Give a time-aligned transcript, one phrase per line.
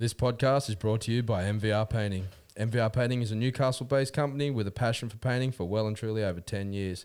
[0.00, 2.28] This podcast is brought to you by MVR Painting.
[2.58, 5.94] MVR Painting is a Newcastle based company with a passion for painting for well and
[5.94, 7.04] truly over 10 years.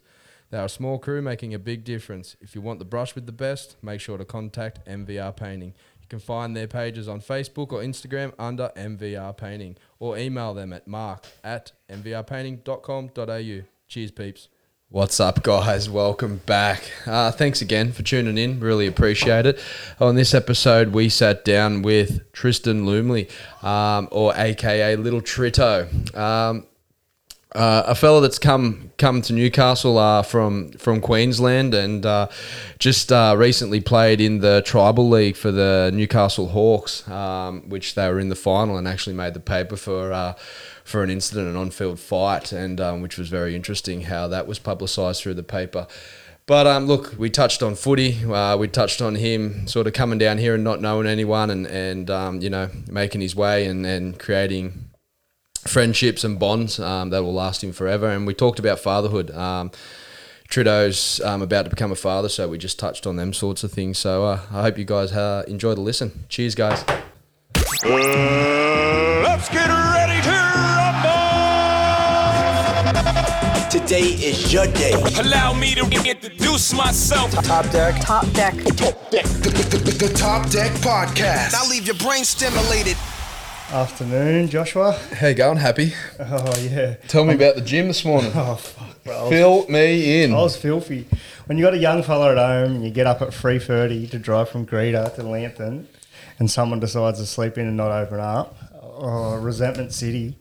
[0.50, 2.38] They are a small crew making a big difference.
[2.40, 5.74] If you want the brush with the best, make sure to contact MVR Painting.
[6.00, 10.72] You can find their pages on Facebook or Instagram under MVR Painting or email them
[10.72, 13.68] at mark at mvrpainting.com.au.
[13.90, 14.48] Cheers, peeps.
[14.96, 15.90] What's up, guys?
[15.90, 16.90] Welcome back.
[17.06, 18.62] Uh, thanks again for tuning in.
[18.62, 19.60] Really appreciate it.
[20.00, 23.28] On this episode, we sat down with Tristan Lumley,
[23.62, 26.16] um, or AKA Little Trito.
[26.16, 26.66] Um,
[27.54, 32.30] uh, a fellow that's come come to Newcastle uh, from from Queensland and uh,
[32.80, 38.08] just uh, recently played in the tribal league for the Newcastle Hawks, um, which they
[38.10, 40.36] were in the final and actually made the paper for uh,
[40.86, 44.60] for an incident, an on-field fight, and um, which was very interesting how that was
[44.60, 45.88] publicised through the paper.
[46.46, 48.24] But um, look, we touched on footy.
[48.24, 51.66] Uh, we touched on him sort of coming down here and not knowing anyone, and
[51.66, 54.92] and um, you know making his way and and creating
[55.68, 58.08] friendships and bonds um, that will last him forever.
[58.08, 59.32] And we talked about fatherhood.
[59.32, 59.72] Um,
[60.48, 63.72] Trudeau's um, about to become a father, so we just touched on them sorts of
[63.72, 63.98] things.
[63.98, 66.26] So uh, I hope you guys uh, enjoy the listen.
[66.30, 66.86] Cheers, guys.
[69.24, 70.05] Let's get ready
[73.76, 74.94] Today is your day.
[75.20, 77.30] Allow me to introduce myself.
[77.44, 78.00] Top deck.
[78.02, 78.54] Top deck.
[78.54, 78.72] The,
[79.12, 81.52] the, the, the Top Deck Podcast.
[81.52, 82.96] Now leave your brain stimulated.
[83.70, 84.94] Afternoon, Joshua.
[85.20, 85.58] How you going?
[85.58, 85.92] Happy?
[86.18, 86.94] Oh yeah.
[87.10, 88.32] Tell me about the gym this morning.
[88.36, 89.24] Oh fuck, bro.
[89.24, 90.32] Was, Fill me in.
[90.34, 91.06] I was filthy.
[91.48, 94.08] When you got a young fella at home and you get up at three thirty
[94.08, 95.90] to drive from Greta to Lambton,
[96.40, 100.38] and someone decides to sleep in and not open up, oh, resentment city.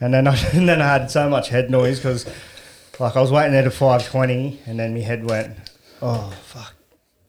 [0.00, 2.26] And then I, and then I had so much head noise because,
[3.00, 5.56] like, I was waiting there to five twenty, and then my head went,
[6.02, 6.74] oh fuck.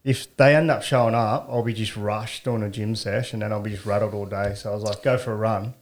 [0.04, 3.52] If they end up showing up, I'll be just rushed on a gym session, and
[3.52, 4.54] then I'll be just rattled all day.
[4.56, 5.76] So I was like, go for a run.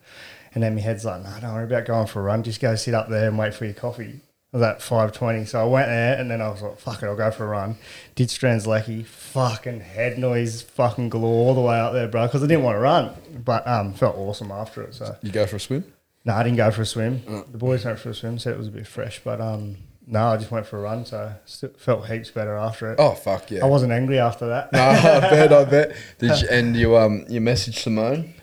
[0.53, 2.43] And then my head's like, no, don't worry about going for a run.
[2.43, 4.21] Just go sit up there and wait for your coffee.
[4.51, 5.47] Was at 5.20.
[5.47, 7.49] So I went there and then I was like, fuck it, I'll go for a
[7.49, 7.75] run.
[8.15, 9.05] Did Strzelecki.
[9.05, 12.75] Fucking head noise fucking galore all the way up there, bro, because I didn't want
[12.75, 13.13] to run.
[13.45, 14.95] But um, felt awesome after it.
[14.95, 15.85] So, You go for a swim?
[16.29, 17.23] No, I didn't go for a swim.
[17.51, 19.19] The boys went for a swim, said it was a bit fresh.
[19.23, 21.03] But um, no, I just went for a run.
[21.03, 22.99] So still felt heaps better after it.
[22.99, 23.65] Oh fuck yeah!
[23.65, 24.71] I wasn't angry after that.
[24.71, 25.95] No, I bet, I bet.
[26.19, 28.35] Did you, and you um you messaged Simone,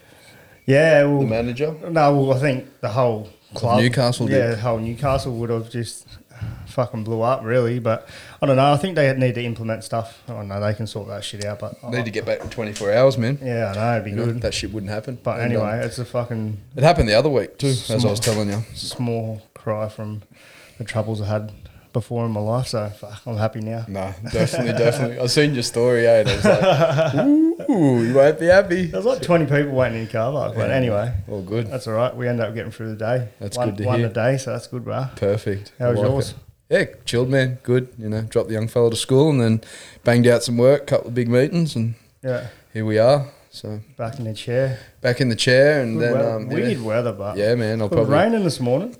[0.67, 1.77] yeah, well, the manager?
[1.89, 4.57] No, well, I think the whole club, Newcastle yeah, did.
[4.57, 6.09] the whole Newcastle would have just
[6.67, 7.79] fucking blew up, really.
[7.79, 8.09] But
[8.43, 8.73] I don't know.
[8.73, 10.23] I think they need to implement stuff.
[10.29, 10.61] I don't know.
[10.61, 11.59] They can sort that shit out.
[11.61, 13.39] But Need to get back in 24 hours, man.
[13.43, 14.43] yeah, I know it'd be You know, good.
[14.43, 15.19] that shit wouldn't happen.
[15.23, 18.09] but And, anyway, um, it's a fucking it happened the other week too, as I
[18.11, 18.63] was telling you.
[18.75, 20.23] small cry from
[20.79, 21.53] the troubles I had
[21.93, 22.67] before in my life.
[22.69, 23.85] So fuck, I'm happy now.
[23.89, 25.19] No, definitely, definitely.
[25.19, 26.21] I seen your story, eh?
[26.21, 27.27] And I was like,
[27.77, 28.87] ooh, you won't be happy.
[28.87, 30.55] There's like 20 people waiting in the car park.
[30.57, 30.75] But Yeah.
[30.77, 31.71] anyway, All good.
[31.71, 32.15] that's all right.
[32.17, 33.29] We end up getting through the day.
[33.41, 34.09] That's one, good to one hear.
[34.09, 35.07] a day, so that's good, bro.
[35.17, 35.73] Perfect.
[35.79, 36.31] How was like yours?
[36.31, 36.37] it.
[36.69, 37.59] Yeah, chilled, man.
[37.63, 37.89] Good.
[37.99, 39.61] You know, dropped the young fella to school and then
[40.03, 41.95] banged out some work, couple of big meetings, and
[42.25, 43.27] Yeah, here we are.
[43.51, 44.79] So back in the chair.
[45.01, 46.31] back in the chair, and Good then weather.
[46.37, 46.85] um, weird yeah.
[46.85, 47.81] weather, but yeah, man.
[47.81, 48.97] I'll It was probably raining this morning.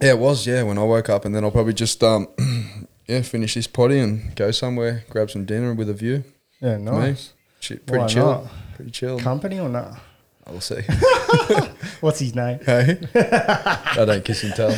[0.00, 0.46] Yeah, it was.
[0.46, 2.26] Yeah, when I woke up, and then I'll probably just um,
[3.06, 6.24] yeah, finish this potty and go somewhere, grab some dinner with a view.
[6.60, 7.32] Yeah, nice.
[7.74, 8.26] Pretty Why chill.
[8.26, 8.44] not?
[8.74, 9.18] Pretty chill.
[9.18, 9.98] Company or not?
[10.46, 10.80] I'll see.
[12.00, 12.60] What's his name?
[12.64, 14.70] hey, I don't kiss and tell,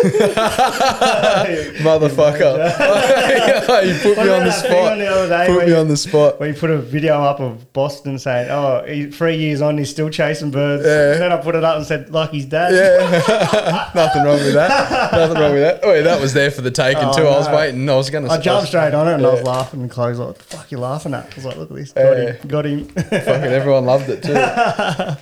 [1.80, 2.50] motherfucker.
[3.86, 4.92] you put What me on the spot.
[4.92, 6.40] on the Put me you- on the spot.
[6.40, 9.90] When you put a video up of Boston saying, "Oh, he, three years on, he's
[9.90, 11.12] still chasing birds." Yeah.
[11.12, 14.54] And then I put it up and said, "Like his dad." Yeah, nothing wrong with
[14.54, 15.12] that.
[15.12, 15.80] Nothing wrong with that.
[15.82, 17.26] Oh, yeah, that was there for the taking Oh, too.
[17.26, 17.88] I was waiting.
[17.88, 18.28] I was gonna.
[18.30, 20.60] I jumped straight on it and I was laughing and Chloe's like, "What the fuck
[20.64, 22.32] are you laughing at?" I was like, "Look at this, got Yeah.
[22.32, 23.20] him, got him." Fucking
[23.52, 24.32] everyone loved it too.
[24.34, 25.16] Uh,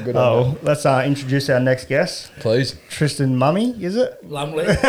[0.00, 2.30] good on oh, let's uh, introduce our next guest.
[2.40, 2.76] Please.
[2.90, 3.70] Tristan Mummy.
[3.82, 4.18] Is it?
[4.28, 4.64] Lumley.
[4.66, 4.78] Lumley's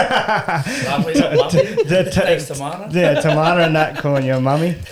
[1.20, 1.66] not Lumley.
[1.84, 2.92] The- Thanks, Tamana.
[2.94, 4.76] Yeah, Tamana and that calling you Mummy.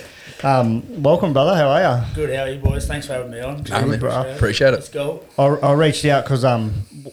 [0.43, 1.55] Um, welcome, brother.
[1.55, 2.15] How are you?
[2.15, 2.85] Good, how are you boys?
[2.85, 3.63] Thanks for having me on.
[3.63, 3.97] Nah, man.
[3.97, 4.33] bro.
[4.35, 4.93] Appreciate Let's it.
[4.93, 5.23] go.
[5.37, 6.71] I, I reached out because um,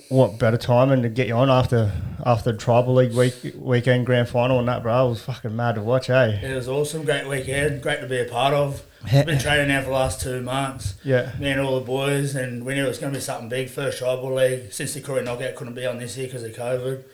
[0.08, 1.92] what better time and to get you on after
[2.26, 4.92] after tribal league week weekend grand final and that, bro.
[4.92, 6.40] I was fucking mad to watch, eh?
[6.42, 7.04] It was awesome.
[7.04, 7.82] Great weekend.
[7.82, 8.82] Great to be a part of.
[9.04, 10.94] I've been training now for the last two months.
[11.04, 11.30] Yeah.
[11.38, 13.70] Me and all the boys, and we knew it was going to be something big.
[13.70, 17.04] First tribal league since the Koori Knockout couldn't be on this year because of COVID.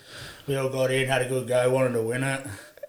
[0.46, 2.46] We all got in, had a good go, wanted to win it.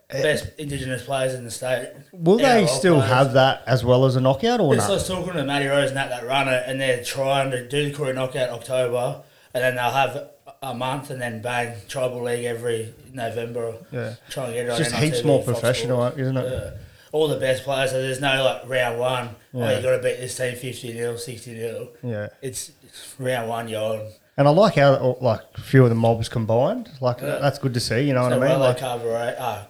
[0.09, 1.89] Best Indigenous players in the state.
[2.13, 3.09] Will they still players.
[3.11, 4.89] have that as well as a knockout or not?
[4.89, 7.89] was talking to Matty Rose and that that run it, and they're trying to do
[7.91, 9.21] the Koori Knockout October,
[9.53, 10.29] and then they'll have
[10.63, 13.73] a month and then bang tribal league every November.
[13.91, 14.15] Yeah.
[14.29, 16.17] try and get it It's on just NITV, heaps more Fox professional, Sports.
[16.19, 16.51] isn't it?
[16.51, 16.69] Yeah.
[17.11, 17.91] all the best players.
[17.91, 19.29] So there's no like round one.
[19.53, 19.75] Oh, Yeah.
[19.77, 22.27] you got to beat this team fifty 0 60 0 Yeah.
[22.41, 22.71] It's,
[23.19, 23.67] round one.
[23.67, 24.07] You're on.
[24.37, 26.89] And I like how like a few of the mobs combined.
[27.01, 27.39] Like Yeah.
[27.39, 28.01] that's good to see.
[28.07, 28.59] You know what I mean?
[28.59, 29.63] Like, Carveray, uh,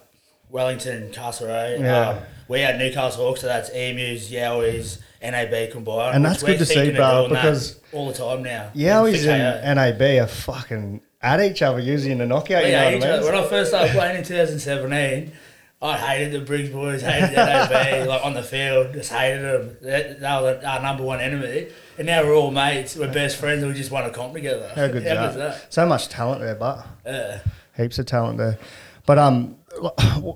[0.50, 1.80] Wellington, Castlereagh.
[1.80, 2.08] Yeah.
[2.10, 2.18] Um,
[2.48, 6.16] we had Newcastle Hawks, so that's Emus, Yowies, NAB combined.
[6.16, 8.70] And that's good to see, bro, because- all the time now.
[8.74, 12.64] Yowies and NAB are fucking at each other using the knockout.
[12.64, 13.32] You know what I other- mean?
[13.32, 15.32] when I first started playing in 2017,
[15.80, 19.76] I hated the Briggs boys, hated the NAB, like on the field, just hated them.
[19.82, 21.68] They, they were our number one enemy.
[21.98, 24.70] And now we're all mates, we're best friends, and we just won a comp together.
[24.74, 25.72] How good's How good's that?
[25.72, 27.40] So much talent there, but Yeah.
[27.76, 28.58] heaps of talent there.
[29.06, 29.56] But um,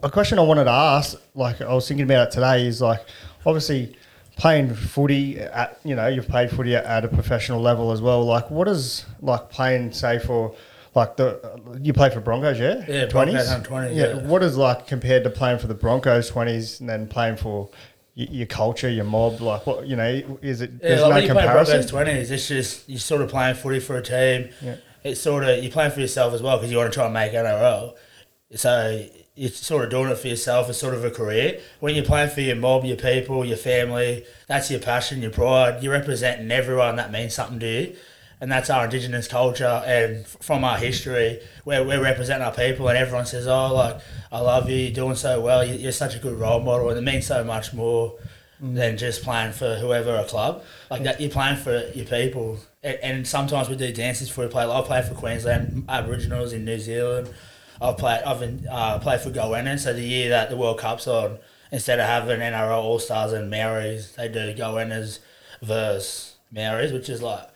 [0.03, 3.05] a question I wanted to ask, like I was thinking about it today, is like
[3.45, 3.97] obviously
[4.37, 8.25] playing footy at you know you've played footy at, at a professional level as well.
[8.25, 10.55] Like what is like playing say for
[10.95, 12.85] like the you play for Broncos, yeah?
[12.87, 14.27] Yeah, Broncos under 20s, yeah.
[14.27, 17.71] What is like compared to playing for the Broncos twenties and then playing for
[18.17, 20.71] y- your culture, your mob, like what you know, is it?
[20.73, 21.73] Yeah, There's like no when you play comparison.
[21.75, 24.51] Broncos twenties, it's just you're sort of playing footy for a team.
[24.61, 24.77] Yeah.
[25.05, 27.15] It's sort of you're playing for yourself as well because you want to try and
[27.15, 27.95] make NRL.
[28.55, 30.69] So you're sort of doing it for yourself.
[30.69, 31.61] It's sort of a career.
[31.81, 35.83] When you're playing for your mob, your people, your family, that's your passion, your pride.
[35.83, 36.97] You're representing everyone.
[36.97, 37.97] That means something to you.
[38.41, 42.99] And that's our Indigenous culture, and from our history, where we're representing our people, and
[42.99, 44.01] everyone says, "Oh, like
[44.33, 46.99] I love you, you're doing so well, you- you're such a good role model," and
[46.99, 48.15] it means so much more
[48.61, 48.75] mm.
[48.75, 50.65] than just playing for whoever a club.
[50.91, 52.59] Like that, you're playing for your people.
[52.83, 54.65] And, and sometimes we do dances before we play.
[54.65, 57.29] Like, I played for Queensland Aboriginals in New Zealand.
[57.81, 58.23] I've played.
[58.23, 59.79] I've been, uh, played for Goanna.
[59.79, 61.39] So the year that the World Cup's on,
[61.71, 65.19] instead of having NRL All Stars and Maoris, they do Goannas
[65.63, 67.49] versus Maoris, which is like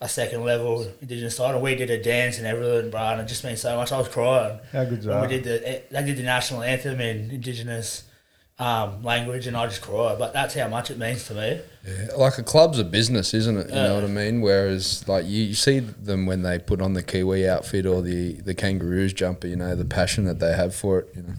[0.00, 1.54] a second level Indigenous side.
[1.54, 3.00] And we did a dance and everything, bro.
[3.00, 3.92] And it just meant so much.
[3.92, 4.58] I was crying.
[4.72, 8.04] How good's when we did the they did the national anthem in Indigenous
[8.58, 10.14] um, language, and I just cry.
[10.18, 11.60] But that's how much it means to me.
[11.86, 13.68] Yeah, like a club's a business, isn't it?
[13.68, 14.40] You know what I mean?
[14.40, 18.34] Whereas, like you, you see them when they put on the Kiwi outfit or the
[18.34, 19.46] the Kangaroos jumper.
[19.48, 21.08] You know the passion that they have for it.
[21.16, 21.32] You know.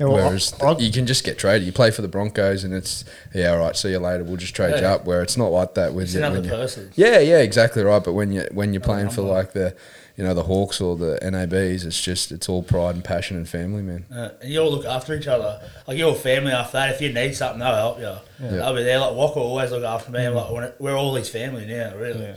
[0.00, 1.64] Yeah, well, Whereas I- you can just get traded.
[1.64, 3.04] You play for the Broncos, and it's
[3.34, 3.76] yeah, all right.
[3.76, 4.24] See you later.
[4.24, 5.04] We'll just trade you up.
[5.06, 6.90] Where it's not like that with It's you- another person.
[6.96, 8.02] Yeah, yeah, exactly right.
[8.02, 9.76] But when you when you're playing for like the
[10.16, 13.48] you know the Hawks or the NABs, it's just it's all pride and passion and
[13.48, 14.06] family, man.
[14.10, 15.60] Uh, and you all look after each other.
[15.86, 18.14] Like you're your family after that, if you need something, they'll help you.
[18.40, 18.98] They'll be there.
[18.98, 20.24] Like Walker always look after me.
[20.24, 22.34] I'm like, when it- we're all his family now, really.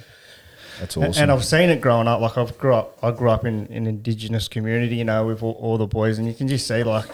[0.79, 1.23] That's And- awesome.
[1.23, 2.19] And I've seen it growing up.
[2.21, 5.53] Like I've grew up, I grew up in an indigenous community, you know, with all,
[5.59, 7.05] all the boys, and you can just see like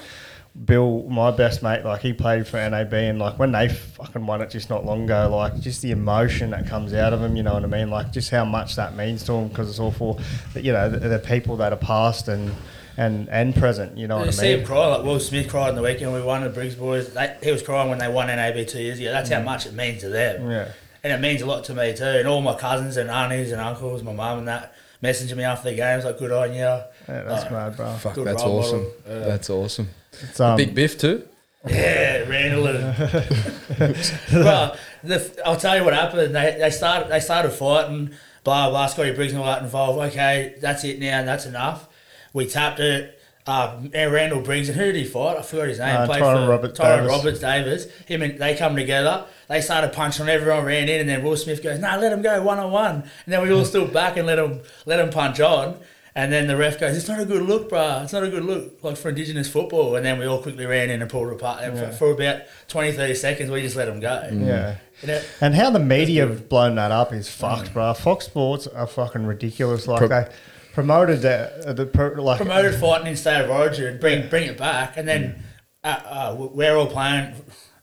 [0.63, 4.41] Bill, my best mate, like he played for NAB, and like when they fucking won
[4.41, 7.43] it just not long ago, like just the emotion that comes out of them, you
[7.43, 7.89] know what I mean?
[7.89, 10.17] Like just how much that means to them because it's all for,
[10.55, 12.55] you know, the, the people that are past and
[12.97, 15.69] and and present, you know You what see I him cry like Will Smith cried
[15.71, 16.13] in the weekend.
[16.13, 17.13] We won the Briggs boys.
[17.13, 19.11] They, he was crying when they won NAB two years ago.
[19.11, 20.43] That's how much it means to them.
[20.43, 20.51] Mm.
[20.51, 20.71] Yeah.
[21.03, 22.05] and it means a lot to me too.
[22.05, 24.73] And all my cousins and aunties and uncles, my mum and that,
[25.03, 27.93] messaging me after the games like, "Good on you." Yeah, that's mad, bro.
[27.93, 28.77] Fuck, good that's role awesome.
[28.79, 28.93] model.
[29.07, 29.19] Yeah.
[29.19, 29.89] That's awesome.
[30.21, 31.27] It's, um, Big Biff too.
[31.67, 32.83] Yeah, Randall and
[34.33, 36.35] well, the, I'll tell you what happened.
[36.35, 38.11] They, they started they started fighting.
[38.43, 38.85] Blah blah.
[38.87, 39.99] Scotty Briggs and all that involved.
[40.11, 41.19] Okay, that's it now.
[41.19, 41.87] And that's enough.
[42.33, 43.19] We tapped it.
[43.47, 45.37] Uh, Randall Briggs and who did he fight?
[45.37, 45.95] I forgot his name.
[45.95, 47.17] Uh, Played Tyrone for Roberts Tyrone Davis.
[47.17, 47.91] Roberts Davis.
[48.07, 49.25] Him and they come together.
[49.47, 52.41] They started punching everyone, ran in, and then Will Smith goes, "No, let him go
[52.41, 55.39] one on one." And then we all stood back and let him let him punch
[55.39, 55.79] on.
[56.17, 58.03] And then the ref goes, "It's not a good look, bruh.
[58.03, 60.89] It's not a good look, like for Indigenous football." And then we all quickly ran
[60.89, 61.61] in and pulled it apart.
[61.63, 64.29] And for, for about 20, 30 seconds, we just let them go.
[64.31, 64.77] Yeah.
[65.01, 67.93] You know, And how the media have blown that up is fucked, bro.
[67.93, 69.87] Fox Sports are fucking ridiculous.
[69.87, 70.27] Like Pro- they
[70.73, 74.95] promoted the the pro- like promoted fighting in state of origin, bring bring it back,
[74.95, 75.43] and then
[75.83, 77.33] uh, uh, we're all playing.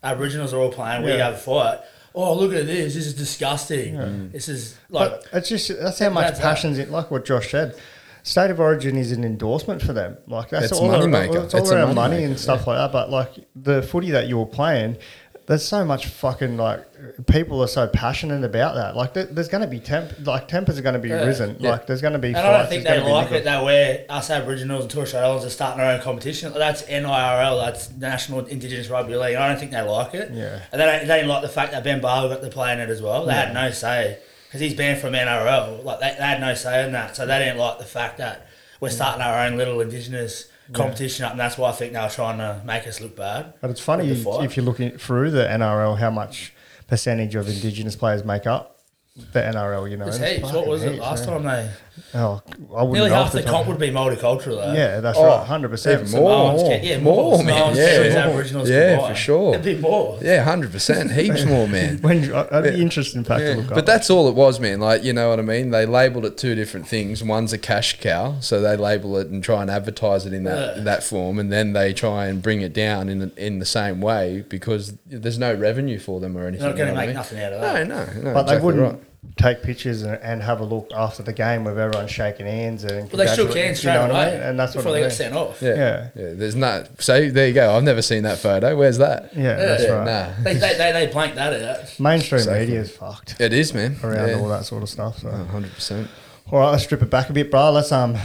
[0.03, 1.03] Aboriginals are all playing.
[1.05, 1.81] We have a fight.
[2.15, 2.95] Oh, look at this!
[2.95, 4.31] This is disgusting.
[4.33, 6.45] This is like But it's just that's how much That's that.
[6.45, 6.91] passion's in.
[6.91, 7.75] Like what Josh said,
[8.23, 10.17] state of origin is an endorsement for them.
[10.27, 11.45] Like that's It's all money around, maker.
[11.45, 12.93] It's all It's around money money maker, and stuff like that.
[12.93, 14.97] But like the footy that you were playing.
[15.45, 18.95] There's so much fucking like people are so passionate about that.
[18.95, 21.25] Like there, there's going to be temp, like tempers are going to be Yeah.
[21.25, 21.57] risen.
[21.59, 21.73] Yeah.
[21.73, 22.29] Like there's going to be.
[22.29, 23.45] And I don't think there's they like it niggles.
[23.45, 24.07] that way.
[24.09, 26.53] Us Aboriginals and Torres Strait Islanders are starting our own competition.
[26.53, 27.61] That's NIRL.
[27.65, 29.35] That's National Indigenous Rugby League.
[29.35, 30.31] I don't think they like it.
[30.33, 30.61] Yeah.
[30.71, 32.79] And they, don't, they didn't like the fact that Ben Barba got to play in
[32.79, 33.27] it as well.
[33.27, 34.19] They had no say
[34.53, 35.83] because he's banned from NRL.
[35.83, 37.17] Like they, they had no say in that.
[37.17, 38.49] So they didn't like the fact that
[38.81, 38.93] we're mm.
[38.93, 42.37] starting our own little Indigenous competition up, and that's why I think they were trying
[42.37, 43.55] to make us look bad.
[43.63, 46.53] But it's funny if you're looking through the NRL, how much
[46.87, 48.81] percentage of Indigenous players make up
[49.15, 49.91] the NRL.
[49.91, 50.53] You know, It's heaps.
[50.53, 51.31] What was it last yeah.
[51.31, 51.71] time they?
[52.15, 52.43] Oh,
[52.77, 53.51] I wouldn't Nearly know half off the top.
[53.51, 54.73] comp would be multicultural though.
[54.75, 56.01] Yeah, that's Oh, right, hundred percent.
[56.09, 56.31] even more.
[56.31, 57.45] Samoans, more, yeah, more, more.
[57.45, 57.75] man.
[57.75, 57.99] Samoans, Yeah.
[57.99, 59.15] Kiwis, Aboriginals Yeah, combined.
[59.17, 59.49] for sure.
[59.55, 60.19] It'd be more.
[60.23, 61.99] Yeah, hundred percent, heaps more, man.
[62.03, 63.75] When you- uh, that'd be interesting fact to Yeah, look up.
[63.75, 64.81] but that's all it was, man.
[64.81, 65.71] Like, you know what I mean?
[65.71, 67.23] They labeled it two different things.
[67.23, 70.77] One's a cash cow, so they label it and try and advertise it in that
[70.79, 73.67] in that form, and then they try and bring it down in the, in the
[73.67, 76.61] same way because there's no revenue for them or anything.
[76.61, 77.47] They're not gonna know make what I nothing mean?
[77.47, 77.89] out of that.
[77.89, 78.35] No, no, no.
[78.35, 79.03] But they exactly wouldn't right.
[79.37, 83.11] Take pictures and, and have a look after the game with everyone shaking hands and.
[83.11, 84.43] Well, they shook congratulate- hands you straight know what I away mean?
[84.49, 85.63] And that's what before I they got sent off.
[85.63, 85.75] Yeah.
[85.77, 86.09] Yeah.
[86.17, 87.01] yeah, There's not.
[87.03, 87.75] So there you go.
[87.75, 88.77] I've never seen that photo.
[88.77, 89.35] Where's that?
[89.37, 90.05] Yeah, that's right.
[90.05, 92.01] Nah, They, they, they, they blanked that out.
[92.01, 92.61] Mainstream Exactly.
[92.67, 93.97] media is fucked it is, man.
[94.03, 94.39] around yeah.
[94.39, 95.19] all that sort of stuff.
[95.19, 96.09] So, hundred percent.
[96.51, 97.71] all right, let's strip it back a bit, bro.
[97.71, 98.17] Let's um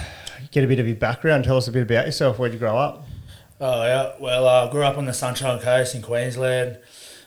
[0.51, 1.43] get a bit of your background.
[1.43, 2.39] Tell us a bit about yourself.
[2.39, 3.05] Where'd you grow up?
[3.61, 4.13] Oh yeah.
[4.19, 6.79] Well, I grew up on the Sunshine Coast in Queensland.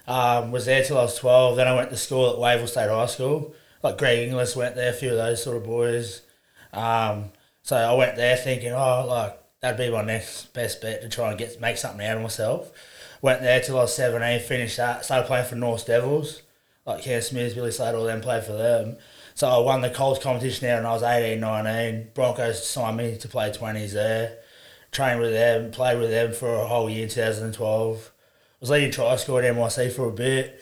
[0.08, 1.56] Um, was there till I was twelve.
[1.56, 3.54] Then I went to school at Wavell State High School.
[3.82, 6.22] Like Greg Inglis went there, a few of those sort of boys.
[6.72, 7.32] Um,
[7.62, 11.30] so I went there thinking, oh, like that'd be my next best bet to try
[11.30, 12.70] and get make something out of myself.
[13.22, 14.40] Went there till I was seventeen.
[14.40, 15.04] Finished that.
[15.04, 16.42] Started playing for North Devils.
[16.86, 18.96] Like Cam Smith, Billy Slater, all them played for them.
[19.34, 22.08] So I won the Colts competition there when I was 18, 19.
[22.14, 24.38] Broncos signed me to play 20s there
[24.92, 28.10] trained with them, played with them for a whole year in 2012.
[28.60, 30.60] Was leading try score at NYC for a bit.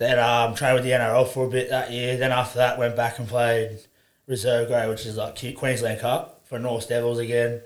[0.00, 2.16] Then um, trained with the NRL for a bit that year.
[2.16, 3.80] Then after that, went back and played
[4.26, 7.60] reserve grade, which is like Queensland Cup for North Devils again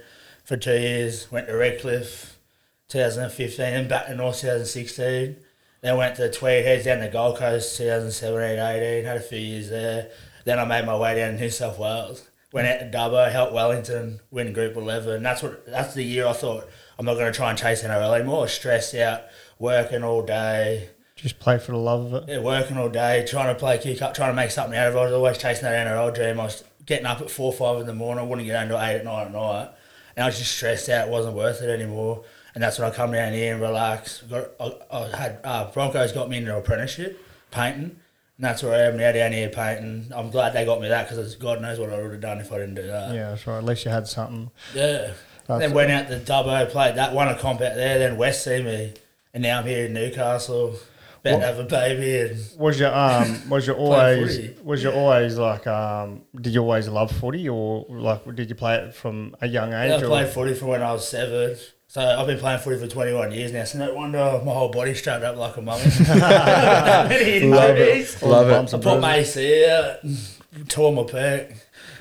[0.44, 1.30] for two years.
[1.30, 2.40] Went to Redcliffe
[2.88, 5.36] 2015, and back to North 2016.
[5.80, 9.04] Then went to Tweed Heads down the Gold Coast 2017, 18.
[9.04, 10.10] Had a few years there.
[10.44, 12.28] Then I made my way down to New South Wales.
[12.52, 15.22] Went out to Dubbo, helped Wellington win Group 11.
[15.22, 15.64] That's what.
[15.66, 18.48] That's the year I thought I'm not going to try and chase NRL anymore.
[18.48, 19.22] Stressed out,
[19.60, 20.90] working all day,
[21.24, 22.32] Just play for the love of it.
[22.32, 24.94] yeah, working all day, trying to play kick up, trying to make something out of
[24.94, 24.98] it.
[24.98, 26.38] I was always chasing that NRL dream.
[26.38, 28.22] I was getting up at four, five in the morning.
[28.22, 29.70] I wouldn't get home until eight at night at night.
[30.16, 31.08] And I was just stressed out.
[31.08, 32.24] It wasn't worth it anymore.
[32.54, 34.20] And that's when I come down here and relax.
[34.20, 37.18] Got, I, I had uh, Broncos got me into an apprenticeship
[37.50, 37.96] painting.
[38.36, 40.12] And that's where I am now down here painting.
[40.14, 42.52] I'm glad they got me that because God knows what I would have done if
[42.52, 43.14] I didn't do that.
[43.14, 43.56] Yeah, that's right.
[43.56, 44.50] At least you had something.
[44.74, 45.12] Yeah.
[45.46, 47.98] That's then went out to Dubbo, played that, won a comp out there.
[47.98, 48.92] Then West see me,
[49.32, 50.76] and now I'm here in Newcastle,
[51.24, 52.32] about to have a baby.
[52.32, 54.56] And Was your um was your always footy.
[54.62, 58.76] was you always like um did you always love footy or like did you play
[58.76, 59.92] it from a young age?
[59.92, 61.56] I or- played footy from when I was seven.
[61.86, 63.62] So I've been playing footy for 21 years now.
[63.64, 65.84] So no wonder my whole body's strapped up like a mummy.
[66.08, 68.16] Love injuries.
[68.20, 68.26] it.
[68.26, 68.76] Love bumps it.
[68.78, 69.36] I put my bruises?
[69.36, 71.56] AC out, tore my pec.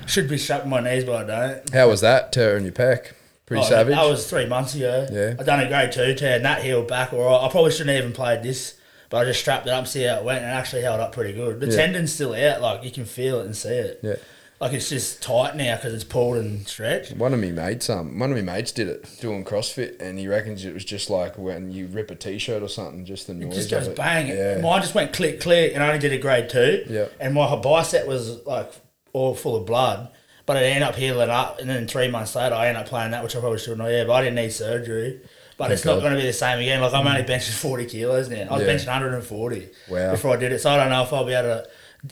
[0.06, 1.70] Should be strapping my knees, but I don't.
[1.72, 3.12] How was that tearing your pec?
[3.46, 3.94] Pretty Oh, savage.
[3.94, 5.06] That was three months ago.
[5.12, 5.34] Yeah.
[5.38, 7.46] I done a grade two tear, and that healed back all right.
[7.46, 8.74] I probably shouldn't have even played this,
[9.10, 11.12] but I just strapped it up, see how it went, and it actually held up
[11.12, 11.60] pretty good.
[11.60, 11.76] The Yeah.
[11.76, 14.00] tendon's still out, like you can feel it and see it.
[14.02, 14.14] yeah.
[14.60, 17.12] Like it's just tight now because it's pulled and stretched.
[17.16, 20.28] One of me mates, um, one of me mates did it doing CrossFit, and he
[20.28, 23.36] reckons it was just like when you rip a t-shirt or something, just the It
[23.40, 23.96] noise just of goes it.
[23.96, 24.28] bang.
[24.28, 24.58] Yeah.
[24.58, 26.84] Mine just went click, click, and I only did a grade two.
[26.88, 27.06] Yeah.
[27.20, 28.70] And my bicep was like
[29.12, 30.08] all full of blood,
[30.46, 31.58] but it ended up healing up.
[31.60, 33.90] And then three months later, I ended up playing that, which I probably shouldn't have.
[33.90, 35.20] Yeah, but I didn't need surgery.
[35.56, 36.00] But it's not God.
[36.00, 36.80] going to be the same again.
[36.80, 38.46] Like I'm only benching 40 kilos now.
[38.50, 38.74] I was Yeah.
[38.74, 40.10] benching 140 Wow.
[40.10, 40.60] before I did it.
[40.60, 41.62] So I don't know if I'll be able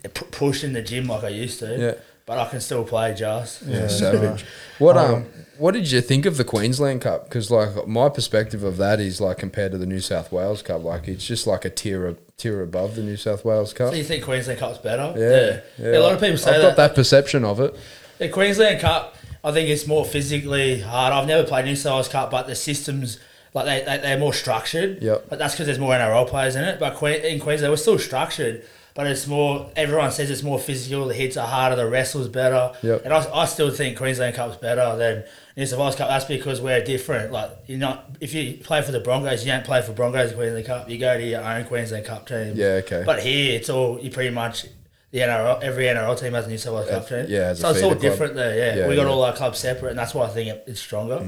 [0.02, 1.76] to p- push in the gym like I used to.
[1.76, 1.92] Yeah.
[2.24, 3.62] But I can still play just.
[3.62, 4.44] Yeah, savage.
[4.78, 5.26] What um,
[5.58, 7.24] what did you think of the Queensland Cup?
[7.24, 10.84] Because like my perspective of that is like compared to the New South Wales Cup,
[10.84, 13.90] like it's just like a tier a tier above the New South Wales Cup.
[13.90, 15.12] So you think Queensland Cup's better?
[15.16, 15.98] Yeah, yeah.
[15.98, 16.68] A lot of people say I've that.
[16.68, 17.74] got that perception of it.
[18.18, 21.12] The Queensland Cup, I think it's more physically hard.
[21.12, 23.18] I've never played New South Wales Cup, but the systems
[23.54, 25.02] like they, they they're more structured.
[25.02, 25.26] Yep.
[25.28, 26.78] But that's because there's more NRL players in it.
[26.80, 29.70] But in Queensland, we're still structured, but it's more.
[29.76, 31.06] Everyone says it's more physical.
[31.06, 31.76] The hits are harder.
[31.76, 32.72] The wrestle's better.
[32.82, 33.04] Yep.
[33.04, 35.24] And I, I still think Queensland Cup's better than
[35.56, 36.08] New South Wales Cup.
[36.08, 37.30] That's because we're different.
[37.32, 38.16] Like you're not.
[38.20, 40.88] If you play for the Broncos, you don't play for Broncos Queensland Cup.
[40.88, 42.54] You go to your own Queensland Cup team.
[42.56, 43.02] Yeah, okay.
[43.04, 44.66] But here, it's all you pretty much.
[45.10, 47.26] The NRL, every NRL team has a New South Wales Cup team.
[47.28, 48.00] yeah, so it's all club.
[48.00, 48.56] different there.
[48.56, 49.08] Yeah, Yeah, we got yeah.
[49.10, 51.18] all our clubs separate, and that's why I think it, it's stronger.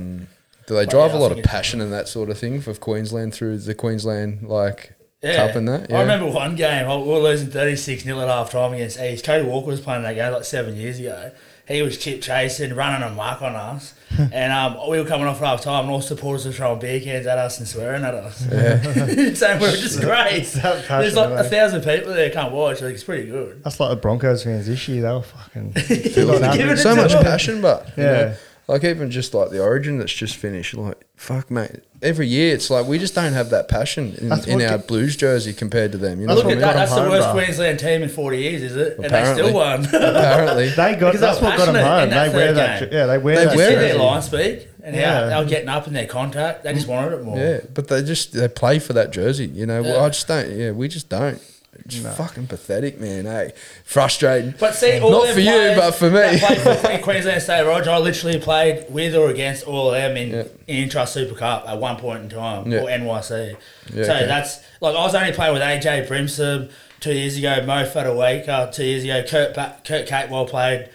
[0.66, 2.72] Do they drive yeah, a I lot of passion and that sort of thing for
[2.74, 5.46] Queensland through the Queensland like Yeah.
[5.46, 5.92] cup and that?
[5.92, 9.24] I remember one game, we were losing 36 0 at half time against East.
[9.24, 11.32] Cody Walker was playing that game like seven years ago.
[11.66, 13.94] He was chip chasing, running a mark on us.
[14.32, 17.00] and um, we were coming off at half time, and all supporters were throwing beer
[17.00, 18.36] cans at us and swearing at us.
[19.38, 20.52] Saying we were disgrace.
[20.62, 22.82] that There's like passionate, a thousand people there can't watch.
[22.82, 23.64] Like, it's pretty good.
[23.64, 25.02] That's like the Broncos fans this year.
[25.02, 28.12] They were fucking Giving it so much passion, but you Yeah.
[28.12, 28.34] know,
[28.66, 30.74] Like even just like the Origin that's just finished.
[30.74, 31.80] Like fuck, mate.
[32.00, 35.16] Every year it's like we just don't have that passion in, in our get- Blues
[35.16, 36.20] jersey compared to them.
[36.20, 36.60] You know Look what I at mean?
[36.62, 36.74] that.
[36.74, 37.32] got 'em That's the worst bro.
[37.44, 38.98] Queensland team in 40 years, is it?
[38.98, 39.84] And they still won.
[39.94, 42.08] Apparently, They got Because that's what got them home.
[42.10, 42.92] They wear third that.
[42.92, 43.56] Yeah, they wear They that.
[43.56, 43.88] Wear see jersey.
[43.88, 45.26] their line speed and how Yeah.
[45.28, 46.64] they were getting up in their contact.
[46.64, 47.38] They just wanted it more.
[47.38, 49.46] yeah, but they just they play for that jersey.
[49.46, 50.50] You know, well, I just don't.
[50.50, 51.40] Yeah, we just don't.
[51.86, 53.26] It's fucking pathetic, man.
[53.26, 53.52] Hey,
[53.84, 54.54] frustrating.
[54.58, 56.12] But see, all Not for you, but for me.
[56.36, 60.16] that played for Queensland State Roger, I literally played with or against all of them
[60.16, 60.44] in, Yeah.
[60.66, 62.78] in Intrust Super Cup at one point in time, Yeah.
[62.80, 63.56] or NYC.
[63.92, 64.26] Yeah, so okay.
[64.26, 68.84] that's like I was only playing with AJ Brimson two years ago, Moe Fotuaika two
[68.84, 70.88] years ago, Kurt ba- Kurt Capewell played.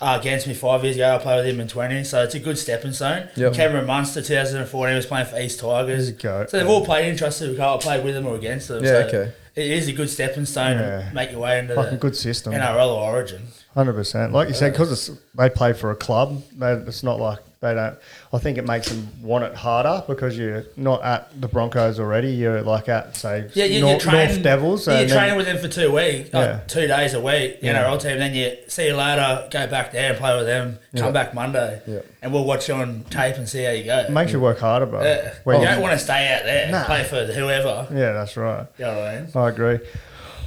[0.00, 2.40] Uh, against me five years ago, I played with him in twenty, so it's a
[2.40, 3.28] good stepping stone.
[3.36, 3.54] Yep.
[3.54, 6.12] Cameron Munster, two thousand and fourteen, was playing for East Tigers.
[6.14, 6.48] There.
[6.48, 7.78] So they've all played in Trust Super Cup.
[7.78, 8.82] I played with them or against them.
[8.82, 9.32] Yeah, so okay.
[9.54, 11.08] It is a good stepping stone Yeah.
[11.10, 12.52] to make your way into Fucking the good system.
[12.54, 13.42] NRL or Origin.
[13.74, 14.32] Hundred percent.
[14.32, 17.96] Like you said, because they play for a club, they, it's not like they don't.
[18.32, 22.32] I think it makes them want it harder because you're not at the Broncos already.
[22.32, 24.86] You're like at say Yeah, you, Nor- you're training, North Devils.
[24.86, 26.38] Yeah, you're then- training with them for two weeks, Yeah.
[26.40, 27.82] uh, two days a week, the Yeah.
[27.84, 28.18] NRL team.
[28.18, 31.80] Then you see you later, go back there and play with them, come back Monday,
[32.20, 33.98] and we'll watch you on tape and see how you go.
[34.00, 35.02] it makes you work harder, bro.
[35.02, 35.32] yeah.
[35.44, 36.84] When you you- don't want to stay out there, Nah.
[36.84, 37.86] play for whoever.
[37.94, 38.66] yeah, that's right.
[38.76, 39.28] You know what I mean?
[39.34, 39.78] I agree.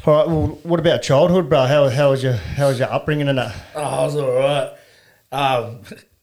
[0.06, 0.28] All right.
[0.28, 1.66] Well, what about childhood, bro?
[1.66, 3.56] How, how was your how was your upbringing and that?
[3.74, 4.72] Oh, I was all right.
[5.32, 5.80] Um,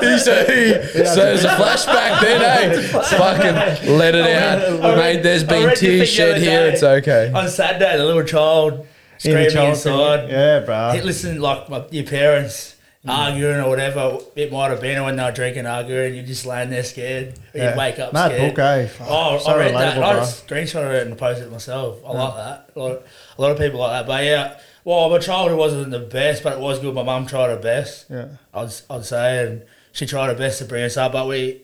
[0.00, 2.82] He said, he, so there's a flashback then, eh?
[3.02, 4.84] Fucking let it out.
[4.84, 6.66] I Mate, there's I been tears shed here.
[6.66, 7.30] It's okay.
[7.32, 8.86] on Saturday, the little child In
[9.18, 10.28] screaming child inside.
[10.28, 11.00] Yeah, bro.
[11.04, 15.30] Listen like my, your parents arguing or whatever it might have been when they were
[15.30, 17.72] drinking arguing you're just laying there scared Yeah.
[17.72, 18.88] you wake up Mad scared book, eh?
[19.02, 20.20] Oh so I read that relatable, I bro.
[20.20, 23.02] just screenshotted it and posted it myself I like that a lot,
[23.36, 26.52] a lot of people like that but yeah well my childhood wasn't the best but
[26.54, 28.28] it was good my mum tried her best Yeah.
[28.52, 29.62] I'd, I'd say and
[29.92, 31.62] she tried her best to bring us up but we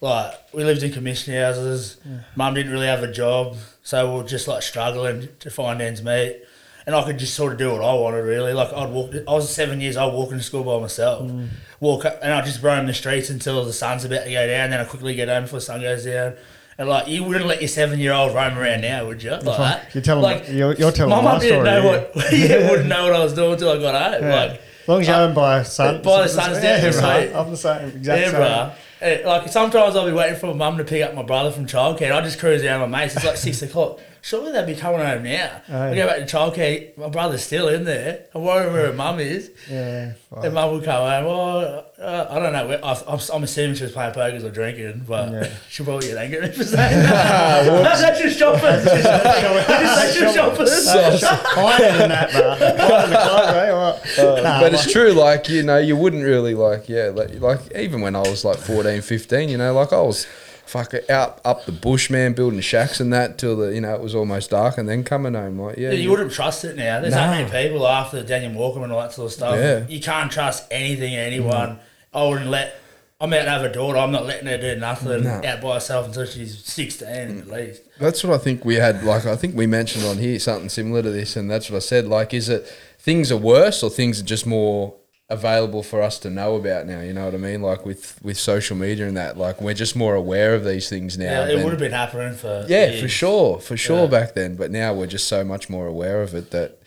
[0.00, 1.98] like we lived in commission houses
[2.36, 6.02] mum didn't really have a job so we were just like struggling to find ends
[6.02, 6.42] meet
[6.86, 8.52] and I could just sort of do what I wanted really.
[8.52, 9.14] Like I'd walk.
[9.14, 11.22] I was seven years old, walking to school by myself.
[11.22, 11.48] Mm.
[11.78, 14.70] Walk up, and I'd just roam the streets until the sun's about to go down.
[14.70, 16.34] Then I quickly get home before the sun goes down.
[16.78, 19.30] And like you wouldn't let your seven year old roam around now, would you?
[19.32, 19.94] Like that.
[19.94, 21.90] You're telling- like, you're- you're telling my my mum didn't know yeah.
[21.90, 22.32] what.
[22.32, 24.22] yeah, wouldn't know what I was doing until I got home.
[24.22, 24.34] Yeah.
[24.34, 24.50] Like
[24.82, 27.34] as long as you're home by sun, By the son's down, yeah, sweet.
[27.36, 27.88] I'm the same.
[27.90, 28.78] Exact yeah, same.
[29.00, 31.66] Eh, Like sometimes I'll be waiting for my mum to pick up my brother from
[31.66, 32.02] childcare.
[32.06, 33.14] and I just cruise down with my mates.
[33.16, 34.00] It's like six o'clock.
[34.24, 35.62] Surely they'd be coming home now.
[35.68, 36.96] I go back to childcare.
[36.96, 38.26] My brother's still in there.
[38.32, 39.50] I'm wondering where her mum is.
[39.68, 40.12] Yeah.
[40.30, 40.44] fuck.
[40.44, 41.24] And mum would come home.
[41.24, 42.70] Well, uh, I don't know.
[42.84, 45.52] I, I'm, I'm assuming she was playing pokers or drinking, but Yeah.
[45.68, 47.64] she'll probably get angry at me for saying that.
[48.00, 48.84] That's just shoppers.
[48.84, 50.86] That's just shoppers.
[50.86, 52.54] Higher than that, bro.
[52.54, 54.02] Higher than the clock?
[54.36, 54.42] What?
[54.44, 58.00] Nah, but it's true, like, you know, you wouldn't really, like, yeah, like, like, even
[58.00, 60.28] when I was like 14, 15, you know, like I was
[60.72, 64.00] fucking out up the bush, man, building shacks and that till the, you know, it
[64.00, 65.90] was almost dark and then coming home, like, yeah.
[65.90, 67.00] Yeah, you wouldn't trust it now.
[67.00, 67.30] There's so Nah.
[67.30, 69.56] many people after Daniel Walker and all that sort of stuff.
[69.56, 69.86] Yeah.
[69.86, 71.78] You can't trust anything, anyone.
[72.12, 72.74] I wouldn't let.
[73.20, 73.98] I'm out have a daughter.
[73.98, 77.06] I'm not letting her do nothing out by herself until she's 16
[77.38, 77.82] at least.
[78.00, 79.04] That's what I think we had.
[79.04, 81.80] Like, I think we mentioned on here something similar to this, and that's what I
[81.80, 82.06] said.
[82.08, 82.66] Like, is it
[82.98, 84.94] things are worse or things are just more
[85.32, 87.00] available for us to know about now?
[87.00, 87.62] You know what I mean?
[87.62, 91.16] Like with with social media and that, like we're just more aware of these things
[91.18, 91.24] now.
[91.24, 93.00] Yeah, it than- would have been happening for yeah, years.
[93.02, 94.06] for sure, for sure Yeah.
[94.18, 94.56] back then.
[94.56, 96.78] But now we're just so much more aware of it that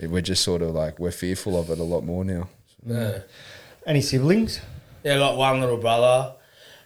[0.00, 2.48] we're just sort of like we're fearful of it a lot more now.
[2.86, 3.18] Yeah.
[3.86, 4.60] Any siblings?
[5.04, 6.32] Yeah, I got one little brother.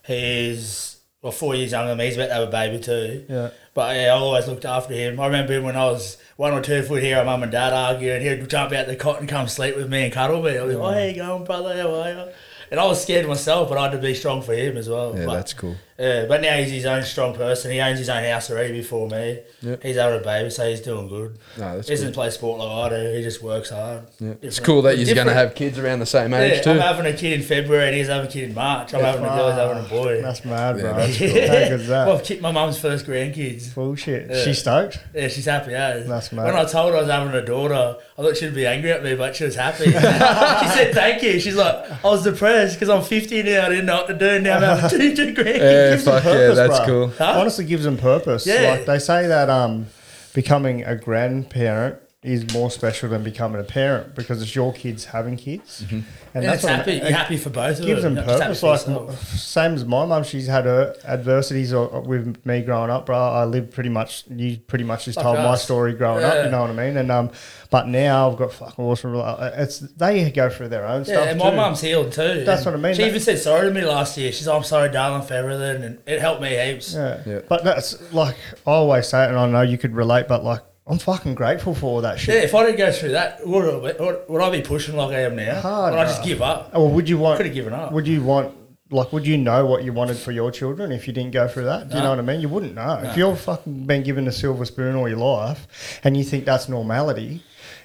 [0.06, 0.93] He's
[1.24, 2.04] well four years younger than me.
[2.04, 3.24] He's about to have a baby too.
[3.28, 3.50] Yeah.
[3.72, 5.18] But yeah, I always looked after him.
[5.18, 8.24] I remember when I was one or two foot here, my mum and dad arguing.
[8.24, 10.56] And he'd jump out the cot and come sleep with me and cuddle me.
[10.58, 11.76] I'd be like, "Oh, how you going, brother?
[11.76, 12.32] How are you?"
[12.70, 15.14] And I was scared myself, but I had to be strong for him as well.
[15.18, 15.76] Yeah, But- that's cool.
[15.98, 17.70] Yeah, but now he's his own strong person.
[17.70, 19.40] He owns his own house already before me.
[19.62, 19.82] Yep.
[19.84, 21.38] He's having a baby, so he's doing good.
[21.56, 22.14] No, that's he doesn't good.
[22.14, 23.16] play sport like I do.
[23.16, 24.02] He just works hard.
[24.18, 24.34] Yeah.
[24.42, 26.70] It's cool that you're going to have kids around the same age Yeah, too.
[26.72, 28.92] I'm having a kid in February and he's having a kid in March.
[28.92, 30.20] I'm having a girl, he's having a boy.
[30.20, 30.90] That's mad, bro.
[30.90, 31.18] Yeah, that's
[31.64, 32.06] How good's that?
[32.08, 33.72] Well, I've kicked my mum's first grandkids.
[33.74, 34.30] Bullshit.
[34.30, 34.42] Yeah.
[34.44, 34.98] She stoked?
[35.14, 36.08] Yeah, she's happy as.
[36.08, 36.46] That's mad.
[36.46, 39.04] When I told her I was having a daughter, I thought she'd be angry at
[39.04, 39.84] me, but she was happy.
[39.84, 41.38] she said thank you.
[41.38, 43.66] She's like, I was depressed because I'm 50 now.
[43.66, 44.40] I didn't know what to do.
[44.40, 45.58] Now I'm having two, two grandkids.
[45.58, 46.86] yeah, fuck yeah, purpose, that's bro.
[46.86, 47.08] cool.
[47.18, 47.40] Huh?
[47.40, 48.46] Honestly, gives them purpose.
[48.46, 48.70] Yeah.
[48.70, 49.86] Like they say that um,
[50.32, 55.36] becoming a grandparent is more special than becoming a parent because it's your kids having
[55.36, 55.94] kids, Mm-hmm.
[56.34, 56.92] and And it's what happy.
[56.92, 58.14] it You're happy for both of gives them.
[58.14, 58.88] them not just happy purpose.
[58.88, 59.28] Like yourself.
[59.38, 63.16] same as my mum, she's had her adversities or, with me growing up, bro.
[63.18, 64.24] I lived pretty much.
[64.30, 66.44] You pretty much just Like told my story growing up.
[66.46, 66.96] You know what I mean?
[66.96, 67.30] And um,
[67.70, 69.14] but now I've got fucking awesome.
[69.58, 71.28] It's they go through their own Yeah, stuff.
[71.28, 71.56] and my too.
[71.56, 72.44] mum's healed too.
[72.44, 72.94] That's what I mean.
[72.94, 74.32] She That- even said sorry to me last year.
[74.32, 76.94] She's, "I'm sorry, darling, for everything," and it helped me heaps.
[76.94, 77.20] Yeah.
[77.26, 77.40] Yeah.
[77.46, 80.26] But that's like I always say it, and I know you could relate.
[80.26, 82.34] But like I'm fucking grateful for all that shit.
[82.34, 83.64] Yeah, if I didn't go through that, would,
[84.00, 85.60] I- would, I be pushing like I am now?
[85.60, 86.70] Hard, would I just give up?
[86.74, 87.38] Oh, or would you want?
[87.38, 87.90] Could have given up.
[87.92, 88.54] Would you want?
[88.90, 91.64] Like, would you know what you wanted for your children if you didn't go through
[91.64, 91.88] that?
[91.88, 92.40] Do you know what I mean?
[92.42, 93.00] You wouldn't know.
[93.02, 96.68] If you're fucking been given a silver spoon all your life, and you think that's
[96.68, 97.42] normality,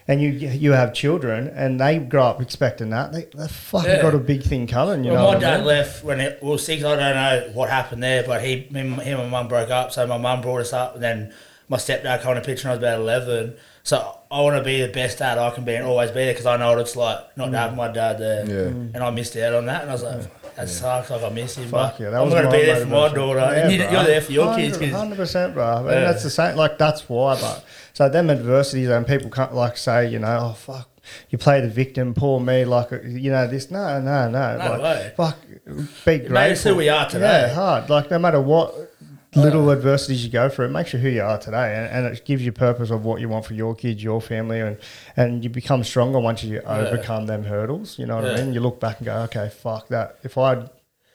[0.09, 4.01] and you you have children, and they grow up expecting that, they they fucking Yeah.
[4.01, 5.05] got a big thing coming.
[5.05, 5.67] You know, well, my what I dad mean?
[5.67, 6.83] left when it was six.
[6.83, 9.93] I don't know what happened there, but he, him, him and mum broke up.
[9.93, 11.33] So my mum brought us up, and then
[11.69, 13.55] my stepdad came on a picture when I was about eleven.
[13.84, 16.34] So I want to be the best dad I can be and always be there
[16.34, 17.77] because I know what it's like not to have mm.
[17.77, 18.45] my dad there.
[18.45, 18.71] Yeah.
[18.71, 18.93] Mm.
[18.93, 21.10] And I missed out on that, and I was like, that sucks.
[21.10, 22.86] Like I miss him, Fuck yeah, that I'm was going to my be there for
[22.88, 23.27] my motivation.
[23.27, 23.39] daughter.
[23.39, 23.91] Yeah, and you, bro.
[23.91, 24.77] you're there for your kids.
[24.77, 25.77] 'cause- Hundred percent, bro.
[25.77, 25.99] And Yeah.
[26.01, 26.55] that's the same.
[26.58, 27.39] Like that's why.
[27.39, 30.89] But so them adversities and people can't like say, you know, oh fuck,
[31.29, 33.71] you play the victim, poor me, like you know this.
[33.71, 34.58] No, no, no.
[34.58, 35.13] No like, way.
[35.15, 36.32] Fuck, be grateful.
[36.32, 37.47] made us who we are today.
[37.47, 37.89] Yeah, hard.
[37.89, 38.88] Like no matter what
[39.35, 42.15] little uh, adversities you go through, it makes you who you are today, and, and
[42.15, 44.77] it gives you purpose of what you want for your kids, your family, and
[45.15, 47.99] and you become stronger once you overcome them hurdles.
[47.99, 48.53] You know what I mean?
[48.53, 50.17] You look back and go, okay, fuck that.
[50.23, 50.67] If I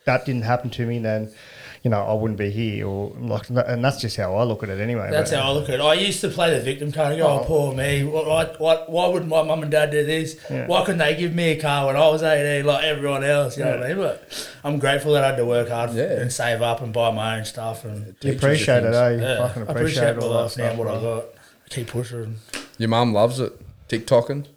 [0.05, 1.31] that didn't happen to me, then
[1.85, 4.69] you know I wouldn't be here, or like, and that's just how I look at
[4.69, 5.09] it anyway.
[5.11, 5.81] That's but- how I look at it.
[5.81, 8.03] I used to play the victim card and go, oh, poor me.
[8.03, 10.35] Why, why, why wouldn't my mum and dad do this?
[10.49, 10.65] Yeah.
[10.67, 13.55] Why couldn't they give me a car when I was 18 like everyone else?
[13.57, 13.97] You know what I mean?
[13.97, 16.21] But I'm grateful that I had to work hard Yeah.
[16.21, 17.85] and save up and buy my own stuff.
[17.85, 18.95] And You appreciate it, things.
[18.95, 19.09] eh?
[19.11, 21.15] You yeah, fucking I appreciate, appreciate my all that life now, what I bro.
[21.17, 21.25] got.
[21.69, 22.35] Keep pushing.
[22.79, 23.53] Your mum loves it.
[23.89, 24.47] TikToking.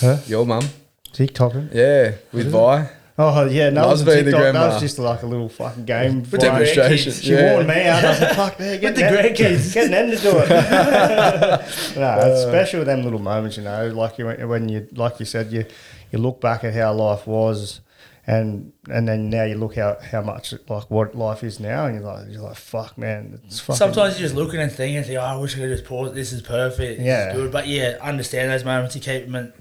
[0.00, 0.16] Huh?
[0.26, 0.64] Your mum.
[1.12, 1.72] TikToking.
[1.72, 2.88] Yeah, with Vi.
[3.18, 4.52] Oh yeah, no, Loves it was a being the TikTok.
[4.52, 6.22] That was just like a little fucking game.
[6.22, 7.12] the for- Demonstration.
[7.12, 7.22] grandkids.
[7.22, 7.52] She yeah.
[7.54, 8.04] warned me out.
[8.04, 9.72] I was like, "Fuck, yeah, get the them, grandkids.
[9.72, 12.48] get, getting them to do it." no, it's uh.
[12.50, 13.88] special with them little moments, you know.
[13.88, 15.64] Like you when you, like you said, you
[16.12, 17.80] you look back at how life was,
[18.26, 21.94] and and then now you look how how much like what life is now, and
[21.94, 25.18] you're like you're like, "Fuck, man." It's fucking, Sometimes you're just looking and thinking, think,
[25.18, 26.12] oh, I wish I could just pause.
[26.12, 26.98] This is perfect.
[26.98, 27.30] This Yeah.
[27.30, 27.50] is good.
[27.50, 28.94] But yeah, understand those moments.
[28.94, 29.52] You keep them in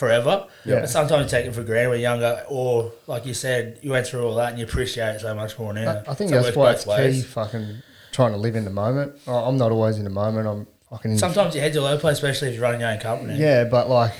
[0.00, 0.46] forever.
[0.64, 0.80] Yeah.
[0.80, 3.90] But sometimes you take it for granted when you're younger, or like you said, you
[3.92, 6.02] went through all that and you appreciate it so much more now.
[6.06, 7.16] I, I think So that's why it's ways.
[7.16, 7.22] key.
[7.22, 9.12] Fucking trying to live in the moment.
[9.28, 10.48] I'm not always in the moment.
[10.48, 12.98] I'm fucking Sometimes your head's all over the place, especially if you're running your own
[12.98, 13.36] company.
[13.38, 14.14] Yeah, but like,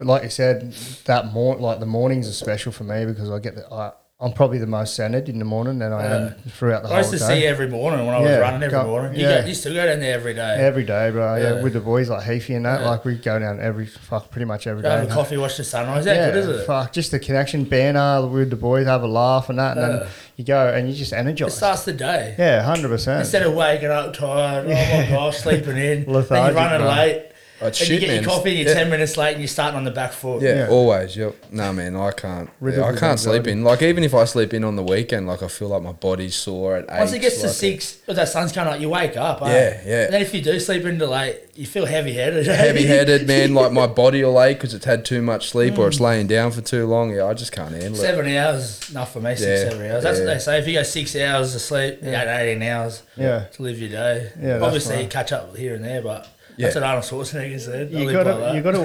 [0.00, 0.72] like you said,
[1.04, 3.72] that mor- like the mornings are special for me because I get the.
[3.72, 6.96] I, I'm probably the most centered in the morning than I am throughout the whole.
[6.96, 7.24] I used to day.
[7.36, 9.14] see you every morning when I was Yeah, running every go- morning.
[9.14, 9.42] You, yeah.
[9.42, 10.56] go, you still go down there every day.
[10.58, 11.36] Every day, bro.
[11.36, 11.54] Yeah.
[11.54, 11.62] Yeah.
[11.62, 12.82] with the boys like Heafy and that.
[12.82, 14.96] Like we go down every fuck pretty much every Go day.
[15.02, 16.04] have a coffee, watch the sunrise.
[16.04, 16.66] How Yeah, good is it?
[16.66, 20.08] fuck, just the connection, banner with the boys, have a laugh and that, and then
[20.34, 21.56] you go and you just It energize.
[21.56, 22.34] starts the day.
[22.36, 23.20] Yeah, hundred percent.
[23.20, 26.88] Instead of waking up tired, oh my gosh, sleeping in, then Lethargic, you're running bro.
[26.90, 27.27] late,
[27.60, 28.22] That's and you shit, get man.
[28.22, 28.74] your coffee and you're Yeah.
[28.74, 30.42] 10 minutes late and you're starting on the back foot.
[30.42, 30.68] Yeah, Yeah.
[30.68, 31.16] always.
[31.16, 31.34] Yep.
[31.50, 32.48] No, man, I can't.
[32.60, 33.50] Rid yeah, I the can't sleep anxiety.
[33.52, 33.64] in.
[33.64, 36.34] Like even if I sleep in on the weekend, like I feel like my body's
[36.36, 36.98] sore at eight.
[36.98, 39.42] Once it gets to six, or that sun's coming up, you wake up.
[39.42, 39.46] eh?
[39.48, 40.04] Yeah, yeah.
[40.04, 42.46] And then if you do sleep into late, you feel heavy headed.
[42.46, 43.54] heavy headed, man.
[43.54, 45.88] Like my body will ache because it's had too much sleep or Mm.
[45.88, 47.12] it's laying down for too long.
[47.14, 47.96] Yeah, I just can't handle it.
[47.96, 49.30] Seven hours, is enough for me.
[49.34, 50.02] Six, Yeah, seven hours.
[50.04, 50.34] That's what yeah.
[50.34, 50.58] they say.
[50.58, 53.44] If you go six hours of sleep, you got 18 hours Yeah.
[53.52, 54.30] to live your day.
[54.40, 55.02] Yeah, that's Obviously, right.
[55.04, 56.26] you catch up here and there, but Yeah.
[56.58, 57.94] That's what Arnold Schwarzenegger said.
[57.94, 58.54] I You live got by to, that.
[58.54, 58.80] you got to.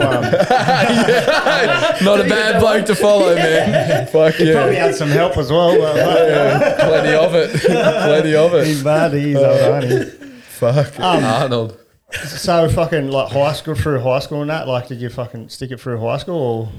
[1.95, 4.07] Um, Not a bad bloke to follow, man.
[4.07, 4.53] Fuck yeah.
[4.53, 4.86] probably yeah.
[4.86, 5.77] had some help as well.
[5.79, 7.62] But, Plenty of it.
[7.62, 8.67] Plenty of it.
[8.67, 8.83] he's it.
[8.83, 9.13] bad.
[9.13, 10.03] He's old, aren't he?
[10.41, 10.99] Fuck.
[10.99, 11.79] Um, Arnold.
[12.12, 14.67] So fucking like high school through high school and that.
[14.67, 16.36] Like, did you fucking stick it through high school?
[16.36, 16.71] Or?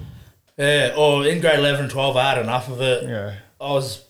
[0.57, 3.03] Yeah, or in grade 11 and 12, I had enough of it.
[3.03, 3.35] Yeah.
[3.61, 4.05] I was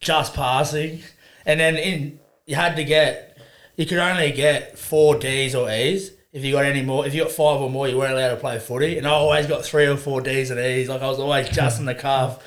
[0.00, 1.02] just passing.
[1.44, 3.38] And then in you had to get,
[3.76, 6.12] you could only get four D's or E's.
[6.32, 8.36] If you got any more, if you got five or more, you weren't allowed to
[8.36, 8.98] play footy.
[8.98, 10.88] And I always got three or four D's and E's.
[10.88, 12.40] Like I was always just in the calf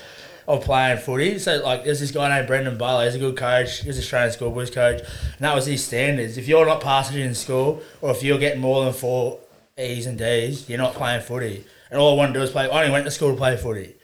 [0.48, 1.38] of playing footy.
[1.38, 3.04] So like there's this guy named Brendan Butler.
[3.04, 3.82] He's a good coach.
[3.82, 5.00] He's an Australian schoolboys coach.
[5.00, 6.38] And that was his standards.
[6.38, 9.40] If you're not passing in school or if you're getting more than four
[9.78, 11.64] E's and D's, you're not playing footy.
[11.90, 12.68] And all I wanted to do was play.
[12.68, 13.96] I only went to school to play footy.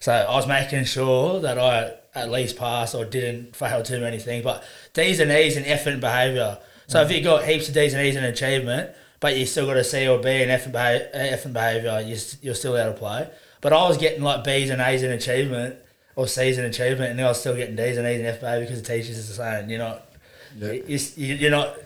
[0.00, 4.18] So I was making sure that I at least passed or didn't fail too many
[4.18, 4.44] things.
[4.44, 6.58] But D's and E's and effort and behaviour.
[6.86, 9.76] So if you got heaps of D's and E's in achievement, but you still got
[9.76, 12.76] a C or B in effort, beha- uh, effort and behaviour, you're, s- you're still
[12.76, 13.28] out of play.
[13.60, 15.76] But I was getting like B's and A's in achievement
[16.14, 18.40] or C's in achievement, and then I was still getting D's and E's in effort
[18.42, 20.06] behaviour because the teachers are saying you're not,
[20.58, 20.82] you-
[21.16, 21.76] you- you're not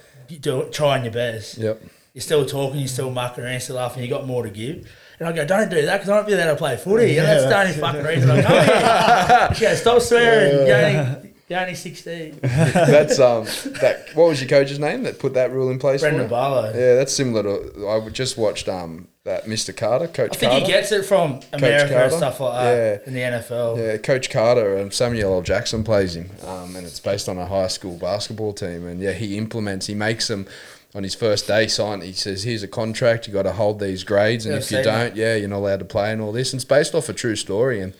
[0.40, 1.58] do, trying your best.
[1.58, 1.80] Yep.
[1.80, 4.88] You're you're still talking, you're still mucking around, still laughing, you got more to give.
[5.20, 7.18] And I go, don't do that because I don't feel that to play footy.
[7.18, 9.48] and that's the only fucking reason I come here.
[9.54, 10.66] She goes, stop swearing.
[10.66, 10.76] You're
[11.16, 12.38] only, you're only 16.
[12.42, 13.44] That's um
[13.80, 16.00] that what was your coach's name that put that rule in place?
[16.00, 16.28] Brendan?
[16.28, 16.66] Barlow.
[16.66, 19.76] Yeah, that's similar to I just watched um that Mr.
[19.76, 20.66] Carter, Coach I think Carter.
[20.66, 23.08] he gets it from America and stuff like that yeah.
[23.08, 23.76] in the NFL.
[23.76, 25.42] Yeah, Coach Carter and Samuel L.
[25.42, 28.86] Jackson plays him, um, and it's based on a high school basketball team.
[28.86, 30.46] And yeah, he implements, he makes them
[30.94, 32.00] on his first day sign.
[32.00, 33.26] He says, "Here's a contract.
[33.26, 35.80] You got to hold these grades, and Yeah, if you don't, yeah, you're not allowed
[35.80, 37.92] to play and all this." And it's based off a true story, and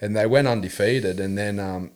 [0.00, 1.90] and they went undefeated, and then um,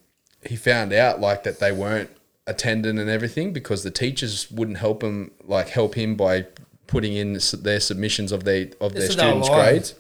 [0.47, 2.11] he found out like that they weren't
[2.47, 6.47] attending and everything because the teachers wouldn't help him like help him by
[6.87, 9.95] putting in their submissions of their of their is our students' grades.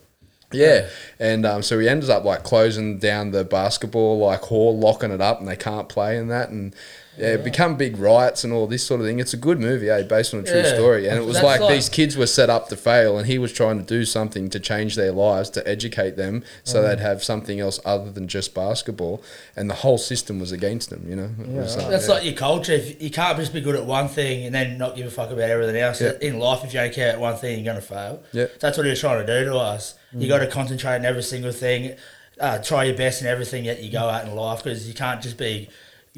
[0.52, 0.88] Yeah.
[1.18, 5.20] And um, so he ends up like closing down the basketball like hall, locking it
[5.20, 6.48] up, and they can't play in that.
[6.48, 6.74] And
[7.18, 9.18] yeah, become big riots and all this sort of thing.
[9.18, 10.02] It's a good movie, eh?
[10.02, 10.74] Based on a true Yeah.
[10.74, 11.08] story.
[11.08, 13.38] And it was That's like, like- these kids were set up to fail, and he
[13.38, 16.88] was trying to do something to change their lives, to educate them, so Mm.
[16.88, 19.22] they'd have something else other than just basketball.
[19.56, 21.04] And the whole system was against them.
[21.08, 22.72] You know, it was, uh, That's like your culture.
[22.72, 25.30] If you can't just be good at one thing and then not give a fuck
[25.30, 26.00] about everything else.
[26.00, 26.12] Yeah.
[26.20, 28.20] In life, if you don't care about one thing, you're going to fail.
[28.32, 28.46] Yeah.
[28.60, 29.94] That's what he was trying to do to us.
[30.16, 31.94] You got to concentrate on every single thing.
[32.40, 35.20] Uh, try your best in everything that you go out in life because you can't
[35.20, 35.68] just be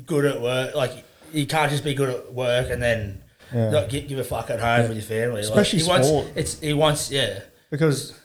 [0.07, 0.75] good at work.
[0.75, 3.71] Like, you can't just be good at work and then Yeah.
[3.71, 5.41] not give, give a fuck at home with your family.
[5.41, 6.27] Especially like, he wants, sport.
[6.37, 7.41] It's, he wants, yeah.
[7.71, 8.19] because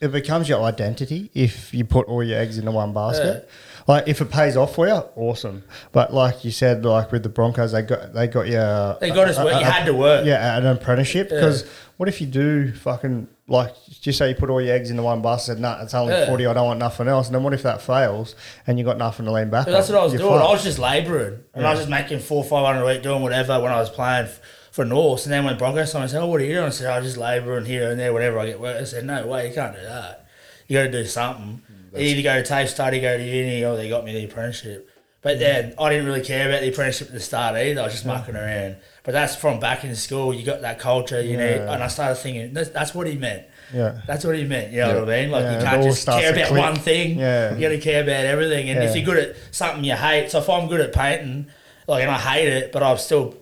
[0.00, 3.48] it becomes your identity if you put all your eggs into one basket.
[3.86, 5.62] Like if it pays off for you, awesome.
[5.92, 8.52] But like you said, like with the Broncos, they got they got you.
[9.00, 9.58] They got us work.
[9.60, 10.24] You had to work.
[10.24, 11.28] Yeah, an apprenticeship.
[11.28, 15.02] Because what if you do fucking like just say you put all your eggs into
[15.02, 15.58] one basket?
[15.58, 16.26] Nah, it's only Yeah.
[16.26, 16.46] forty.
[16.46, 17.26] I don't want nothing else.
[17.26, 18.34] And then what if that fails
[18.66, 19.66] and you got nothing to lean back?
[19.66, 19.94] But that's on?
[19.96, 20.40] what I was You're doing.
[20.40, 23.22] I was just labouring, and I was just making four, five hundred a week, doing
[23.22, 24.40] whatever when I was playing f-
[24.72, 25.24] for North.
[25.24, 27.00] And then when Broncos signed, I said, "Oh, what are you doing?" I said, "I
[27.00, 29.74] just labouring here and there, whenever I get work." I said, "No way, you can't
[29.74, 30.26] do that.
[30.66, 31.60] You got to do something.
[31.94, 34.88] You either go to TAFE study, go to uni, or they got me the apprenticeship."
[35.24, 37.80] But then I didn't really care about the apprenticeship at the start either.
[37.80, 38.76] I was just mucking around.
[39.04, 40.32] But that's from back in school.
[40.34, 41.66] You got that culture, you know.
[41.70, 43.44] And I started thinking, that's, that's what he meant.
[43.72, 44.00] Yeah.
[44.06, 44.72] That's what he meant.
[44.72, 45.30] You know what I mean?
[45.30, 46.60] Like Yeah, you can't just care about click.
[46.60, 47.18] one thing.
[47.18, 47.54] Yeah.
[47.54, 48.68] You got to care about everything.
[48.68, 51.46] And if you're good at something you hate, so if I'm good at painting,
[51.88, 53.34] like, and I hate it, but I'm still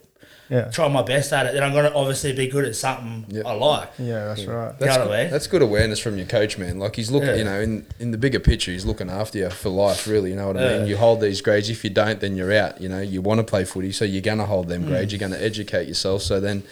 [0.50, 0.64] Yeah.
[0.70, 3.42] trying my best at it, then I'm going to obviously be good at something Yeah.
[3.46, 3.90] I like.
[3.98, 4.74] Yeah, that's right.
[4.80, 5.30] You know good, I mean?
[5.30, 6.78] that's good awareness from your coach, man.
[6.78, 7.36] Like he's looking, Yeah.
[7.36, 10.30] you know, in in the bigger picture, he's looking after you for life, really.
[10.30, 10.78] You know what I Yeah.
[10.80, 10.88] mean?
[10.88, 11.70] You hold these grades.
[11.70, 12.80] If you don't, then you're out.
[12.82, 14.70] You know, you want to play footy, so you're gonna hold Mm.
[14.70, 15.12] them grades.
[15.12, 16.22] You're gonna educate yourself.
[16.22, 16.64] So then,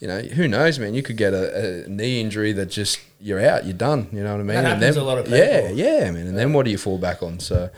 [0.00, 0.94] you know, who knows, man?
[0.94, 3.64] You could get a, a knee injury that just you're out.
[3.66, 4.08] You're done.
[4.12, 4.46] You know what I mean?
[4.48, 5.76] That and happens then, a lot of Yeah, people.
[5.78, 6.26] yeah, man.
[6.28, 7.38] And then what do you fall back on?
[7.40, 7.68] So,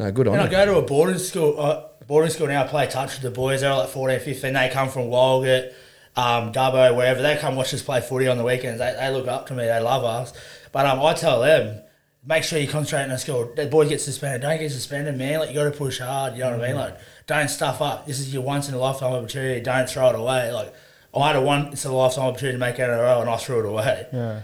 [0.00, 1.60] no, good on And I go to a boarding school.
[1.60, 2.64] Uh, boarding school now.
[2.64, 3.60] I play touch with the boys.
[3.60, 4.52] They're like 14, 15.
[4.54, 5.74] They come from Walgett,
[6.16, 7.20] um, Dubbo, wherever.
[7.20, 8.78] They come watch us play footy on the weekends.
[8.78, 9.64] They, they look up to me.
[9.64, 10.32] They love us.
[10.72, 11.82] But um, I tell them,
[12.24, 13.52] make sure you concentrate on the school.
[13.54, 14.40] The boy gets suspended.
[14.40, 15.40] Don't get suspended, man.
[15.40, 16.32] Like you got to push hard.
[16.32, 16.76] You know what I mean?
[16.76, 18.06] Like don't stuff up.
[18.06, 19.60] This is your once in a lifetime opportunity.
[19.60, 20.50] Don't throw it away.
[20.50, 20.74] Like
[21.14, 23.66] I had a once in a lifetime opportunity to make NRL and I threw it
[23.66, 24.06] away.
[24.12, 24.42] Yeah.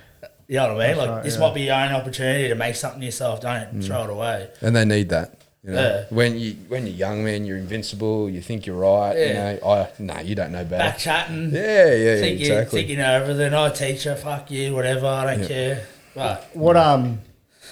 [0.49, 0.97] You know what I mean?
[0.99, 1.41] Like right, this yeah.
[1.41, 3.41] might be your own opportunity to make something yourself.
[3.41, 4.51] Don't throw it away.
[4.61, 5.46] And they need that.
[5.67, 6.05] You know, Yeah.
[6.11, 8.31] when you when you're young, man, you're invincible.
[8.31, 9.19] You think you're right.
[9.19, 10.79] You know, I no, you don't know better.
[10.91, 11.51] Back chatting.
[11.53, 12.81] Yeah, yeah, yeah, think you exactly.
[12.81, 13.53] think you know everything.
[13.53, 15.07] Oh, teacher, fuck you, whatever.
[15.09, 15.85] I don't care.
[16.15, 17.21] But What um,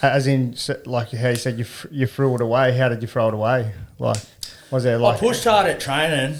[0.02, 2.76] as in like how you said you you threw it away.
[2.76, 3.72] How did you throw it away?
[4.00, 4.20] Like,
[4.72, 6.38] was there I like pushed hard at training,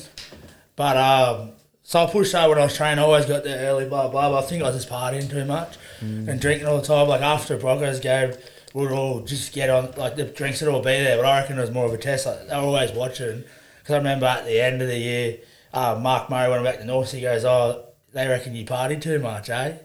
[0.74, 1.52] but um,
[1.84, 2.98] so I pushed hard when I was training.
[2.98, 4.28] I always got there early, blah blah.
[4.28, 7.06] But I think I was just partying too much and drinking all the time.
[7.08, 8.32] Like after the Broncos game,
[8.74, 9.92] we'd all just get on.
[9.92, 11.96] Like the drinks would all be there, but I reckon it was more of a
[11.96, 12.26] test.
[12.26, 13.44] Like they were always watching.
[13.78, 15.38] Because I remember at the end of the year,
[15.72, 17.12] uh, Mark Murray went back to North.
[17.12, 19.76] He goes, "Oh, they reckon you party too much, eh?"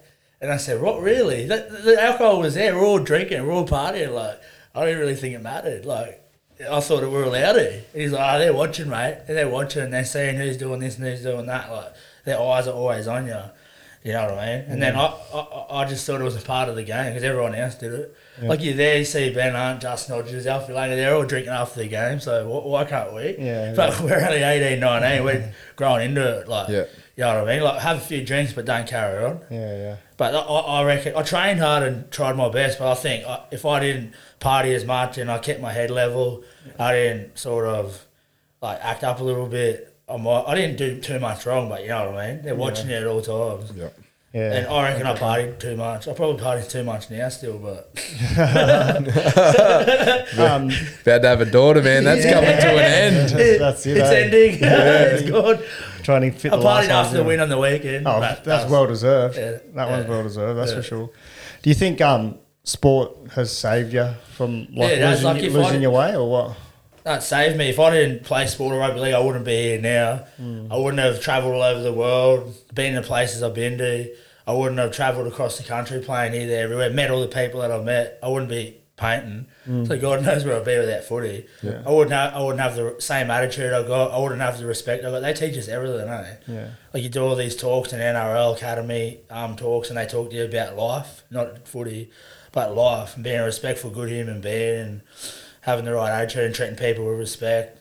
[0.42, 1.46] And I said, "What really?
[1.46, 2.76] The, the alcohol was there.
[2.76, 3.46] We're all drinking.
[3.46, 4.14] We're all partying.
[4.14, 4.42] Like
[4.76, 5.86] I don't really think it mattered.
[5.86, 6.22] Like
[6.70, 9.20] I thought we were allowed to." He's like, "Oh, they're watching, mate.
[9.28, 9.84] They're watching.
[9.84, 11.72] and They're seeing who's doing this and who's doing that.
[11.72, 11.94] Like
[12.26, 13.42] their eyes are always on you."
[14.04, 14.66] You know what I mean?
[14.70, 17.22] And then I, I, I just thought it was a part of the game because
[17.24, 18.16] everyone else did it.
[18.42, 21.82] Like you're there, you see Ben Hunt, Justin Hodges, Alfie Langer, they're all drinking after
[21.82, 23.36] the game, so wh- why can't we?
[23.38, 26.48] Yeah, But we're only 18, 19, we're growing into it.
[26.48, 26.86] Like, Yeah.
[27.18, 27.64] you know what I mean?
[27.64, 29.42] Like, have a few drinks, but don't carry on.
[29.52, 29.96] yeah, yeah.
[30.16, 32.80] But I, I reckon I trained hard and tried my best.
[32.80, 35.92] But I think I, if I didn't party as much and I kept my head
[35.92, 36.44] level,
[36.80, 38.06] I didn't sort of
[38.62, 39.89] like act up a little bit.
[40.10, 42.42] I might, I didn't do too much wrong, but you know what I mean.
[42.44, 43.72] They're watching you at all times.
[43.76, 43.90] Yeah.
[44.34, 44.54] Yeah.
[44.58, 46.08] And I reckon I partied too much.
[46.08, 47.90] I probably party too much now still, but
[50.38, 50.70] Um,
[51.02, 52.04] About to have a daughter, man.
[52.04, 52.80] That's coming to an
[53.16, 53.30] end.
[53.60, 53.98] that's it.
[53.98, 54.16] it's eh?
[54.26, 54.58] ending.
[54.62, 55.66] it's good.
[56.04, 58.08] Trying to fit I the last partied one after the win on the weekend.
[58.08, 59.36] Oh, but that's well deserved.
[59.38, 60.60] yeah, that one's well deserved.
[60.60, 60.78] That's Yeah.
[60.78, 61.10] for sure.
[61.64, 65.82] Do you think um, sport has saved you from like Yeah, losing, like, if losing
[65.82, 66.58] your way, or what?
[67.10, 67.70] That saved me.
[67.70, 70.26] If I didn't play sport or rugby league, I wouldn't be here now.
[70.38, 70.72] Hmm.
[70.72, 74.16] I wouldn't have travelled all over the world, been in the places I've been to.
[74.46, 76.92] I wouldn't have travelled across the country playing here, there, everywhere.
[76.92, 78.20] Met all the people that I've met.
[78.22, 79.48] I wouldn't be painting.
[79.66, 79.86] Hmm.
[79.86, 81.48] So God knows where I'd be without footy.
[81.84, 82.12] I wouldn't.
[82.12, 84.12] Have, I wouldn't have the same attitude I got.
[84.12, 85.22] I wouldn't have the respect I got.
[85.22, 86.36] They teach us everything, eh?
[86.46, 86.70] Yeah.
[86.94, 90.36] Like you do all these talks in NRL Academy um, talks, and they talk to
[90.36, 92.12] you about life, not footy,
[92.52, 95.02] but life and being a respectful, good human being, and
[95.62, 97.78] having the right attitude and treating people with respect.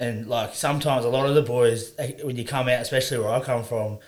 [0.00, 3.40] And like sometimes a lot of the boys, when you come out, especially where I
[3.40, 3.98] come from,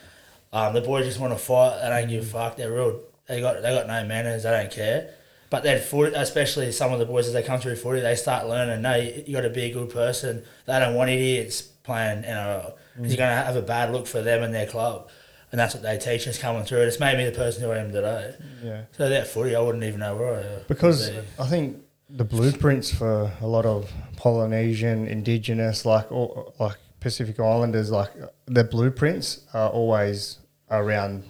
[0.52, 1.80] um, the boys just want to fight.
[1.82, 2.56] They don't give a fuck.
[2.56, 3.00] They're real.
[3.28, 4.42] They got they got no manners.
[4.42, 5.10] They don't care.
[5.50, 8.48] But then foot, especially some of the boys as they come through footy, they start
[8.48, 8.82] learning.
[8.82, 10.42] No, you, you got to be a good person.
[10.66, 12.62] They don't want idiots playing NRL.
[12.96, 15.08] 'Cause You're going to have a bad look for them and their club,
[15.52, 16.82] and that's what they teach us coming through.
[16.82, 18.34] It's made me the person who I am today.
[18.62, 18.82] Yeah.
[18.96, 21.18] So that footy, I wouldn't even know where I Because be.
[21.38, 21.82] I think
[22.16, 28.10] the blueprints for a lot of Polynesian, Indigenous, like or, like Pacific Islanders, like
[28.46, 30.38] their blueprints are always
[30.70, 31.24] around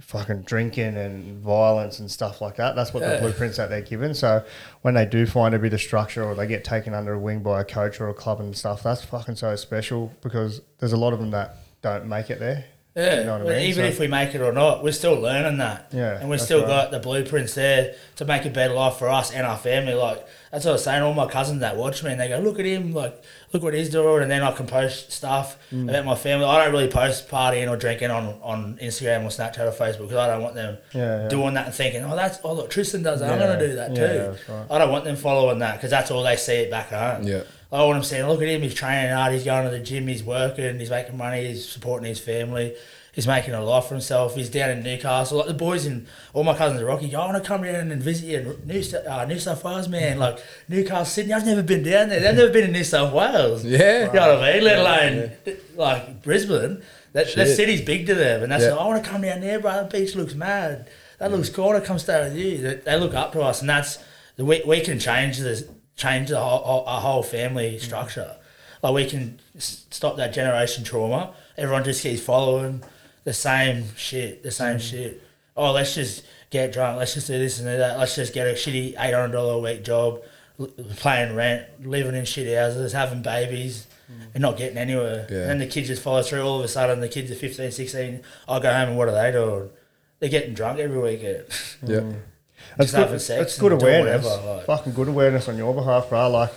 [0.00, 2.76] fucking drinking and violence and stuff like that.
[2.76, 3.20] That's what the Yeah.
[3.20, 4.14] blueprints that they're given.
[4.14, 4.44] So
[4.82, 7.40] when they do find a bit of structure or they get taken under a wing
[7.40, 10.96] by a coach or a club and stuff, that's fucking so special because there's a
[10.96, 12.64] lot of them that don't make it there.
[12.98, 13.68] Yeah, You know what I mean?
[13.68, 15.86] even So- if we make it or not, we're still learning that.
[15.92, 16.66] Yeah, and we've still right.
[16.68, 19.94] got the blueprints there to make a better life for us and our family.
[19.94, 21.02] Like that's what I was saying.
[21.02, 22.92] All my cousins that watch me and they go, "Look at him!
[22.92, 25.88] Like, look what he's doing." And then I can post stuff Mm.
[25.90, 26.46] about my family.
[26.46, 30.16] I don't really post partying or drinking on, on Instagram or Snapchat or Facebook because
[30.16, 31.28] I don't want them Yeah, yeah.
[31.28, 33.30] doing that and thinking, "Oh, that's oh look, Tristan does that.
[33.30, 34.64] I'm going to do that yeah, too." that's right.
[34.70, 37.22] I don't want them following that because that's all they see it back home.
[37.24, 37.42] Yeah.
[37.70, 40.22] I want saying, look at him, he's training hard, he's going to the gym, he's
[40.22, 42.74] working, he's making money, he's supporting his family,
[43.12, 45.36] he's making a life for himself, he's down in Newcastle.
[45.38, 48.02] Like the boys and all my cousins are Rocky, I want to come down and
[48.02, 50.18] visit you in New, uh, New South Wales, man.
[50.18, 52.20] Like Newcastle, Sydney, I've never been down there.
[52.20, 53.66] They've never been in New South Wales.
[53.66, 54.06] Yeah.
[54.06, 54.64] You know what I mean?
[54.64, 55.32] Let alone
[55.76, 56.82] like Brisbane.
[57.12, 58.42] That, that city's big to them.
[58.42, 58.76] And that's, Yeah.
[58.76, 59.82] I want to come down there, bro.
[59.82, 60.88] The beach looks mad.
[61.18, 61.64] That looks cool.
[61.64, 62.58] I want to come stay with you.
[62.58, 63.60] They, they look up to us.
[63.60, 63.98] And that's,
[64.36, 65.64] the we, we can change this,
[65.98, 67.80] change the whole, whole- our whole family mm.
[67.80, 68.36] structure.
[68.82, 71.34] Like we can stop that generation trauma.
[71.58, 72.82] Everyone just keeps following
[73.24, 74.90] the same shit, the same mm.
[74.90, 75.22] shit.
[75.56, 76.98] Oh, let's just get drunk.
[76.98, 77.98] Let's just do this and do that.
[77.98, 80.22] Let's just get a shitty eight hundred dollar a week job,
[80.60, 84.28] l- paying rent, living in shit houses, having babies, mm.
[84.34, 85.26] and not getting anywhere.
[85.28, 85.50] Yeah.
[85.50, 86.42] And the kids just follow through.
[86.42, 88.22] All of a sudden, the kids are 15, 16.
[88.48, 89.70] I go home and what are they doing?
[90.20, 91.44] They're getting drunk every weekend.
[91.84, 92.12] Yeah.
[92.76, 94.24] That's Just good, having sex that's good awareness.
[94.24, 96.28] whatever, like- Fucking good awareness on your behalf, bro.
[96.30, 96.52] Like,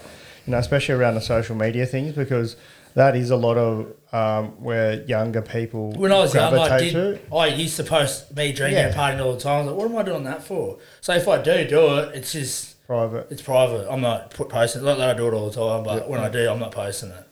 [0.45, 2.55] you know, especially around the social media things because
[2.95, 6.91] that is a lot of um, where younger people When I was young, I did.
[6.93, 7.35] to.
[7.35, 8.87] I used to post me drinking Yeah.
[8.87, 9.53] and partying all the time.
[9.53, 10.77] I was like, what am I doing that for?
[10.99, 13.27] So if I do do it, it's just Private.
[13.31, 13.87] it's private.
[13.89, 14.83] I'm not put posting.
[14.83, 17.11] Not that I do it all the time, but when I do, I'm not posting
[17.11, 17.25] it.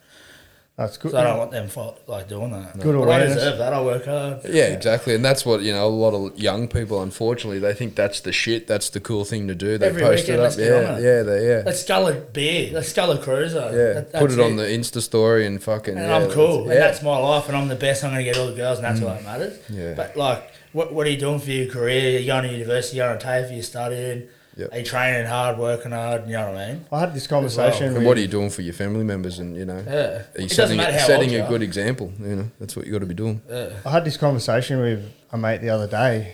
[0.80, 1.12] That's good.
[1.12, 2.80] So I don't want them fo- like doing that.
[2.80, 3.34] Good but awareness.
[3.34, 3.74] I deserve that.
[3.74, 4.40] I work hard.
[4.46, 5.14] Yeah, exactly.
[5.14, 8.32] And that's what, you know, a lot of young people, unfortunately, they think that's the
[8.32, 8.66] shit.
[8.66, 9.78] That's the cool thing to do.
[9.78, 10.62] They Every post weekend, it let's up.
[10.62, 11.04] Yeah, on it.
[11.04, 11.64] yeah, they, yeah.
[11.66, 12.72] Let's scull a beer.
[12.72, 13.60] Let's scull a cruiser.
[13.60, 13.94] yeah.
[13.94, 15.98] That- Put that's it on the Insta story and fucking.
[15.98, 18.06] and yeah, I'm cool, that's- and that's my life, and I'm the best.
[18.06, 19.04] I'm going to get all the girls, and that's mm.
[19.04, 19.60] all that matters.
[19.70, 19.96] Yeah.
[19.96, 22.12] But like, what what are you doing for your career?
[22.12, 22.98] You're you going to university?
[22.98, 23.52] You're you going to TAFE?
[23.52, 24.30] Are you studying?
[24.60, 24.74] Yep.
[24.74, 26.28] Are you training hard, working hard?
[26.28, 26.86] You know what I mean?
[26.92, 27.96] I had this conversation.
[27.96, 29.40] And what are you doing for your family members?
[29.40, 29.92] And, you know, Yeah.
[29.92, 31.50] are you It doesn't setting, matter how setting old you a are.
[31.50, 32.12] good example?
[32.20, 33.42] You know, that's what you got to be doing.
[33.86, 36.34] I had this conversation with a mate the other day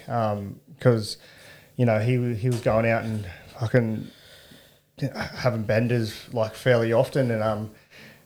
[0.77, 1.17] because,
[1.75, 3.25] you know, he he was going out and
[3.59, 4.07] fucking
[5.35, 7.71] having benders like fairly often, and um,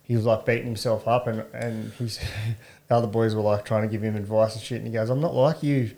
[0.04, 2.20] he was like beating himself up, and and he's
[2.88, 5.10] the other boys were like trying to give him advice and shit, and he goes,
[5.10, 5.92] "I'm not like you."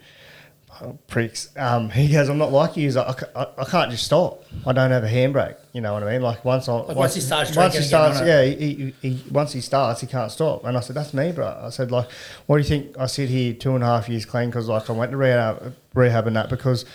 [1.08, 1.50] Pricks.
[1.56, 2.86] Um, he goes, I'm not like you.
[2.86, 4.44] He's like, I, I, I can't just stop.
[4.66, 5.58] I don't have a handbrake.
[5.74, 6.22] You know what I mean?
[6.22, 9.62] Like once I once he starts once he starts, yeah, he, he, he, once he
[9.62, 10.66] starts, he can't stop.
[10.66, 11.60] And I said, that's me, bro.
[11.64, 12.10] I said, like,
[12.48, 12.98] what do you think?
[12.98, 15.76] I sit here two and a half years clean because, like, I went to rehab,
[15.94, 16.86] rehab and that because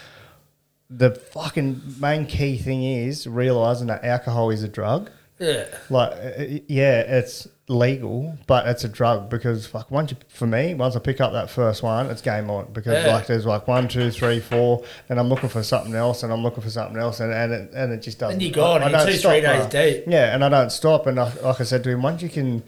[0.91, 5.11] the fucking main key thing is realizing that alcohol is a drug.
[5.39, 5.67] Yeah.
[5.91, 10.75] Like, uh, yeah, it's legal, but it's a drug because, like once you, for me,
[10.75, 13.13] once I pick up that first one, it's game on because, Yeah.
[13.13, 16.43] like, there's like one, two, three, four, and I'm looking for something else, and I'm
[16.43, 18.35] looking for something else, and, and, it, and it just doesn't.
[18.35, 20.05] And you're gone, I- I don't two, stop, three days deep.
[20.07, 21.07] Yeah, and I don't stop.
[21.07, 22.63] And I, like I said to him, once you can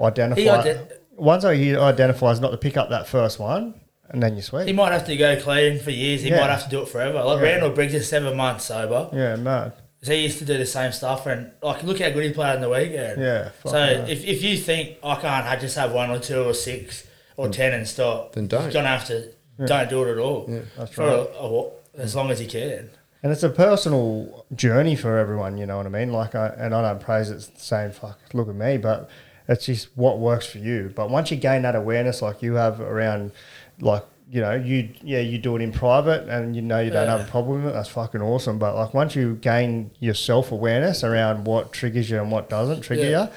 [0.00, 0.74] identify,
[1.16, 3.74] once I identify is not to pick up that first one,
[4.10, 6.22] and then you're He might have to go clean for years.
[6.22, 6.40] He Yeah.
[6.40, 7.22] might have to do it forever.
[7.24, 7.44] Like Yeah.
[7.44, 9.08] Randall Briggs is seven months sober.
[9.12, 9.72] Yeah, mad.
[10.02, 12.60] He used to do the same stuff, and like look how good he played in
[12.60, 13.20] the weekend.
[13.20, 14.06] Yeah, So yeah.
[14.06, 17.06] if, if you think I can't I just have one or two or six
[17.36, 18.62] or ten and stop, Then don't.
[18.64, 19.32] You're gonna have to
[19.64, 20.46] don't do it at all.
[20.76, 21.12] That's for right.
[21.12, 21.70] a, a,
[22.02, 22.90] as long as you can.
[23.22, 26.12] And it's a personal journey for everyone, you know what I mean?
[26.12, 29.08] Like, I, and I don't praise it saying, fuck, look at me, but
[29.48, 30.92] it's just what works for you.
[30.94, 33.32] But once you gain that awareness, like you have around,
[33.80, 37.06] like, you know, you, yeah, you do it in private and you know you don't
[37.08, 38.58] have a problem with it, that's fucking awesome.
[38.58, 42.80] But like, once you gain your self awareness around what triggers you and what doesn't
[42.80, 43.22] trigger Yeah.
[43.24, 43.28] you,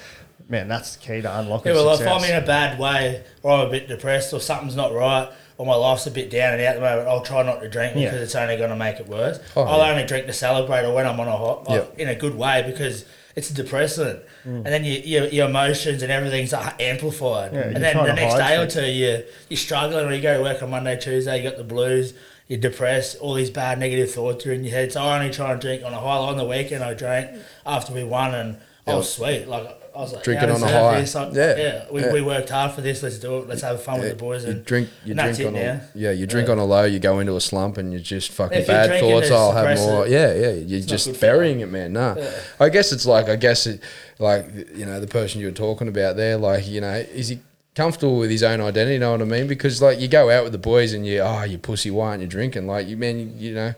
[0.48, 2.06] man, that's the key to unlocking Yeah, well, if.
[2.06, 5.66] I'm in a bad way or I'm a bit depressed or something's not right or
[5.66, 7.94] my life's a bit down and out at the moment, I'll try not to drink
[7.94, 8.06] Yeah.
[8.06, 9.38] because it's only going to make it worse.
[9.54, 9.90] Oh, I'll yeah.
[9.92, 12.02] only drink to celebrate or when I'm on a hot, like, Yeah.
[12.02, 13.04] in a good way because
[13.36, 14.20] it's a depressant.
[14.44, 14.56] Mm.
[14.56, 17.52] And then you, your, your emotions and everything's amplified.
[17.52, 20.42] Yeah, and then the next day or two, you, you're struggling Or you go to
[20.42, 22.14] work on Monday, Tuesday, you got the blues.
[22.48, 24.92] You're depressed, all these bad negative thoughts are in your head.
[24.92, 26.16] So I only try and drink on a high.
[26.16, 28.58] On the weekend, I drank after we won, and
[28.88, 29.46] I was sweet.
[29.46, 31.00] Like I was like, Drinking yeah, on a high.
[31.00, 31.14] This.
[31.14, 31.84] Like, Yeah, yeah.
[31.90, 32.12] We, yeah.
[32.12, 33.02] we worked hard for this.
[33.02, 33.48] Let's do it.
[33.48, 34.44] Let's have fun with the boys.
[34.44, 36.84] You And drink, you and drink on a yeah, you drink on a low.
[36.84, 39.30] You go into a slump and you're just fucking If bad thoughts.
[39.30, 40.06] I'll have more.
[40.06, 40.50] it, Yeah, yeah.
[40.52, 41.32] You're not just good for you.
[41.32, 41.92] burying it, man.
[41.92, 42.16] Nah,
[42.60, 43.82] I guess it's like I guess it
[44.18, 46.36] like you know the person you were talking about there.
[46.36, 47.40] Like you know, is he
[47.74, 48.94] comfortable with his own identity?
[48.94, 49.48] You know what I mean?
[49.48, 52.22] Because like you go out with the boys and you oh you pussy, why aren't
[52.22, 52.66] you drinking?
[52.66, 53.74] Like you man, you, you know.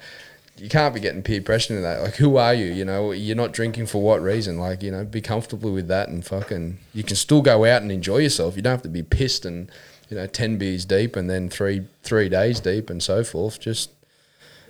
[0.58, 2.02] You can't be getting peer pressure into that.
[2.02, 2.66] Like, who are you?
[2.66, 4.58] You know, you're not drinking for what reason?
[4.58, 6.78] Like, you know, be comfortable with that and fucking.
[6.94, 8.54] You can still go out and enjoy yourself.
[8.56, 9.70] You don't have to be pissed and,
[10.08, 13.58] you know, ten beers deep and then three three days deep and so forth.
[13.58, 13.90] Just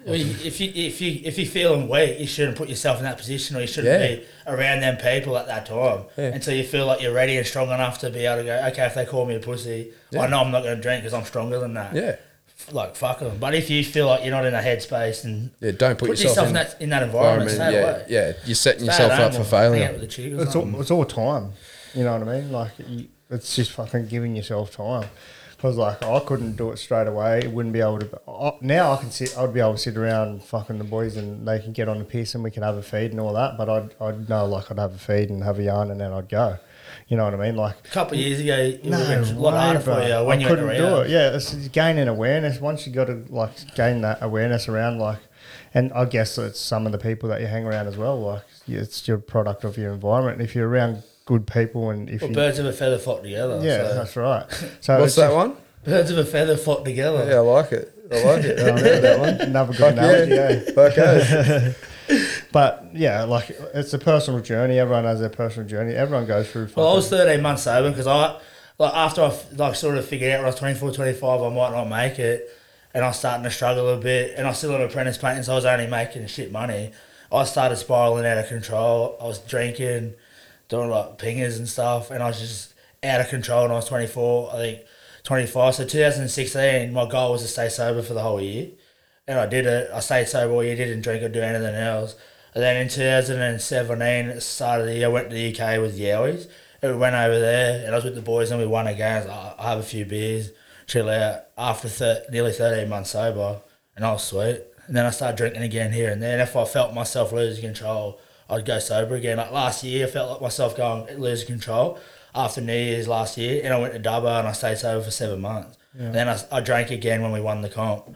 [0.06, 3.56] if you if you if you're feeling weak, you shouldn't put yourself in that position,
[3.56, 4.16] or you shouldn't Yeah.
[4.16, 6.26] be around them people at that time Yeah.
[6.26, 8.66] until you feel like you're ready and strong enough to be able to go.
[8.68, 11.14] Okay, if they call me a pussy, I know I'm not going to drink because
[11.14, 11.94] I'm stronger than that.
[11.94, 12.16] yeah,
[12.70, 13.38] like fuck them.
[13.38, 15.70] But if you feel like you're not in a headspace and yeah.
[15.72, 18.06] Don't put, put yourself, yourself, in, in that in that environment, stay yeah, away.
[18.08, 18.32] yeah.
[18.44, 19.92] You're setting Stay yourself up for or failure.
[19.92, 21.52] with the chick or It's all, it's all time.
[21.94, 22.52] You know what I mean?
[22.52, 25.08] Like, you, it's just fucking giving yourself time.
[25.56, 27.46] Because, like, I couldn't do it straight away.
[27.46, 28.20] Wouldn't be able to.
[28.28, 31.46] I, now I can sit, I'd be able to sit around fucking the boys and
[31.46, 33.56] they can get on the piss and we can have a feed and all that.
[33.56, 36.12] But I'd, I'd know, like, I'd have a feed and have a yarn and then
[36.12, 36.58] I'd go.
[37.12, 37.56] You know what I mean?
[37.56, 39.80] Like, a couple of years ago, it no, would have been a lot way, harder
[39.80, 40.06] for bro.
[40.06, 41.04] you when I you couldn't went do around.
[41.04, 41.10] it.
[41.10, 42.58] Yeah, it's it's gaining awareness.
[42.58, 45.18] Once you got to like gain that awareness around, like,
[45.74, 48.18] and I guess it's some of the people that you hang around as well.
[48.18, 50.40] Like, it's your product of your environment.
[50.40, 53.60] If you're around good people and if Well, you, birds of a feather flock together.
[53.62, 53.94] yeah, so.
[53.94, 54.46] that's right.
[54.80, 55.56] So What's that just- one?
[55.84, 57.26] birds of a feather flock together.
[57.28, 57.92] Yeah, I like it.
[58.10, 58.58] I like it.
[58.62, 59.40] Oh, I that one.
[59.42, 60.50] Another good Fuck analogy, yeah.
[60.50, 60.72] yeah.
[60.72, 61.72] Fuck yeah.
[62.52, 64.78] But yeah, like it's a personal journey.
[64.78, 65.94] Everyone has their personal journey.
[65.94, 66.68] Everyone goes through.
[66.76, 68.38] Well, I was 13 months sober because I,
[68.78, 71.48] like, after I f- like sort of figured out when I was 24, 25, I
[71.48, 72.50] might not make it,
[72.92, 75.44] and I was starting to struggle a bit, and I was still an apprentice painting,
[75.44, 76.92] so I was only making shit money.
[77.32, 79.16] I started spiraling out of control.
[79.18, 80.12] I was drinking,
[80.68, 83.64] doing like pingers and stuff, and I was just out of control.
[83.64, 84.80] And I was 24, I think
[85.24, 85.74] 25.
[85.76, 88.68] So 2016, my goal was to stay sober for the whole year,
[89.26, 89.90] and I did it.
[89.92, 92.16] I stayed sober all year, didn't drink or do anything else.
[92.54, 95.80] And then in 2017, at the start of the year, I went to the UK
[95.80, 96.48] with Yowies.
[96.82, 98.94] And we went over there, and I was with the boys, and we won a
[98.94, 99.30] game.
[99.30, 100.50] I, I have a few beers,
[100.86, 101.44] chill out.
[101.56, 103.60] After thir- nearly 13 months sober,
[103.94, 104.62] and I was sweet.
[104.86, 106.32] And then I started drinking again here and there.
[106.32, 108.20] And if I felt myself losing control,
[108.50, 109.36] I'd go sober again.
[109.36, 112.00] Like last year, I felt like myself going losing control
[112.34, 115.10] after New Year's last year, and I went to Dubbo and I stayed sober for
[115.10, 115.76] seven months.
[115.96, 118.14] And then I, I drank again when we won the comp.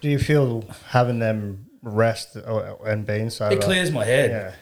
[0.00, 3.54] Do you feel having them rest and being sober?
[3.56, 4.30] It clears my head.
[4.30, 4.52] Yeah.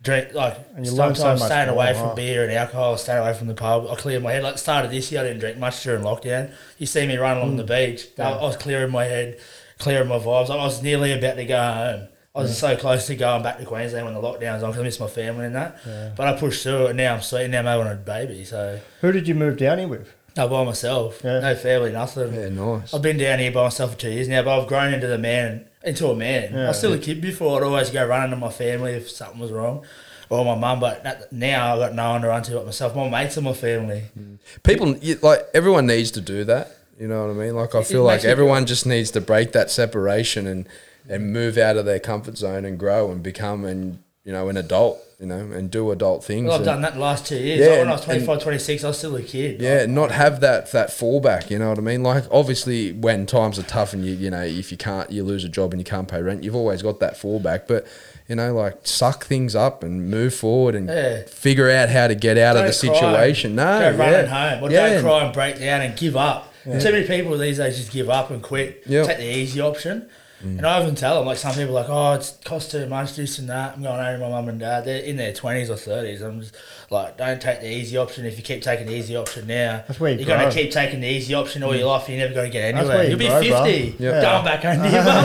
[0.00, 3.48] drink like And you sometimes so staying away from beer and alcohol, staying away from
[3.48, 3.86] the pub.
[3.90, 4.42] I cleared my head.
[4.44, 6.52] Like the start of this year, I didn't drink much during lockdown.
[6.78, 7.66] You see me run along the Mm.
[7.96, 8.06] beach.
[8.18, 9.38] I, I was clearing my head,
[9.78, 10.50] clearing my vibes.
[10.50, 12.08] I was nearly about to go home.
[12.34, 14.84] I was so close to going back to Queensland when the lockdown's on because I
[14.84, 16.14] missed my family and that.
[16.16, 17.48] But I pushed through it, and now I'm sweet.
[17.48, 18.44] Now I'm having a baby.
[18.44, 20.14] So Who did you move down here with?
[20.38, 21.40] I by myself, Yeah.
[21.40, 22.34] no family, nothing.
[22.34, 22.94] Yeah, nice.
[22.94, 25.18] I've been down here by myself for two years now, but I've grown into the
[25.18, 26.56] man, into a man.
[26.56, 27.58] I was still a kid before.
[27.58, 29.84] I'd always go running to my family if something was wrong,
[30.30, 30.80] or my mum.
[30.80, 32.94] But now I've got no one to run to but myself.
[32.94, 34.04] My mates are my family.
[34.18, 34.38] Mm.
[34.62, 36.76] People you- like everyone needs to do that.
[37.00, 37.54] You know what I mean?
[37.54, 40.68] Like I feel like everyone just needs to break that separation and
[41.08, 44.58] and move out of their comfort zone and grow and become an you know an
[44.58, 45.02] adult.
[45.20, 46.44] You know and do adult things.
[46.44, 47.58] Well, I've and- done that in the last two years.
[47.58, 49.60] Yeah, like when I was 25, 26, I was still a kid.
[49.60, 51.50] Yeah, not have that that fallback.
[51.50, 52.04] You know what I mean?
[52.04, 55.42] Like obviously, when times are tough and you you know if you can't you lose
[55.42, 57.66] a job and you can't pay rent, you've always got that fallback.
[57.66, 57.84] But
[58.28, 61.22] you know, like suck things up and move forward and Yeah.
[61.26, 62.94] figure out how to get out of the cry.
[63.00, 63.56] situation.
[63.56, 64.50] No, Go running yeah.
[64.54, 66.52] home, or yeah, don't cry and break down and give up.
[66.64, 69.06] Too many people these days just give up and quit, Yep.
[69.06, 70.08] take the easy option.
[70.40, 73.16] And I even tell them, like some people are like, oh, it's cost too much,
[73.16, 73.74] this and that.
[73.74, 74.84] I'm going home to my mum and dad.
[74.84, 76.22] They're in their 20s or 30s.
[76.22, 76.54] I'm just
[76.90, 78.24] like, don't take the easy option.
[78.24, 80.70] If you keep taking the easy option now, That's where you are going to keep
[80.70, 81.90] taking the easy option all your mm.
[81.90, 82.08] life.
[82.08, 83.02] and You're never going to get anywhere.
[83.02, 83.64] you You'll be grow, bro.
[83.64, 84.22] 50, Yep.
[84.22, 85.24] going back home to your mum.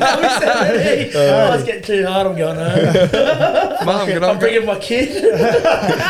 [0.00, 1.16] I'll be 70.
[1.16, 2.26] Oh, it's getting too hard.
[2.26, 3.86] I'm going home.
[3.86, 5.04] Mum, I I'm bringing my kid.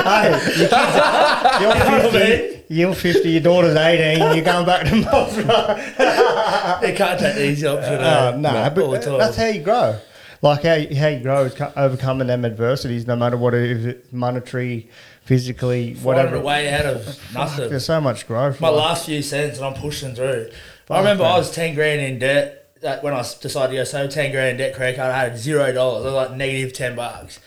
[0.04, 0.94] Hey, your kids,
[1.60, 6.80] you're You know what 50, you're 50, your daughter's 18, you're going back to Malta.
[6.86, 7.94] You can't take the easy option.
[7.94, 8.36] Uh, eh?
[8.38, 8.48] no,
[8.84, 9.98] all but that's how you grow.
[10.42, 14.12] Like how you, how you grow is overcoming them adversities, no matter what it is,
[14.12, 14.90] monetary,
[15.22, 16.36] physically, Finding whatever.
[16.36, 17.70] a way out of nothing.
[17.70, 18.60] There's so much growth.
[18.60, 20.50] my last few cents and I'm pushing through.
[20.90, 22.64] I remember I was 10 grand in debt
[23.00, 25.72] when I decided to go so 10 grand in debt credit card, I had zero
[25.72, 26.04] dollars.
[26.04, 27.40] I was like negative 10 bucks.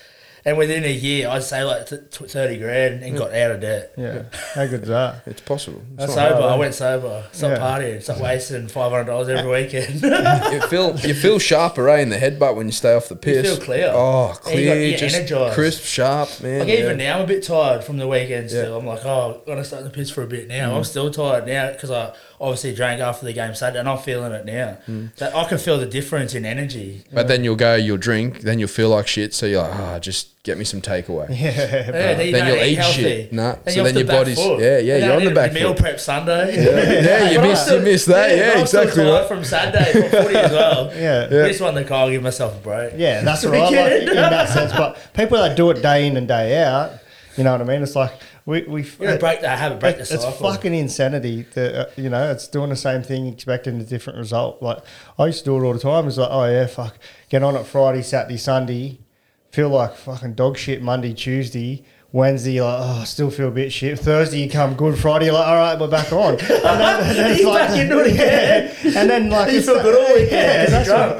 [0.47, 3.59] And within a year, I'd say like th- tw- 30 grand and got out of
[3.59, 3.91] debt.
[3.97, 4.23] Yeah,
[4.53, 5.23] how good's that?
[5.25, 5.81] It's possible.
[5.89, 6.41] It's That's not sober.
[6.41, 6.57] hard, I eh?
[6.57, 7.23] went sober.
[7.33, 7.67] Stopped Yeah.
[7.67, 8.01] partying.
[8.01, 10.01] Stopped wasting $500 every weekend.
[10.53, 13.45] You feel you feel sharper, eh, in the headbutt when you stay off the piss.
[13.45, 13.91] You feel clear.
[13.93, 15.53] Oh, Yeah, you clear, got- you're just energised.
[15.55, 16.59] crisp, sharp, man.
[16.59, 16.73] Like yeah.
[16.75, 18.49] even now, I'm a bit tired from the weekend.
[18.49, 18.77] Still, Yeah.
[18.77, 20.71] I'm like, oh, I'm gonna start the piss for a bit now.
[20.71, 20.77] Mm.
[20.77, 24.31] I'm still tired now because I obviously drank after the game Saturday, and I'm feeling
[24.31, 24.77] it now.
[24.87, 25.15] Mm.
[25.15, 27.03] That I can feel the difference in energy.
[27.11, 29.33] But then you'll go, you'll drink, then you'll feel like shit.
[29.33, 31.27] So you're like, ah, just get me some takeaway.
[31.37, 33.01] Yeah, Yeah, then you then you'll eat healthy.
[33.01, 33.33] shit.
[33.33, 34.59] Nah, Then so then off the your back body's- foot.
[34.61, 35.77] yeah, yeah, You you're on the eat back Meal foot.
[35.79, 36.55] prep Sunday.
[36.55, 38.37] Yeah, you But I'm missed, you missed that.
[38.37, 39.27] Yeah, but exactly right.
[39.27, 40.91] From Saturday from footy as well.
[40.97, 41.23] Yeah.
[41.45, 42.93] I just won the car, I'll give myself a break.
[42.97, 43.61] Yeah, that's This right.
[43.73, 46.91] Like, in that sense, but people that do it day in and day out,
[47.35, 47.83] you know what I mean?
[47.83, 48.13] It's like
[48.47, 51.43] we we break that habit, break the it's fucking insanity.
[51.51, 54.63] To, uh, you know, it's doing the same thing, expecting a different result.
[54.63, 54.79] Like
[55.19, 56.07] I used to do it all the time.
[56.07, 58.99] It's like, oh yeah, fuck, get on it Friday, Saturday, Sunday,
[59.51, 61.83] feel like fucking dog shit Monday, Tuesday.
[62.13, 63.99] Wednesday, you're like, oh, I still feel a bit shit.
[63.99, 66.37] Thursday, you come Good Friday, you're like, all right, we're back on.
[66.39, 68.75] And then, and then it's You're like, back into it again.
[68.83, 68.99] yeah.
[69.01, 71.17] And then, like, You feel good all weekend Yeah, 'cause that's you're what,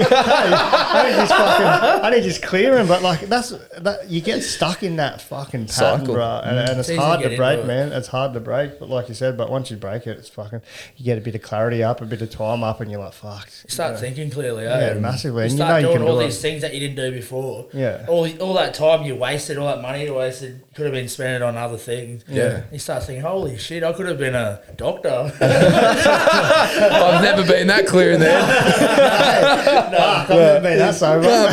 [0.00, 0.12] drunk.
[0.12, 4.82] I need just fucking, I need just clearing, but like that's that you get stuck
[4.82, 6.14] in that fucking pattern, Cycle.
[6.14, 7.66] bro, and, and it's easy to hard get to break, it.
[7.66, 7.92] man.
[7.92, 10.62] It's hard to break, but like you said, but once you break it, it's fucking.
[10.96, 13.12] You get a bit of clarity up, a bit of time up, and you're like,
[13.12, 13.48] fuck.
[13.64, 14.88] You start thinking clearly, eh?
[14.88, 15.42] Yeah, massively.
[15.44, 16.24] You And you start know you doing can all do it.
[16.26, 17.66] these things that you didn't do before.
[17.72, 18.06] Yeah.
[18.08, 21.42] All, all that time you wasted, all that money you wasted, could have been spent
[21.42, 22.24] on other things.
[22.28, 22.62] Yeah.
[22.72, 25.32] You start thinking, holy shit, I could have been a doctor.
[25.40, 28.74] I've never been that clear in the head.
[29.90, 31.26] Fuck, I've never been that sober.
[31.26, 31.50] nah,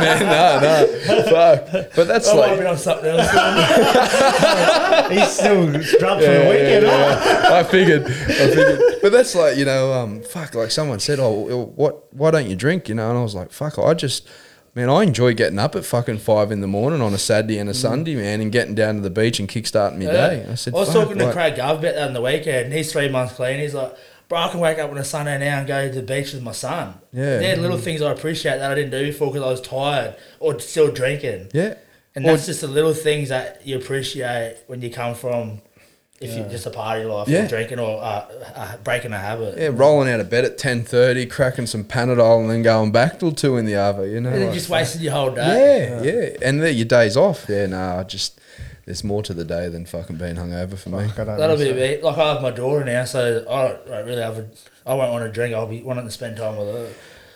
[0.00, 0.86] man, nah, nah.
[1.30, 1.94] Fuck.
[1.94, 2.58] But that's I might have like.
[2.58, 3.30] been on something else.
[5.12, 5.66] He's still
[5.98, 6.86] drunk for the weekend.
[6.86, 7.48] yeah, huh?
[7.50, 7.58] yeah.
[7.58, 10.54] I figured, I figured, but that's like you know, um, fuck.
[10.54, 12.12] Like someone said, oh, what?
[12.14, 12.88] Why don't you drink?
[12.88, 13.78] You know, and I was like, fuck.
[13.78, 14.28] I just,
[14.74, 17.68] man, I enjoy getting up at fucking five in the morning on a Saturday and
[17.68, 17.76] a mm.
[17.76, 20.46] Sunday, man, and getting down to the beach and kickstarting my day.
[20.50, 22.72] I said, I was talking to like- Craig Gove about that on the weekend, and
[22.72, 23.60] he's three months clean.
[23.60, 23.94] He's like,
[24.28, 26.42] bro, I can wake up on a Sunday now and go to the beach with
[26.42, 26.94] my son.
[27.12, 27.38] Yeah.
[27.38, 30.58] They're little things I appreciate that I didn't do before because I was tired or
[30.58, 31.48] still drinking.
[31.52, 31.74] Yeah.
[32.14, 35.60] And Or- that's just the little things that you appreciate when you come from,
[36.22, 37.44] if you're just a party life, Yeah.
[37.44, 39.58] or drinking or uh, uh, breaking a habit.
[39.58, 43.18] Yeah, rolling out of bed at ten thirty, cracking some Panadol, and then going back
[43.18, 44.06] till two in the other.
[44.06, 46.00] You know, And like, just wasting your whole day.
[46.02, 47.46] yeah, yeah, and then your days off.
[47.48, 48.38] Yeah, nah, just
[48.84, 51.06] there's more to the day than fucking being hungover for me.
[51.08, 52.02] Fuck, I That'll be it.
[52.02, 54.46] a like I have my daughter now, so I don't, don't really have a.
[54.84, 55.54] I won't want to drink.
[55.54, 56.88] I'll be wanting to spend time with her.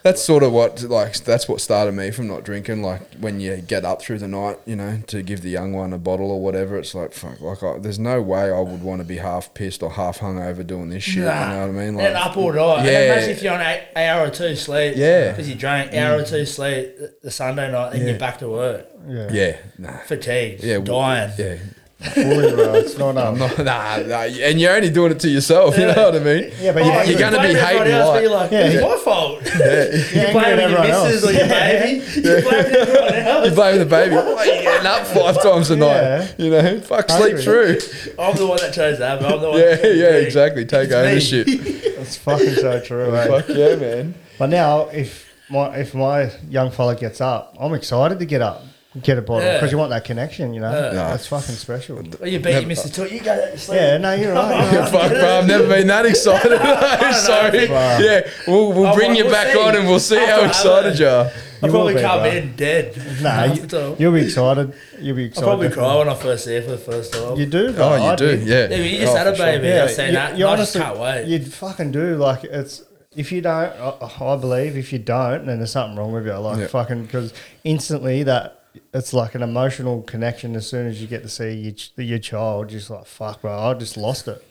[0.03, 2.83] That's sort of what like that's what started me from not drinking.
[2.83, 5.93] Like when you get up through the night, you know, to give the young one
[5.93, 6.79] a bottle or whatever.
[6.79, 7.41] It's like fuck.
[7.41, 10.65] Like I, there's no way I would want to be half pissed or half hungover
[10.65, 11.25] doing this shit.
[11.25, 11.45] Nah.
[11.51, 12.01] You know what I mean?
[12.01, 12.85] and up all night.
[12.85, 12.91] Yeah.
[12.93, 14.95] And imagine if you're on eight, eight hour or two sleep.
[14.97, 15.31] Yeah.
[15.31, 18.11] Because you drank hour or two sleep the- the Sunday night, and Yeah.
[18.11, 21.33] you're back to work, Yeah, yeah, nah, fatigued, yeah, dying.
[21.37, 21.57] Yeah,
[22.01, 22.75] fully, bro.
[22.75, 23.17] It's not.
[23.17, 25.77] Um, no, nah, nah, and you're only doing it to yourself.
[25.79, 26.53] You know what I mean?
[26.61, 28.23] Yeah, but Oh, you- you're, you going to blame be everybody hating else, but life.
[28.23, 28.81] You're like, Yeah, it's yeah.
[28.89, 29.43] my fault.
[29.57, 31.09] Yeah, You're angry blaming at your everyone else.
[31.09, 32.05] missus or your baby.
[32.29, 33.49] You're blaming everyone else.
[33.49, 34.15] You blame the baby.
[34.17, 35.89] Why are you getting up five times a night?
[35.97, 36.29] Yeah.
[36.39, 37.43] You know, fuck, sleep Hungry.
[37.43, 37.79] through.
[38.19, 39.21] I'm the one that chose that.
[39.21, 39.59] But I'm the one.
[39.59, 40.27] Yeah, that chose yeah, to drink.
[40.27, 40.65] exactly.
[40.67, 41.47] Take It's ownership.
[41.49, 43.17] It's fucking so true.
[43.17, 43.27] eh?
[43.27, 44.15] fuck yeah, man.
[44.39, 48.63] But now, if my if my young fella gets up, I'm excited to get up,
[49.03, 49.55] get a bottle Yeah.
[49.55, 50.55] because you want that connection.
[50.55, 50.91] You know, Yeah.
[50.93, 51.97] that's fucking special.
[51.97, 52.93] Well, you beat your Mr.
[52.93, 53.11] Toot.
[53.13, 53.81] You go to sleep.
[53.81, 54.73] Yeah, no, you're right.
[54.73, 54.91] You're right.
[54.91, 56.51] Fuck, bro, I've never been that excited.
[57.17, 57.69] Sorry.
[57.69, 57.99] Wow.
[57.99, 59.59] Yeah, we'll, we'll Oh, bring well, you we'll back see.
[59.59, 61.31] on and we'll see how After excited you are.
[61.63, 62.31] I'll probably be, come bro.
[62.31, 62.97] in dead.
[63.23, 64.75] Nah, half you, you'll be excited.
[65.01, 65.49] You'll be excited.
[65.49, 65.71] I'll excited.
[65.71, 67.37] probably cry when I first see it for the first time.
[67.37, 67.73] You do.
[67.73, 67.85] bro.
[67.93, 68.47] Oh, you I do, did.
[68.47, 68.55] yeah.
[68.61, 69.47] Yeah, but you oh, just Oh, had a for sure.
[69.47, 69.73] baby.
[69.73, 70.39] I've seen you, that.
[70.39, 71.27] you I just honestly, can't wait.
[71.29, 72.17] You fucking do.
[72.17, 72.83] Like it's
[73.17, 76.35] if you don't, I, I believe if you don't, then there's something wrong with you.
[76.35, 76.67] Like Yeah.
[76.67, 77.33] fucking because
[77.65, 78.61] instantly that
[78.95, 80.57] it's like an emotional connection.
[80.57, 83.57] As soon as you get to see your, ch- your child, just like fuck, bro,
[83.59, 84.43] I just lost it.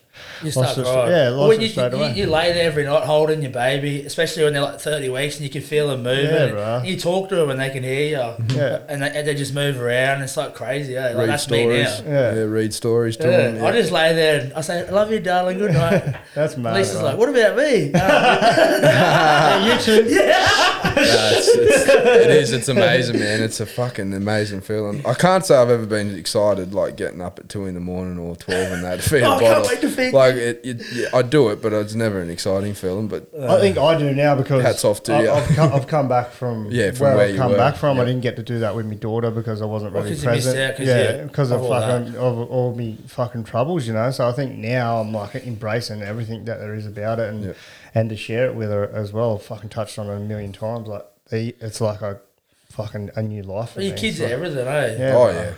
[0.41, 1.11] You start Lost it- crying.
[1.11, 2.13] yeah, Well, lost when it you, straight you, away.
[2.15, 5.43] you lay there every night holding your baby, especially when they're like 30 weeks and
[5.43, 6.23] you can feel them moving.
[6.34, 6.82] Yeah, and bro.
[6.86, 8.55] You talk to them and they can hear you.
[8.55, 8.80] Yeah.
[8.88, 10.21] And they, and they just move around.
[10.21, 11.07] It's like crazy, eh?
[11.09, 11.84] Like, read that's me now.
[11.86, 12.07] stories.
[12.07, 12.34] Yeah.
[12.34, 12.41] Yeah.
[12.43, 13.38] read stories to Yeah.
[13.38, 13.55] them.
[13.57, 13.65] Yeah.
[13.65, 15.57] I just lay there and I say, I love you, darling.
[15.57, 16.15] Good night.
[16.34, 16.76] That's mad.
[16.76, 17.03] Lisa's bro.
[17.09, 17.91] like, what about me?
[17.95, 20.03] Yeah, you too.
[20.96, 22.52] Nah, it's, it's, it is.
[22.54, 23.41] It's amazing, man.
[23.43, 25.06] It's a fucking amazing feeling.
[25.06, 28.18] I can't say I've ever been excited like getting up at two in the morning
[28.18, 30.62] or twelve and that to feed Oh, a I can't wait to feed like it,
[30.64, 33.08] it, yeah, I do it, but it's never an exciting feeling.
[33.08, 35.32] But I think I do now because Hats off to I, you.
[35.32, 37.58] I've, come, I've come back from Yeah, from where, where I've you come were.
[37.58, 38.00] back from.
[38.00, 40.24] I didn't get to do that with my daughter because I wasn't Well, really 'cause
[40.24, 40.72] you missed present.
[40.72, 43.93] out 'cause, yeah, yeah, because of of all fucking of all me fucking troubles, you
[43.93, 44.12] know.
[44.12, 47.58] So I think now I'm like embracing everything that there is about it and Yep.
[47.96, 49.39] And to share it with her as well.
[49.39, 50.88] Fucking touched on it a million times.
[50.88, 52.20] Like the- it's like a
[52.72, 53.72] fucking a new life.
[53.72, 54.00] For your me.
[54.02, 54.98] kids It's are like- everything, eh?
[55.00, 55.54] Yeah, oh yeah,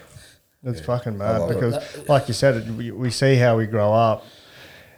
[0.72, 1.54] It's fucking I mad love it.
[1.56, 4.24] because, like you said, it, we, we see how we grow up,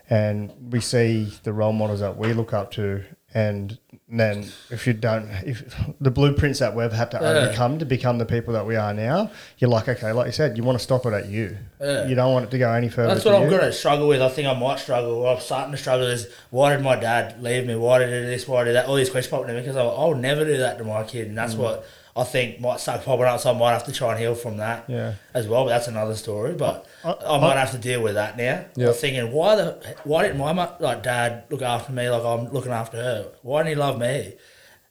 [0.09, 3.77] and we see the role models that we look up to, and
[4.11, 7.27] then if you don't, if the blueprints that we've had to Yeah.
[7.29, 9.29] overcome to become the people that we are now,
[9.59, 11.57] you're like, okay, like you said, you want to stop it at you.
[11.79, 12.07] Yeah.
[12.07, 13.13] You don't want it to go any further.
[13.13, 14.21] That's what I'm going to struggle with.
[14.21, 15.27] I think I might struggle.
[15.27, 17.75] I'm starting to struggle is why did my dad leave me?
[17.75, 18.47] Why did he do this?
[18.47, 18.87] Why did that?
[18.87, 21.27] All these questions popping to me because I'll, I'll never do that to my kid,
[21.27, 21.41] and Mm.
[21.41, 21.85] that's what
[22.19, 23.39] I think might start popping up.
[23.39, 25.13] So I might have to try and heal from that Yeah.
[25.33, 25.63] as well.
[25.63, 26.53] But that's another story.
[26.53, 28.65] But I, I- might I- have to deal with that now.
[28.75, 28.87] Yep.
[28.89, 32.71] I'm thinking why the why didn't my like dad look after me like I'm looking
[32.71, 33.31] after her?
[33.41, 34.33] Why didn't he love me?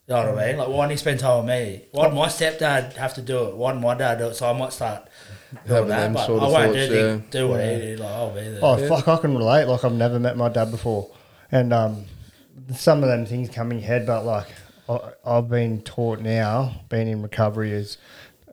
[0.07, 0.57] You know what I mean?
[0.57, 1.85] Like why didn't he spend time with me?
[1.91, 3.55] Why did my stepdad have to do it?
[3.55, 4.35] Why didn't my dad do it?
[4.35, 5.07] So I might start.
[5.67, 7.01] doing that, them but sort I of won't thoughts, do, yeah.
[7.13, 7.99] the- do what he did.
[7.99, 8.59] Like I'll be there.
[8.63, 9.65] Oh fuck, I can relate.
[9.65, 11.09] Like I've never met my dad before,
[11.51, 12.05] and um,
[12.75, 14.05] some of them things come in your head.
[14.07, 14.47] But like
[14.89, 17.97] I, I've been taught now, being in recovery is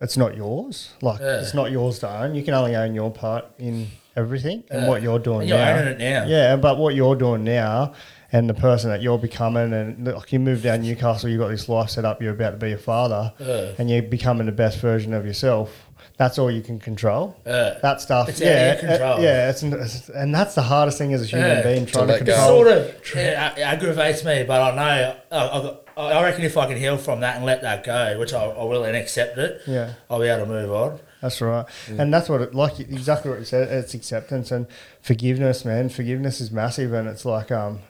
[0.02, 0.92] it's not yours.
[1.00, 1.40] Like Yeah.
[1.40, 2.34] it's not yours to own.
[2.34, 5.76] You can only own your part in everything and what you're doing you're now.
[5.78, 6.24] owning it now.
[6.26, 7.92] Yeah, but what you're doing now.
[8.32, 11.68] And the person that you're becoming, and like you moved down Newcastle, you've got this
[11.68, 12.20] life set up.
[12.20, 13.70] You're about to be a father, Yeah.
[13.78, 15.70] and you're becoming the best version of yourself.
[16.18, 17.36] That's all you can control.
[17.46, 17.78] Yeah.
[17.82, 19.20] That stuff, It's yeah, your control.
[19.22, 21.62] yeah, it's, it's, and that's the hardest thing as a human Yeah.
[21.62, 22.14] being trying to.
[22.14, 22.46] It control.
[22.64, 26.66] sort of yeah, it aggravates me, but I know I, I, I reckon if I
[26.66, 29.62] can heal from that and let that go, which I, I will and accept it,
[29.66, 29.94] Yeah.
[30.10, 30.98] I'll be able to move on.
[31.22, 33.68] That's right, and that's what it like exactly what you said.
[33.68, 34.66] It's acceptance and
[35.00, 35.88] forgiveness, man.
[35.88, 37.80] Forgiveness is massive, and it's like um,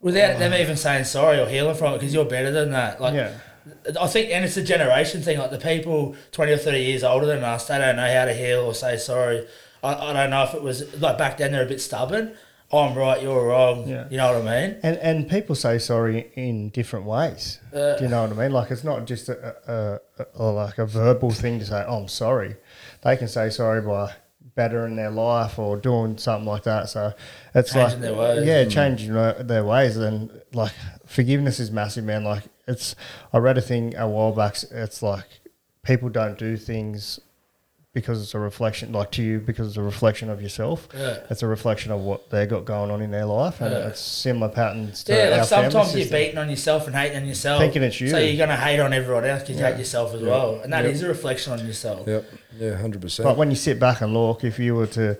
[0.00, 3.00] Without them even saying sorry or healing from it, because you're better than that.
[3.00, 3.32] Like, Yeah.
[4.00, 5.38] I think, and it's a generation thing.
[5.38, 8.34] Like the people twenty or thirty years older than us, they don't know how to
[8.34, 9.46] heal or say sorry.
[9.84, 12.34] I, I don't know if it was like back then they're a bit stubborn.
[12.72, 13.86] I'm right, you're wrong.
[13.86, 14.06] Yeah.
[14.10, 14.76] You know what I mean?
[14.82, 17.60] and and people say sorry in different ways.
[17.72, 18.52] Uh, Do you know what I mean?
[18.52, 22.08] Like it's not just a, a, a, like a verbal thing to say, "Oh, I'm
[22.08, 22.56] sorry."
[23.02, 24.14] They can say sorry by
[24.54, 26.88] bettering their life or doing something like that.
[26.88, 27.12] So
[27.54, 28.46] it's Changing like their ways.
[28.46, 29.96] yeah, changing their- their ways.
[29.96, 30.72] And like
[31.06, 32.24] forgiveness is massive, man.
[32.24, 32.94] Like it's
[33.32, 34.56] I read a thing a while back.
[34.70, 35.26] It's like
[35.84, 37.18] people don't do things
[37.92, 40.88] because it's a reflection, like to you, because it's a reflection of yourself.
[40.96, 41.18] Yeah.
[41.28, 43.88] It's a reflection of what they got going on in their life, and Yeah.
[43.88, 45.04] it's similar patterns.
[45.04, 47.60] To Yeah, like our sometimes you're beating on yourself and hating on yourself.
[47.60, 48.08] Thinking it's you.
[48.08, 50.60] So you're going to hate on everyone else because you hate yourself as well.
[50.62, 52.06] And that is a reflection on yourself.
[52.06, 52.24] Yep.
[52.58, 52.76] Yeah.
[52.76, 53.24] hundred percent.
[53.26, 55.18] But when you sit back and look, if you were to,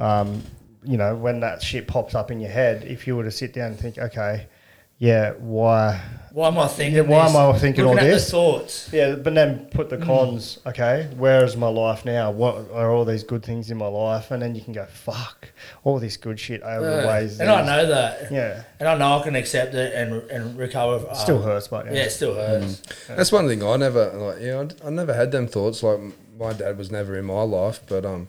[0.00, 0.42] um,
[0.82, 3.52] you know, when that shit pops up in your head, if you were to sit
[3.52, 4.46] down and think, okay,
[5.00, 6.00] yeah, why?
[6.32, 7.34] Why am I thinking Yeah, why this?
[7.34, 8.26] am I thinking Looking all at this?
[8.26, 8.92] The thoughts.
[8.92, 10.60] Yeah, but then put the cons.
[10.64, 12.30] Okay, where is my life now?
[12.30, 14.30] What are all these good things in my life?
[14.30, 15.48] And then you can go, fuck,
[15.82, 17.40] all this good shit outweighs.
[17.40, 18.30] and I know that.
[18.30, 21.04] Yeah, And I know I can accept it and and recover.
[21.08, 21.94] uh, still hurts, but yeah.
[21.94, 22.80] Yeah, it still hurts.
[23.08, 24.36] That's one thing I never like.
[24.40, 25.82] Yeah, I, I never had them thoughts.
[25.82, 25.98] Like
[26.38, 28.28] my dad was never in my life, but um,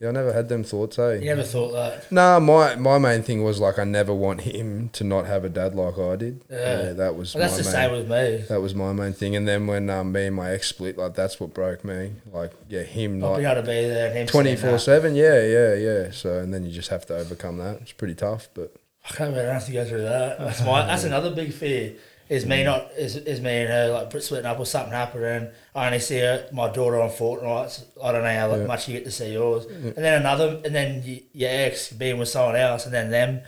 [0.00, 0.96] yeah, I never had them thoughts.
[0.96, 2.10] Hey, You never thought that.
[2.10, 5.50] Nah, my my main thing was like I never want him to not have a
[5.50, 6.40] dad like I did.
[6.50, 6.94] Yeah.
[6.94, 8.08] that was Well, that's my the main, same with
[8.40, 8.44] me.
[8.48, 9.36] That was my main thing.
[9.36, 12.12] And then when um, me and my ex split, like that's what broke me.
[12.32, 15.14] Like yeah, him Not being like able to be there twenty four seven.
[15.14, 16.10] Yeah, yeah, yeah.
[16.12, 17.82] So and then you just have to overcome that.
[17.82, 18.74] It's pretty tough, but
[19.04, 20.38] I can't believe I have to go through that.
[20.38, 20.86] That's my.
[20.86, 21.94] That's another big fear.
[22.30, 25.50] Is me not is, is me and her like splitting up or something happened and
[25.74, 27.84] I only see her, my daughter on fortnights.
[28.02, 28.64] I don't know how Yeah.
[28.66, 29.66] much you get to see yours.
[29.66, 33.42] And then another and then y- your ex being with someone else and then them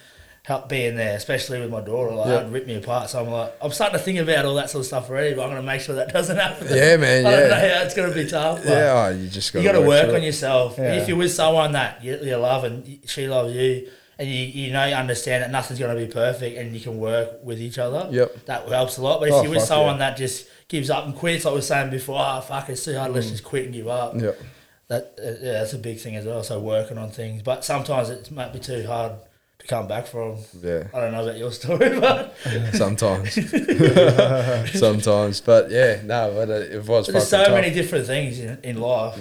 [0.44, 2.12] help being there, especially with my daughter.
[2.14, 2.32] Like Yeah.
[2.34, 3.10] that'd rip me apart.
[3.10, 5.42] So I'm like I'm starting to think about all that sort of stuff already, but
[5.42, 6.68] I'm gonna make sure that doesn't happen.
[6.70, 7.48] Yeah, man, I don't yeah.
[7.48, 8.60] know how it's gonna be tough.
[8.64, 10.76] yeah, oh, you just got you got to work through on yourself.
[10.78, 10.94] Yeah.
[10.94, 14.34] If you're with someone that you, you love and she loves you, and you,
[14.66, 17.60] you know you understand that nothing's going to be perfect, and you can work with
[17.60, 18.06] each other.
[18.10, 18.44] Yep.
[18.46, 19.18] that helps a lot.
[19.20, 20.10] But if Oh, you're with someone yeah.
[20.10, 22.96] that just gives up and quits, like we were saying before, ah, fuck, it's too
[22.96, 23.12] hard.
[23.12, 24.18] Let's just quit and give up.
[24.20, 24.40] Yep.
[24.88, 26.42] That uh, yeah, that's a big thing as well.
[26.42, 29.12] So working on things, but sometimes it might be too hard
[29.60, 30.38] to come back from.
[30.60, 32.34] Yeah, I don't know about your story, but
[32.72, 33.34] sometimes,
[34.78, 35.40] sometimes.
[35.40, 37.06] But yeah, no, but it was.
[37.06, 39.18] there's so fucking many different things in, in life.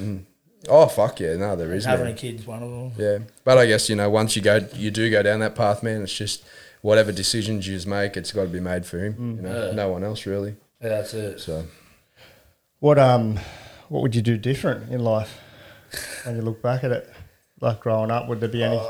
[0.67, 1.85] Oh fuck yeah, no, there is.
[1.85, 2.13] Having man.
[2.13, 2.91] a kid's one of them.
[2.97, 5.83] Yeah, but I guess you know once you go, you do go down that path,
[5.83, 6.01] man.
[6.01, 6.43] It's just
[6.81, 9.35] whatever decisions you make, it's got to be made for him.
[9.37, 9.75] You know, Yeah.
[9.75, 10.55] no one else really.
[10.81, 11.39] Yeah, that's it.
[11.39, 11.65] So
[12.79, 13.39] What um,
[13.89, 15.39] what would you do different in life
[16.25, 17.09] when you look back at it?
[17.59, 18.81] Like growing up, would there be any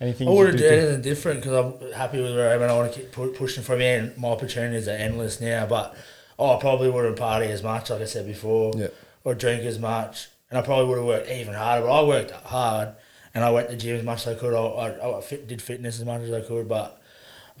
[0.00, 0.28] anything?
[0.28, 1.52] I wouldn't do do anything different because
[1.82, 3.98] I'm happy with where I am and I want to keep pu- pushing from here.
[3.98, 5.66] And my opportunities are endless now.
[5.66, 5.94] But
[6.38, 8.88] oh, I probably wouldn't party as much, like I said before, Yeah.
[9.24, 10.28] or drink as much.
[10.50, 11.84] And I probably would have worked even harder.
[11.86, 12.88] But I worked hard
[13.34, 14.54] and I went to the gym as much as I could.
[14.54, 16.66] I, I, I fit, did fitness as much as I could.
[16.66, 16.98] But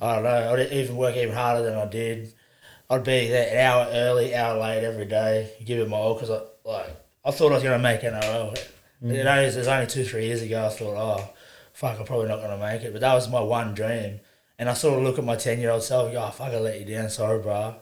[0.00, 0.54] I don't know.
[0.54, 2.32] I'd even work even harder than I did.
[2.90, 6.30] I'd be there an hour early, hour late every day, give it my all because
[6.30, 8.54] I like I thought I was gonna make NRL.
[8.54, 8.72] It
[9.02, 9.46] know, mm.
[9.46, 10.66] it was only two three years ago.
[10.66, 11.30] I thought, oh,
[11.72, 12.92] fuck, I'm probably not gonna make it.
[12.92, 14.20] But that was my one dream,
[14.58, 16.52] and I sort of look at my ten year old self, and go, oh, fuck,
[16.52, 17.76] I let you down, sorry, bro,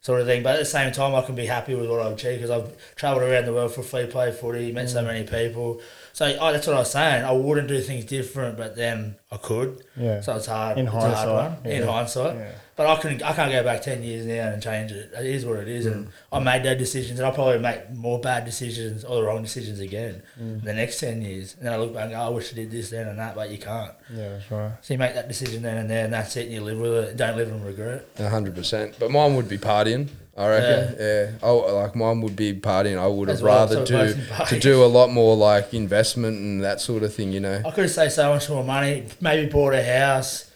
[0.00, 0.44] sort of thing.
[0.44, 2.94] But at the same time, I can be happy with what I've achieved because I've
[2.94, 5.06] travelled around the world for free play footy, met so mm.
[5.06, 5.80] many people.
[6.14, 7.24] So oh, that's what I was saying.
[7.24, 9.82] I wouldn't do things different, but then I could.
[9.96, 10.20] Yeah.
[10.20, 10.78] So it's hard.
[10.78, 11.72] In it's a hard hindsight, one.
[11.72, 12.36] In hindsight.
[12.36, 12.52] Yeah.
[12.76, 15.10] But I can I can't go back ten years now and change it.
[15.12, 16.10] It is what it is, and mm.
[16.32, 19.80] I made those decisions, and I'll probably make more bad decisions or the wrong decisions
[19.80, 21.56] again in the next ten years.
[21.56, 23.18] And then I look back and go, oh, I wish I did this then and
[23.18, 23.92] that, but you can't.
[24.12, 24.72] Yeah, that's right.
[24.82, 26.92] So you make that decision then and there, and that's it, and you live with
[26.92, 27.16] it.
[27.16, 28.06] Don't live in regret.
[28.18, 28.94] hundred percent.
[29.00, 30.10] But mine would be partying.
[30.36, 30.96] I reckon.
[30.98, 31.30] Yeah.
[31.42, 32.98] Oh, like mine would be partying.
[32.98, 36.62] I would have well, rather so do to do a lot more like investment and
[36.64, 37.32] that sort of thing.
[37.32, 37.62] You know.
[37.64, 39.06] I could have saved so much more money.
[39.20, 40.50] Maybe bought a house.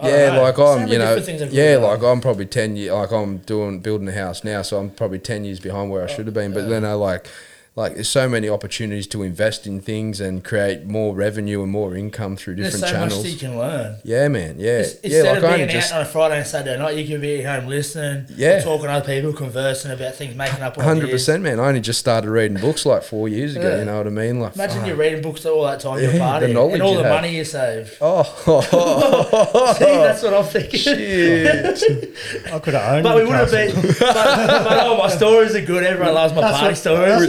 [0.00, 2.76] I Yeah, like I'm, you know, different things I could yeah, like I'm probably ten
[2.76, 6.02] years, like I'm doing building a house now, so I'm probably ten years behind where
[6.02, 6.52] I oh, should have been.
[6.52, 7.26] But then I like,
[7.78, 11.94] like there's so many opportunities to invest in things and create more revenue and more
[11.94, 13.24] income through different There's different so channels.
[13.24, 13.96] much you can learn.
[14.02, 14.56] Yeah, man.
[14.58, 15.22] Yeah, Instead yeah.
[15.22, 17.20] Like of I being only just out on a Friday and Saturday night, you can
[17.20, 18.60] be at home listening, Yeah.
[18.62, 21.60] talking to other people, conversing about things, making up Hundred percent, man.
[21.60, 23.68] I only just started reading books like four years ago.
[23.68, 23.78] Yeah.
[23.78, 24.40] You know what I mean?
[24.40, 24.86] Like, Imagine fuck.
[24.88, 27.04] you're reading books all that time, you're Yeah, the partying, knowledge and all you the
[27.04, 27.12] have.
[27.14, 27.96] money you save.
[28.00, 28.24] oh,
[29.78, 30.80] See, that's what I'm thinking.
[30.80, 32.16] Shit.
[32.52, 33.02] I could have owned.
[33.04, 33.82] But we would have Newcastle.
[33.82, 33.94] been.
[34.00, 34.14] But,
[34.64, 35.84] but oh, my stories are good.
[35.84, 37.28] Everyone loves my party stories.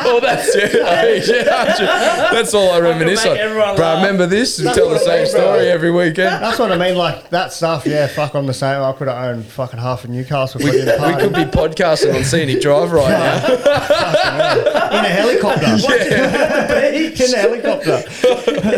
[0.05, 0.73] oh, that's it.
[1.27, 3.37] yeah, that's all I reminisce make on.
[3.37, 4.03] everyone Bro, laugh.
[4.03, 4.59] remember this?
[4.59, 5.41] and tell the what I same mean, bro.
[5.41, 6.43] story every weekend.
[6.43, 6.95] That's what I mean.
[6.95, 7.85] Like that stuff.
[7.85, 8.33] Yeah, fuck.
[8.35, 8.81] I'm the same.
[8.81, 10.59] I could have owned fucking half of Newcastle.
[10.63, 13.47] We, fucking we could be podcasting on Scenic Drive right now.
[14.99, 15.65] in a helicopter.
[15.65, 18.03] in a helicopter.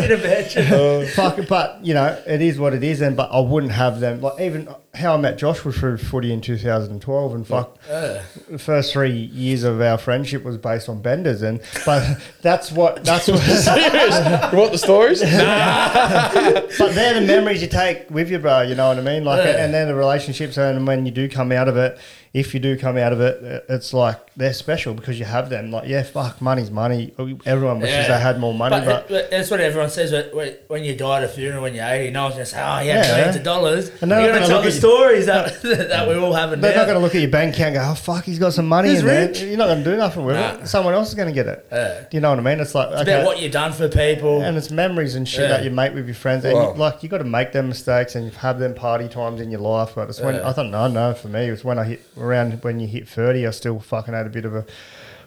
[0.04, 1.06] In a bedroom.
[1.08, 4.20] Fuck, but you know, it is what it is, and but I wouldn't have them.
[4.20, 8.92] Like even how I met Josh was through footy in 2012, and fuck, the first
[8.92, 13.40] three years of our friendship was based on benders, and but that's what that's what.
[14.52, 15.20] you want the stories?
[16.78, 18.62] but they're the memories you take with you, bro.
[18.62, 19.24] You know what I mean?
[19.24, 19.64] Like, Yeah.
[19.64, 21.98] and then the relationships, and when you do come out of it,
[22.34, 25.48] if you do come out of it, uh, it's like they're special because you have
[25.50, 25.70] them.
[25.70, 27.14] Like, yeah, fuck, money's money.
[27.46, 28.08] Everyone wishes Yeah.
[28.08, 30.96] they had more money, But, but, but that's what everyone says when- when, when you
[30.96, 32.10] die at a funeral when you're 80.
[32.10, 33.14] No one's going to say, oh, yeah, Yeah.
[33.16, 33.88] millions of dollars.
[34.00, 36.08] And You're they're not going to gonna tell look the at you- stories that, that
[36.08, 37.94] we all have they're not going to look at your bank account and go, oh,
[37.94, 39.32] fuck, he's got some money He's in there.
[39.36, 40.54] You're not going to do nothing with Nah.
[40.54, 40.66] it.
[40.66, 41.64] Someone else is going to get it.
[41.70, 42.00] Yeah.
[42.10, 42.58] Do you know what I mean?
[42.58, 43.14] It's like, It's okay.
[43.14, 44.42] about what you've done for people.
[44.42, 45.48] and it's memories and shit Yeah.
[45.48, 46.72] that you make with your friends, and Wow.
[46.72, 49.52] you, like you got to make them mistakes and you have them party times in
[49.52, 49.90] your life.
[49.94, 50.88] But it's when I don't know.
[50.88, 53.46] No, for me, it was when I hit around when you hit thirty.
[53.46, 54.66] I still fucking had a bit of a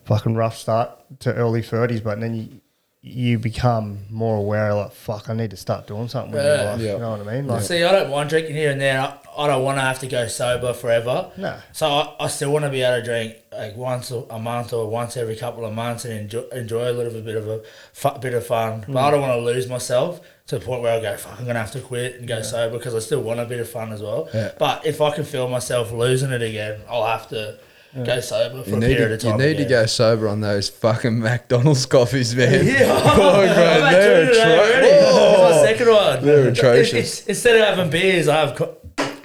[0.06, 2.62] fucking rough start to early thirties, but then you
[3.02, 4.74] you become more aware.
[4.74, 6.56] Like fuck, I need to start doing something with Yeah.
[6.56, 6.82] your life.
[6.82, 6.94] Yeah.
[6.94, 7.48] You know what I mean?
[7.48, 9.00] Like See, I don't mind drinking here and there.
[9.00, 11.32] I, I don't want to have to go sober forever.
[11.38, 11.58] No.
[11.72, 14.74] So I, I still want to be able to drink like once a a month
[14.74, 17.62] or once every couple of months and enjoy, enjoy a little bit of a
[17.94, 18.86] fu- bit of fun.
[18.88, 19.12] But I mm.
[19.12, 21.72] don't want to lose myself to the point where I go, fuck, I'm gonna have
[21.72, 24.30] to quit and go sober because I still want a bit of fun as well.
[24.34, 24.52] Yeah.
[24.58, 27.60] But if I can feel myself losing it again, I'll have to
[28.06, 29.42] go sober for You a need, period to, of time.
[29.42, 32.66] you need to go sober on those fucking McDonald's coffees, man.
[32.66, 32.94] Yeah.
[33.10, 35.56] Oh, bro, I'm at they're two today already.
[35.56, 36.26] my second one.
[36.26, 36.94] They're atrocious.
[36.94, 38.78] it's- instead of having beers, I have co-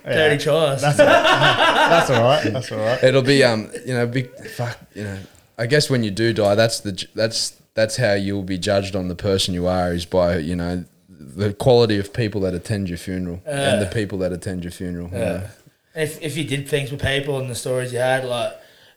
[0.05, 0.81] dirty chais.
[0.81, 2.43] that's that's all right.
[2.53, 3.05] That's all right.
[3.05, 5.19] It'll be um, you know, big fuck, you know.
[5.59, 9.07] I guess when you do die, that's the that's that's how you'll be judged on
[9.09, 10.85] the person you are is by you know
[11.37, 15.09] the quality of people that attend your funeral and the people that attend your funeral.
[15.09, 15.43] you know.
[15.95, 16.03] Yeah.
[16.03, 18.53] If if you did things with people and the stories you had, like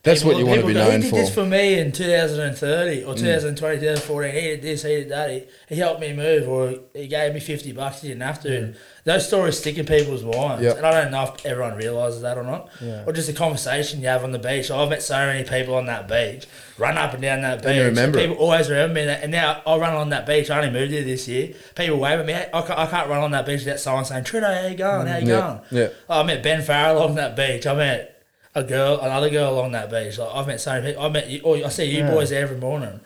[0.06, 1.16] That's what you want to be known He did for.
[1.16, 1.20] Mm.
[1.20, 4.34] this for me in 2030 or 2020, 2014.
[4.34, 5.30] He did this, he did that.
[5.32, 8.01] He, he helped me move, or he gave me 50 bucks.
[8.01, 8.58] He didn't have to.
[8.58, 10.64] And those stories stick in people's minds.
[10.64, 10.78] Yep.
[10.78, 12.70] And I don't know if everyone realises that or not.
[12.82, 13.03] Yeah.
[13.06, 14.72] Or just a conversation you have on the beach.
[14.72, 16.45] I've met so many people on that beach,
[16.78, 17.76] run up and down that beach.
[17.78, 18.28] Remember it.
[18.28, 19.01] People always remember me.
[19.08, 20.49] And now I run on that beach.
[20.49, 21.53] I only moved here this year.
[21.76, 22.34] People wave at me.
[22.34, 25.08] I can't, I can't run on that beach without someone saying, Trudeau, how you going?
[25.08, 25.60] How you Yeah, going?
[25.72, 25.88] yeah.
[26.10, 27.66] I met Ben Farrell on that beach.
[27.68, 28.14] I met
[28.56, 30.18] a girl, another girl along that beach.
[30.18, 31.03] Like I've met so many people.
[31.06, 32.12] I met you, oh, I see you Yeah.
[32.12, 32.99] boys every morning.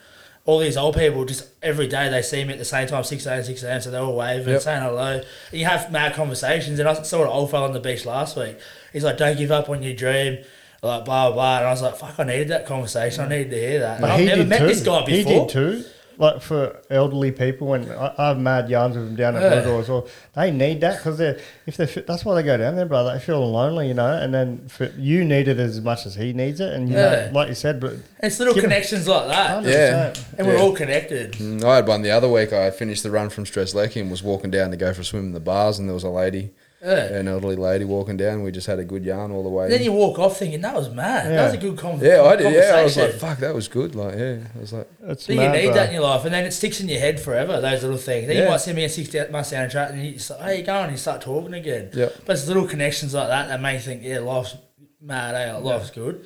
[0.45, 3.25] All these old people, just every day they see me at the same time, 6
[3.25, 4.61] a.m., 6 a.m., so they're all waving, Yep.
[4.61, 5.21] saying hello.
[5.51, 6.79] And you have mad conversations.
[6.79, 8.57] And I saw an old fella on the beach last week.
[8.93, 10.39] He's like, don't give up on your dream,
[10.81, 11.57] like blah, blah, blah.
[11.59, 13.25] And I was like, fuck, I needed that conversation.
[13.25, 14.01] I needed to hear that.
[14.01, 14.67] But I've he never met too.
[14.67, 15.47] this guy He before.
[15.47, 15.83] did too.
[16.19, 19.61] Like for elderly people, and I, I have mad yarns with them down at Yeah.
[19.63, 20.05] Blue as well.
[20.35, 23.13] They need that because they're if they that's why they go down there, brother.
[23.13, 24.11] They feel lonely, you know.
[24.21, 27.27] And then for, you need it as much as he needs it, and you Yeah.
[27.27, 29.63] know, like you said, but It's little Give him- connections like that.
[29.63, 29.73] 100%.
[29.73, 30.13] Yeah.
[30.37, 30.61] And we're Yeah.
[30.61, 31.31] all connected.
[31.35, 32.51] Mm, I had one the other week.
[32.51, 35.27] I finished the run from Strzelecki and was walking down to go for a swim
[35.27, 36.51] in the bars, and there was a lady,
[36.81, 37.13] Yeah.
[37.13, 38.41] an elderly lady, walking down.
[38.41, 39.65] We just had a good yarn all the way.
[39.65, 41.25] And then you walk off thinking, that was mad.
[41.27, 41.45] That Yeah.
[41.45, 42.53] was a good con- yeah, I did.
[42.53, 43.19] Yeah, I was like, conversation.
[43.19, 45.73] "Fuck, that was good." Like, yeah, I was like, it's But mad, you need bro.
[45.75, 47.59] that in your life, and then it sticks in your head forever.
[47.59, 48.27] Those little things.
[48.27, 48.49] Then you Yeah.
[48.49, 50.63] might see me at six months down the track, and you just like, "How you
[50.63, 51.89] going?" And you start talking again.
[51.93, 52.07] Yeah.
[52.25, 54.55] But it's little connections like that that make you think, "Yeah, life's
[55.01, 55.35] mad.
[55.35, 55.53] Eh?
[55.55, 56.25] Like, Life's good."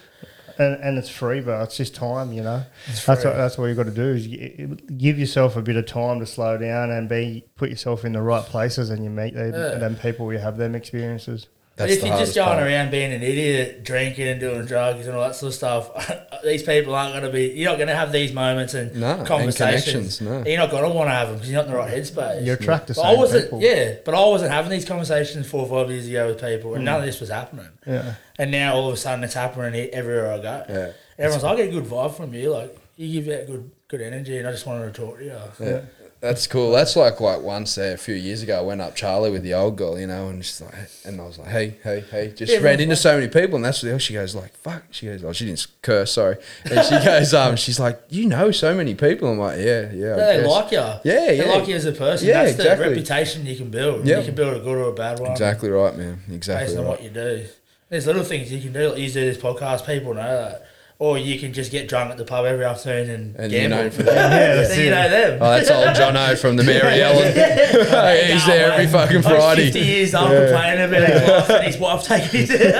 [0.57, 2.63] And, and it's free, but It's just time, you know.
[3.05, 5.85] That's what that's what you got to do is gi- give yourself a bit of
[5.85, 9.33] time to slow down and be put yourself in the right places, and you meet
[9.33, 9.77] them, Yeah.
[9.79, 10.31] them people.
[10.33, 11.47] You have them experiences.
[11.75, 12.67] But if you're just going part.
[12.67, 16.61] around being an idiot, drinking and doing drugs and all that sort of stuff, these
[16.61, 17.47] people aren't going to be.
[17.47, 20.19] You're not going to have these moments and No, conversations.
[20.19, 20.43] connections, no.
[20.45, 22.45] You're not going to want to have them because you're not in the right headspace.
[22.45, 23.61] You attract the But I wasn't, people.
[23.61, 26.85] yeah, but I wasn't having these conversations four or five years ago with people, and
[26.85, 27.07] none of hmm.
[27.07, 27.69] this was happening.
[27.87, 28.15] Yeah.
[28.37, 30.65] And now all of a sudden it's happening everywhere I go.
[30.69, 30.91] Yeah.
[31.17, 32.51] Everyone's like, I get a good vibe from you.
[32.51, 35.39] Like, you give out good good energy, and I just wanted to talk to you.
[35.59, 35.81] Yeah.
[36.23, 36.71] That's cool.
[36.71, 39.53] That's like like once there a few years ago, I went up Charlie with the
[39.53, 42.49] old girl, you know, and she's like, and I was like, hey, hey, hey, just
[42.49, 42.79] Yeah, ran right.
[42.79, 44.83] into so many people, and that's what she goes like, fuck.
[44.89, 48.51] She goes, oh, she didn't curse, sorry, and she goes, um, she's like, you know,
[48.51, 49.29] so many people.
[49.33, 50.77] I'm like, yeah, yeah, They guess." like you.
[50.77, 51.51] Yeah, They yeah.
[51.55, 52.27] like you as a person.
[52.29, 52.85] Yeah, That's exactly.
[52.85, 54.05] the reputation you can build.
[54.07, 54.19] Yep.
[54.19, 55.31] You can build a good or a bad one.
[55.31, 56.21] Exactly right, man.
[56.31, 57.45] Exactly Based on what you do.
[57.89, 58.91] There's little things you can do.
[58.91, 60.67] Like you do this podcast, people know that.
[61.03, 63.77] Or you can just get drunk at the pub every afternoon and, And you gamble.
[63.77, 64.89] know for Yeah, that's you it.
[64.91, 65.39] know them.
[65.41, 67.25] Oh, that's old John O from the Mary Ellen.
[68.31, 69.65] He's there every fucking Like Friday.
[69.65, 72.71] 50 years old complaining about his life and his wife taking his And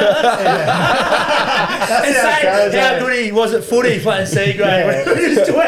[1.84, 2.99] how saying goes, how eh?
[2.99, 5.59] good he was at footy playing C grade when he was 20.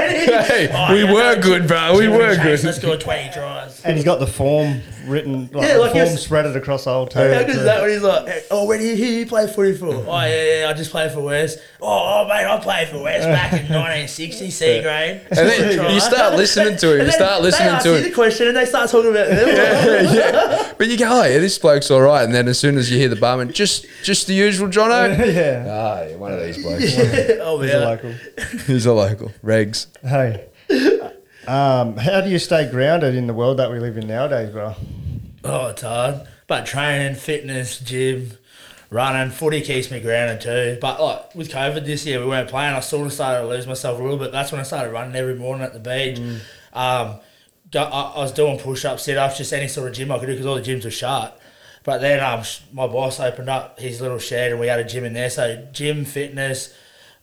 [0.45, 1.97] Hey, Oh, we yeah, were good, bro.
[1.97, 2.63] We were good.
[2.63, 3.81] Let's go 20 tries.
[3.83, 6.27] And he's got the form written, like, Yeah, the like form yes.
[6.27, 7.45] spreaded across the whole How table.
[7.45, 9.77] good is that when he's like, "Hey, oh, where do you, who you play footy
[9.77, 9.87] for?
[9.87, 11.59] Oh, yeah, yeah, I just played for West.
[11.81, 11.87] Oh,
[12.23, 15.21] oh, mate, I played for West back in 1960, C grade.
[15.29, 16.93] And then you start listening to him.
[16.93, 18.03] You And then start they listening ask to you him.
[18.03, 19.47] the question and they start talking about them.
[20.15, 20.73] yeah.
[20.77, 22.23] But you go, oh yeah, this bloke's all right.
[22.23, 25.17] And then as soon as you hear the barman, just just the usual Jono.
[25.33, 25.65] yeah.
[25.67, 26.83] Ah, yeah, one of these blokes.
[27.39, 28.11] oh, He's a local.
[28.67, 29.31] He's a local.
[29.43, 29.87] Regs.
[30.01, 30.45] Hey.
[31.47, 34.75] Um, how do you stay grounded in the world that we live in nowadays, bro?
[35.43, 36.27] Oh, it's hard.
[36.47, 38.31] But training, fitness, gym,
[38.89, 40.77] running, footy keeps me grounded too.
[40.81, 42.73] But like with COVID this year, we weren't playing.
[42.75, 44.31] I sort of started to lose myself a little bit.
[44.31, 46.19] That's when I started running every morning at the beach.
[46.73, 47.19] Um,
[47.73, 50.27] I, I was doing push ups, sit ups, just any sort of gym I could
[50.27, 51.39] do because all the gyms were shut.
[51.83, 54.83] But then um, sh- my boss opened up his little shed and we had a
[54.83, 55.29] gym in there.
[55.29, 56.73] So gym, fitness,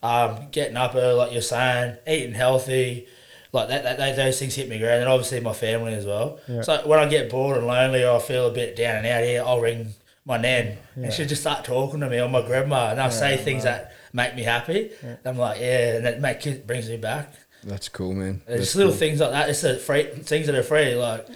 [0.02, 3.06] um, getting up early, like you're saying, eating healthy,
[3.52, 5.00] like that, that, that those things hit me ground.
[5.00, 6.38] And obviously my family as well.
[6.62, 9.22] So when I get bored and lonely or I feel a bit down and out
[9.24, 9.94] here, I'll ring
[10.24, 13.36] my nan and she'll just start talking to me or my grandma and they'll say
[13.36, 14.90] things that make me happy.
[15.02, 17.32] And I'm like, yeah, and that make, it brings me back.
[17.64, 18.40] That's cool, man.
[18.46, 18.98] It's That's little cool.
[18.98, 19.48] things like that.
[19.50, 20.94] It's the free things that are free.
[20.94, 21.26] Like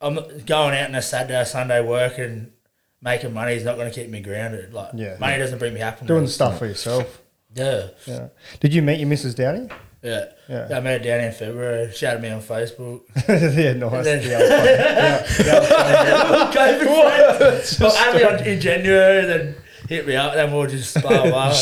[0.00, 0.14] I'm
[0.46, 2.52] going out on a Saturday or Sunday working,
[3.00, 4.74] making money is not going to keep me grounded.
[4.74, 5.16] Like Yeah.
[5.20, 6.08] money doesn't bring me happiness.
[6.08, 7.22] Doing stuff for yourself.
[7.54, 7.88] Yeah.
[8.06, 8.28] Yeah.
[8.60, 9.34] Did you meet your Mrs.
[9.34, 9.68] Downey?
[10.02, 10.26] Yeah.
[10.48, 10.68] Yeah.
[10.76, 11.90] I met Danny in February.
[11.92, 13.00] She added me on Facebook.
[13.28, 14.04] yeah, nice.
[14.04, 14.66] then- The old fun.
[14.66, 16.52] yeah, the old fun.
[16.52, 17.80] COVID.
[17.80, 19.54] Well, me on in January, then
[19.88, 21.30] hit me up, then we'll just blah blah.
[21.30, 21.56] blah.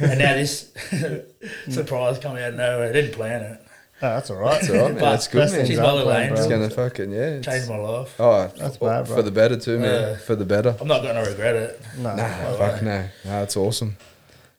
[0.00, 0.72] and now this
[1.68, 2.90] surprise coming out of nowhere.
[2.90, 3.62] I didn't plan it.
[4.02, 4.60] Oh, that's all right.
[4.60, 5.00] That's all right, man.
[5.02, 5.66] That's good, man.
[5.66, 6.36] She's are my little angel.
[6.36, 7.18] It's gonna fucking yeah.
[7.38, 8.14] it's- Changed my life.
[8.18, 9.16] Oh, That's f- bad, bro.
[9.16, 9.90] for the better too, man.
[10.10, 10.16] Yeah.
[10.18, 10.76] For the better.
[10.78, 11.80] I'm not going to regret it.
[11.96, 12.28] No, Nah,
[12.58, 13.08] fuck no.
[13.24, 13.96] No, it's awesome.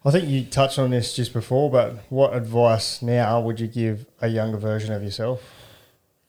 [0.07, 4.05] I think you touched on this just before, but what advice now would you give
[4.21, 5.43] a younger version of yourself?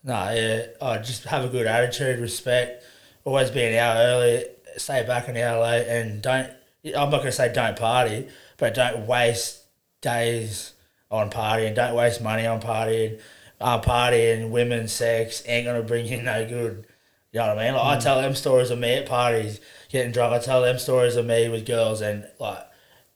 [0.02, 0.66] No, yeah.
[0.80, 2.82] Oh, just have a good attitude, respect.
[3.22, 4.46] Always be an hour early,
[4.78, 6.50] stay back an hour late, and don't.
[6.86, 8.26] I'm not going to say don't party,
[8.56, 9.62] but don't waste
[10.00, 10.72] days
[11.08, 11.76] on partying.
[11.76, 13.20] Don't waste money on partying.
[13.60, 16.84] Uh, partying, women, sex ain't gonna bring you no good.
[17.30, 17.74] You know what I mean?
[17.74, 20.32] Like I tell them stories of me at parties getting drunk.
[20.32, 22.64] I tell them stories of me with girls, and like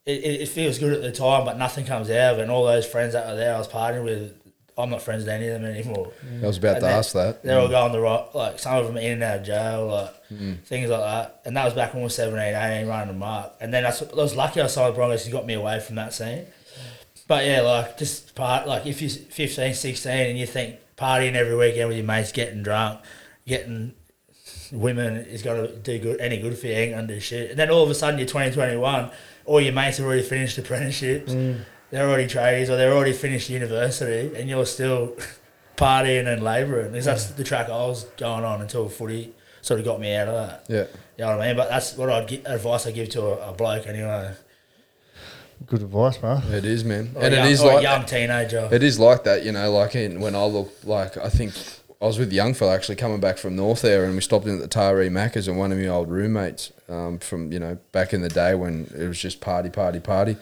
[0.07, 2.43] it, it, feels good at the time, but nothing comes out of it.
[2.43, 4.39] And all those friends that were there, I was partying with.
[4.79, 6.13] I'm not friends with any of them anymore.
[6.43, 7.43] I was about And to they- ask that.
[7.43, 10.15] They're all going the right, like some of them in and out of jail, like
[10.33, 10.65] Mm.
[10.65, 11.41] things like that.
[11.45, 13.53] And that was back when we were 17, 18, running the mark.
[13.61, 16.47] And then I was lucky I signed Broncos, he got me away from that scene.
[17.29, 21.55] But yeah, like just part, like if you're 15, 16 and you think partying every
[21.55, 23.01] weekend with your mates, getting drunk,
[23.47, 23.93] getting
[24.73, 27.51] women is going to do good, any good for you, ain't going to do shit.
[27.51, 29.11] And then all of a sudden you're 20, 21,
[29.45, 31.61] all your mates have already finished apprenticeships, mm.
[31.91, 35.17] they're already tradies or they're already finished university, and you're still
[35.77, 36.93] partying and labouring.
[36.93, 40.29] Because that's the track I was going on until footy sort of got me out
[40.29, 40.65] of that.
[40.69, 40.99] Yeah.
[41.17, 41.57] You know what I mean?
[41.57, 44.35] But that's what I'd gi- advice I give to a, a bloke anyway.
[45.67, 46.41] Good advice, bro.
[46.51, 47.13] It is, man.
[47.15, 48.69] Or and a it young, is or a like young teenager.
[48.73, 49.71] It is like that, you know.
[49.71, 51.55] Like in, when I look, like I think
[52.03, 54.47] I was with the young fella actually coming back from North there, and we stopped
[54.47, 57.79] in at the Taree Macca's, and one of my old roommates um, from you know
[57.93, 60.37] back in the day when it was just party, party, party.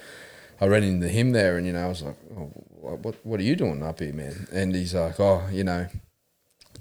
[0.61, 2.51] I ran into him there, and you know I was like, oh,
[2.81, 5.87] "What, what are you doing up here, man?" And he's like, "Oh, you know,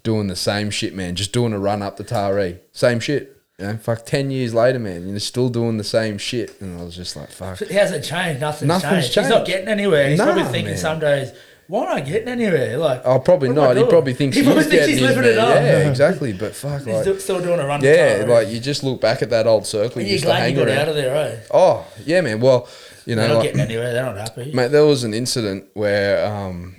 [0.03, 1.15] doing the same shit, man.
[1.15, 4.79] Just doing a run up the Taree, same shit." You know, fuck, ten years later,
[4.79, 8.05] man, you're still doing the same shit, and I was just like, "Fuck." He hasn't
[8.05, 8.39] changed.
[8.39, 9.19] Nothing's, Nothing's changed.
[9.19, 10.09] He's not getting anywhere.
[10.09, 10.77] He's Nah, probably thinking man.
[10.77, 11.33] some days,
[11.69, 12.77] why not getting anywhere?
[12.77, 13.77] Like, Oh, probably I not.
[13.77, 15.53] He probably thinks he probably he's thinks getting he's living it up.
[15.53, 16.33] Yeah, exactly.
[16.33, 17.81] But fuck, He's like, still doing a run.
[17.83, 20.51] yeah, to like you just look back at that old circle you you're glad hang
[20.55, 20.77] you got around.
[20.79, 21.39] out of there, eh?
[21.53, 22.39] Oh, yeah, man.
[22.41, 22.67] Well,
[23.05, 23.93] you know, They're not like, getting anywhere.
[23.93, 24.51] They're not happy.
[24.51, 26.75] mate, there was an incident where um,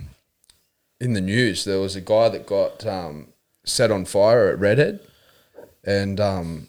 [1.00, 3.28] in the news there was a guy that got um,
[3.64, 5.00] set on fire at Redhead,
[5.84, 6.66] and um,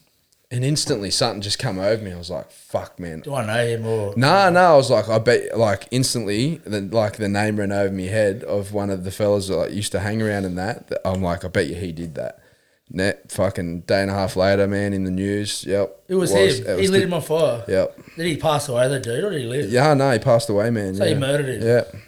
[0.51, 2.11] and instantly something just come over me.
[2.11, 4.13] I was like, "Fuck, man." Do I know him or?
[4.17, 4.73] Nah, nah.
[4.73, 8.43] I was like, I bet, like instantly, the, like the name ran over my head
[8.43, 10.89] of one of the fellas that like, used to hang around in that.
[10.89, 12.39] that I'm like, I bet you he did that.
[12.93, 15.63] Net fucking day and a half later, man, in the news.
[15.65, 16.79] Yep, It was, it him.
[16.79, 17.63] it he lit him on fire.
[17.65, 17.99] Yep.
[18.17, 19.71] Did he pass away, the dude, or did he live?
[19.71, 20.95] Yeah, no, he passed away, man.
[20.95, 21.13] So yeah.
[21.13, 21.61] he murdered him.
[21.65, 21.99] Yeah.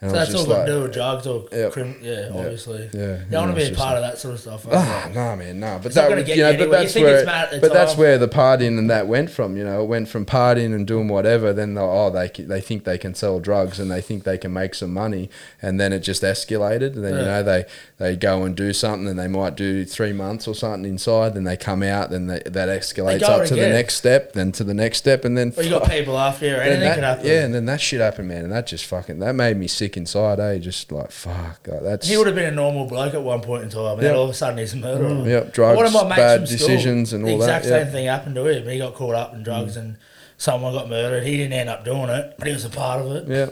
[0.00, 1.72] So that's all got like, to do with drugs or Yep.
[1.72, 2.88] crim- yeah, obviously.
[2.92, 4.64] Yeah, You don't want to be a part of that sort of stuff.
[4.70, 5.78] Ah, no, man, no.
[5.78, 7.72] But It's that, gonna you know, you but that's where, it's mad at the but
[7.72, 9.56] that's where the partying and that went from.
[9.56, 11.52] You know, it went from partying and doing whatever.
[11.52, 14.76] Then oh, they they think they can sell drugs and they think they can make
[14.76, 15.30] some money,
[15.60, 16.94] and then it just escalated.
[16.94, 17.64] And then you know they
[17.96, 21.34] they go and do something, and they might do three months or something inside.
[21.34, 24.62] Then they come out, then they, that escalates up to the next step, then to
[24.62, 27.02] the next step, and then Or you got people after you, or anything that- can
[27.02, 27.26] happen.
[27.26, 29.87] Yeah, and then that shit happened, man, and that just fucking that made me sick
[29.96, 30.38] inside.
[30.40, 33.40] Eh, just like fuck, like, that's He would have been a normal bloke at one
[33.40, 35.28] point in time, and then all of a sudden he's a murderer.
[35.28, 37.70] Yep, drugs, One of my mates bad decisions and the all that, exact yeah.
[37.70, 37.84] Mm.
[37.84, 38.68] same thing happened to him.
[38.68, 39.96] He got caught up in drugs and
[40.36, 41.24] someone got murdered.
[41.24, 43.28] He didn't end up doing it, but he was a part of it.
[43.28, 43.48] yeah.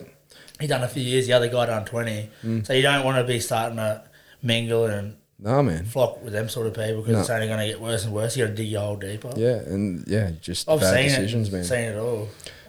[0.61, 1.27] He done a few years.
[1.27, 2.31] The other guy done twenty.
[2.43, 2.67] Mm.
[2.67, 4.03] So you don't want to be starting to
[4.43, 5.85] mingle and No, man.
[5.85, 7.21] flock with them sort of people because No.
[7.21, 8.37] it's only going to get worse and worse.
[8.39, 9.33] You got to dig your hole deeper.
[9.37, 11.53] Yeah, and yeah, just I've bad seen decisions, it.
[11.53, 11.65] man.
[11.65, 12.29] Seen it all.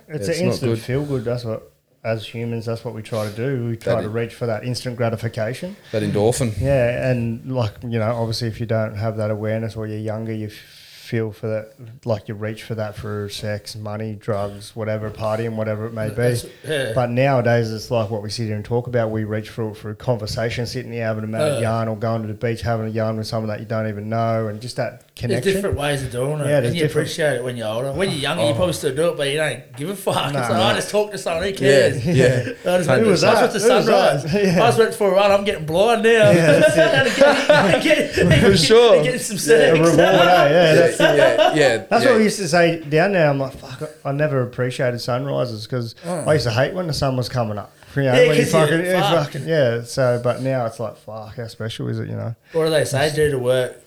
[0.09, 0.79] It's it's an not instant good.
[0.81, 1.23] feel good.
[1.23, 1.71] That's what,
[2.07, 3.67] as humans, that's what we try to do.
[3.69, 5.75] We try That to reach for that instant gratification.
[5.91, 6.59] That endorphin.
[6.59, 10.33] Yeah, and like you know, obviously, if you don't have that awareness or you're younger,
[10.33, 15.55] you feel for that, like you reach for that for sex, money, drugs, whatever, partying,
[15.55, 16.37] whatever it may be.
[16.67, 16.91] Yeah.
[16.93, 19.09] But nowadays, it's like what we sit here and talk about.
[19.09, 21.59] We reach for it for conversation, sitting here having a mad Yeah.
[21.61, 24.09] yarn, or going to the beach having a yarn with someone that you don't even
[24.09, 26.47] know, and just that There's different ways of doing it.
[26.47, 27.91] Yeah, and you different- appreciate it when you're older.
[27.91, 30.33] When you're younger, you probably still do it, but you don't give a fuck.
[30.33, 30.63] No, it's like, no.
[30.63, 32.05] I just talk to someone, who cares?
[32.05, 32.73] Yeah, yeah.
[32.73, 33.41] I just, Who was I that?
[33.41, 34.33] went to Who sunrise.
[34.33, 34.63] Yeah.
[34.63, 35.31] I just went for a run.
[35.31, 36.29] I'm getting blind now.
[36.29, 39.03] and getting, getting, For sure.
[39.03, 39.79] Getting some a sex.
[39.79, 40.03] reward, eh?
[40.03, 41.77] Yeah, that's yeah, yeah.
[41.89, 42.09] That's yeah.
[42.11, 43.29] what we used to say down there.
[43.29, 47.17] I'm like, fuck, I never appreciated sunrises because I used to hate when the sun
[47.17, 47.73] was coming up.
[47.95, 48.13] You know, Oh.
[48.13, 49.25] Yeah, when you 'cause you- fucking, fuck.
[49.25, 49.81] fucking, yeah.
[49.81, 52.07] So, but now it's like, fuck, how special is it?
[52.09, 53.11] You know, What do they say?
[53.15, 53.81] Do to work,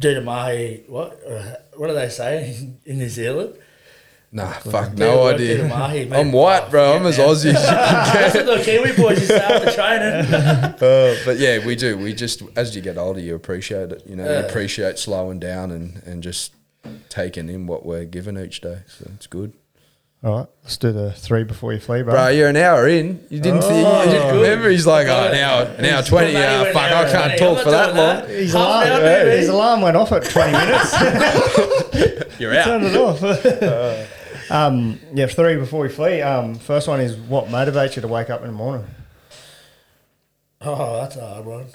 [0.00, 0.84] to mahi.
[0.88, 1.20] What?
[1.28, 3.54] Uh, What do they say in New Zealand?
[4.30, 5.64] Nah, fuck, no idea.
[5.66, 6.12] mahi.
[6.12, 6.96] I'm white, bro.
[6.96, 7.16] I'm as.
[7.18, 8.46] Aussie as you can That's get.
[8.46, 10.34] what the Kiwi boys used to after training.
[10.34, 11.96] Uh, but yeah, we do.
[11.96, 14.02] We just, as you get older, you appreciate it.
[14.06, 14.40] You know, Yeah.
[14.40, 16.52] you appreciate slowing down and, and just
[17.08, 18.80] taking in what we're given each day.
[18.86, 19.54] So it's good.
[20.24, 22.12] All right, let's do the three before you flee, bro.
[22.12, 23.24] Bro, you're an hour in.
[23.30, 24.68] You didn't, think, you didn't remember?
[24.68, 26.34] He's like, oh, an hour, an hour 20.
[26.34, 28.28] Well, Yeah, mate, fuck, when I can't I'm talk for that doing long.
[28.28, 30.92] his, Half alarm, an his alarm went off at 20 minutes.
[32.40, 32.64] You're out.
[32.64, 33.22] Turn it off.
[34.50, 36.20] um, yeah, three before we flee.
[36.20, 38.86] Um, first one is what motivates you to wake up in the morning?
[40.60, 41.66] Oh, that's a hard one.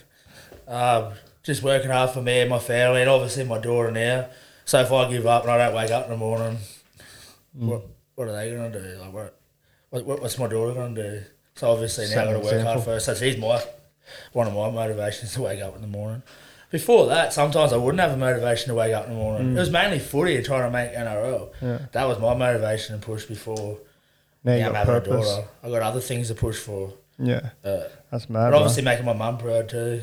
[0.68, 1.14] Um,
[1.44, 4.28] just working hard for me and my family, and obviously my daughter now.
[4.66, 6.58] So if I give up and I don't wake up in the morning,
[7.54, 7.84] what
[8.16, 8.98] what are they gonna do?
[9.00, 9.40] Like what?
[9.90, 11.26] what, what- what's my daughter going to do?
[11.56, 13.06] So obviously now I've got to work hard first.
[13.06, 13.62] So he's my
[14.34, 16.24] one of my motivations to wake up in the morning.
[16.72, 19.50] Before that, sometimes I wouldn't have a motivation to wake up in the morning.
[19.50, 19.58] Mm.
[19.58, 21.92] It was mainly footy and trying to make NRL.
[21.92, 23.78] That was my motivation and push before.
[24.44, 25.30] Now you now I'm got having a purpose.
[25.30, 25.48] daughter.
[25.64, 26.92] I got other things to push for.
[27.20, 28.50] Yeah, Uh, that's mad.
[28.50, 30.02] but obviously making my mum proud too.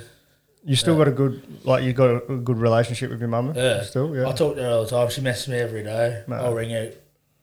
[0.65, 3.53] You still got a good like you got a, a good relationship with your mum.
[3.57, 3.83] Yeah.
[3.83, 4.29] Still, yeah.
[4.29, 5.11] I talk to her all the time.
[5.11, 6.23] She messages me every day.
[6.31, 6.93] I'll ring her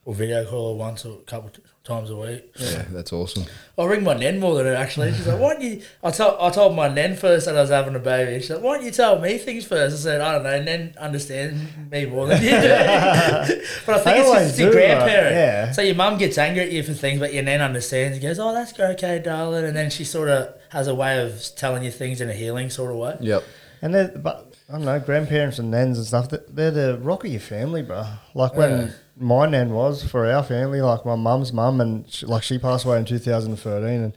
[0.08, 1.52] or video call her once or a couple
[1.84, 2.50] times a week.
[2.56, 3.44] Yeah, that's awesome.
[3.78, 5.12] I'll ring my nan more than her actually.
[5.14, 7.70] She's like, why don't you I told I told my nan first that I was
[7.70, 8.40] having a baby.
[8.40, 9.96] She's like, Why don't you tell me things first?
[9.96, 12.56] I said, I don't know, nan understands me more than you do.
[13.86, 15.72] but I think They it's always just your do, like, yeah.
[15.74, 18.40] So your mum gets angry at you for things, but your nan understands and goes,
[18.40, 21.92] Oh, that's okay, darling and then she sort of has a way of telling you
[21.92, 23.18] things in a healing sort of way.
[23.20, 23.44] Yep.
[23.82, 26.30] And they're, but I don't know, grandparents and nans and stuff.
[26.30, 28.06] they- They're the rock of your family, bro.
[28.34, 28.92] Like when Yeah.
[29.20, 32.86] My nan was for our family, like my mum's mum, and she, like she passed
[32.86, 34.14] away in 2013, and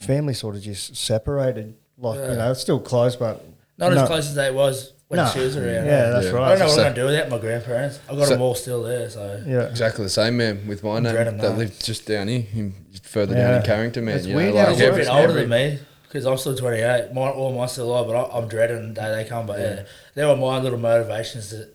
[0.00, 1.74] family sort of just separated.
[1.98, 3.44] Like you know, it's still close, but
[3.78, 5.26] Not no- as close as they was when No.
[5.30, 5.86] she was around.
[5.86, 6.32] Yeah, that's Yeah.
[6.32, 6.42] right.
[6.44, 7.98] I don't know what So- I'm gonna do without my grandparents.
[8.08, 10.66] I've got So- them all still there, so Yeah, Exactly the same, man.
[10.66, 11.58] With my name, Dreading that that.
[11.58, 13.48] lived just down here, in- further Yeah.
[13.48, 14.16] down in Carrington, man.
[14.18, 15.78] It's you weird know, how like it they're a bit every, older every, than me
[16.08, 17.12] because I'm still 28.
[17.14, 19.46] My, all mine still alive, but I, I'm dreading the day they come.
[19.46, 19.82] But yeah,
[20.14, 21.68] they were my little motivations to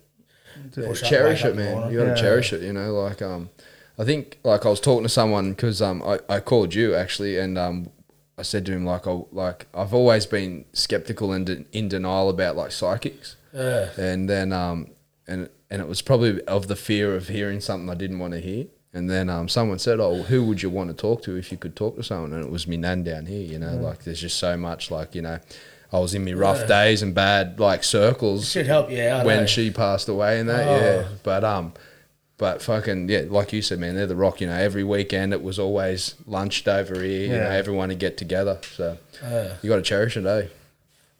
[0.94, 1.90] cherish it, up in the man.
[1.92, 2.14] You got to Yeah.
[2.14, 2.62] cherish it.
[2.62, 3.50] You know, like um,
[3.98, 7.38] I think like I was talking to someone because um, I, I called you actually,
[7.38, 7.90] and um,
[8.38, 12.28] I said to him like I like I've always been skeptical and de- in denial
[12.28, 13.90] about like psychics, Yeah.
[13.96, 14.90] and then um,
[15.26, 18.40] and and it was probably of the fear of hearing something I didn't want to
[18.40, 18.66] hear.
[18.94, 21.50] And then um, someone said, "Oh, well, who would you want to talk to if
[21.50, 23.40] you could talk to someone?" And it was me nan down here.
[23.40, 25.38] You know, like there's just so much like you know,
[25.92, 26.66] I was in my rough Yeah.
[26.66, 29.26] days and bad like circles Should help you out.
[29.26, 29.46] when eh?
[29.46, 30.76] she passed away and that, Oh.
[30.76, 31.04] yeah.
[31.22, 31.72] But um,
[32.38, 34.40] but fucking yeah, like you said, man, they're the rock.
[34.40, 37.22] You know, every weekend it was always lunched over here.
[37.26, 38.58] You know, everyone would get together.
[38.74, 39.54] So Yeah.
[39.62, 40.46] you got to cherish it, eh?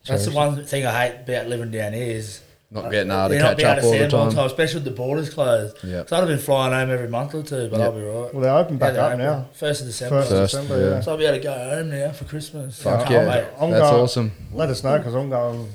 [0.07, 2.41] That's the one thing I hate about living down here is
[2.73, 4.14] Not getting able to you're not catch being up able to all see the them
[4.18, 4.29] all time.
[4.31, 5.77] the time, especially with the borders closed.
[5.85, 8.35] Yeah, So I'd have been flying home every month or two, but I'll be right.
[8.35, 9.49] well, they open back they're up now.
[9.53, 10.20] First of December.
[10.20, 10.91] First of First, December, yeah.
[10.95, 11.01] yeah.
[11.01, 12.83] So I'll be able to go home now for Christmas.
[12.83, 13.20] Fuck I yeah.
[13.61, 14.33] I'm that's going- awesome.
[14.55, 15.68] Let us know because I'm going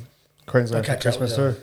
[0.48, 1.56] Queensland for I'll catch up Christmas too.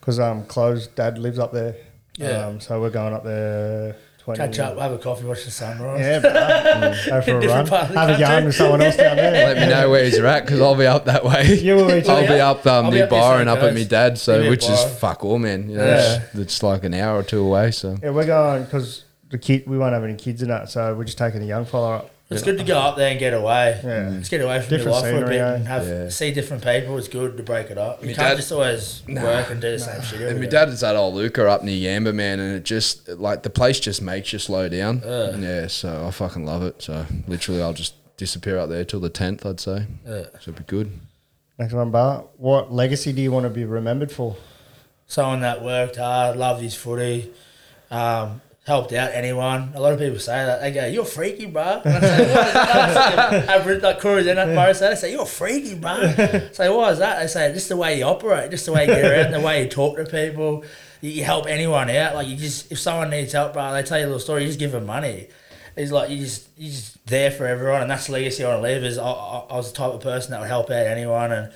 [0.00, 1.76] Because um, Chloe's dad lives up there.
[2.16, 2.46] Yeah.
[2.46, 3.96] Um, so we're going up there.
[4.24, 6.00] 20, Catch up, have a coffee, watch the sunrise.
[6.00, 6.30] Yeah, bro.
[6.30, 7.66] go for a run.
[7.66, 9.32] part of the Have a yarn with someone else down there.
[9.54, 11.44] Let me know where you're at because I'll be up that way.
[11.60, 12.10] You will be too.
[12.10, 13.90] I'll be up um, I'll near up this Byron, up at me coast.
[13.90, 15.68] dad's, so You'll be at which is fuck all, man.
[15.70, 16.22] You know, Yeah.
[16.32, 17.70] it's, it's like an hour or two away.
[17.70, 20.94] So Yeah, we're going because the kid we won't have any kids in that, so
[20.94, 22.10] we're just taking a young fella up.
[22.30, 23.80] It's good to go up there and get away.
[23.82, 24.08] Yeah.
[24.12, 25.54] Let's get away from Different your life for a bit eh?
[25.56, 26.08] and have Yeah.
[26.10, 26.96] see different people.
[26.96, 28.00] It's good to break it up.
[28.02, 30.20] You Me can't dad- just always work and do the same shit.
[30.20, 30.50] And every my day.
[30.50, 34.00] dad is at Iluka up near Yamba, man, and it just like the place just
[34.00, 35.02] makes you slow down.
[35.04, 35.36] Yeah.
[35.38, 36.80] Yeah, so I fucking love it.
[36.82, 39.86] So literally, I'll just disappear up there till the tenth, I'd say.
[40.06, 40.22] Yeah.
[40.38, 40.92] So it'd be good.
[41.58, 42.26] Next one, Bart.
[42.36, 44.36] What legacy do you want to be remembered for?
[45.08, 47.32] Someone that worked hard, loved his footy,
[47.90, 48.40] um,
[48.70, 49.72] helped out anyone.
[49.74, 50.60] A lot of people say that.
[50.60, 54.36] They go, "You're freaky, bro." And I say, "Why is that?" I like Corey's in
[54.36, 55.96] that they say, "You're freaky, bro."
[56.52, 58.94] say, "Why is that?" They say, "Just the way you operate, just the way you
[58.94, 60.64] get around, the way you talk to people.
[61.00, 62.14] You, you help anyone out.
[62.14, 64.42] Like you just, if someone needs help, bro, they tell you a little story.
[64.42, 65.26] You just give them money."
[65.76, 68.62] He's like you just you just there for everyone, and that's the legacy I want
[68.62, 68.84] to leave.
[68.84, 71.52] Is I, I, I was the type of person that would help out anyone and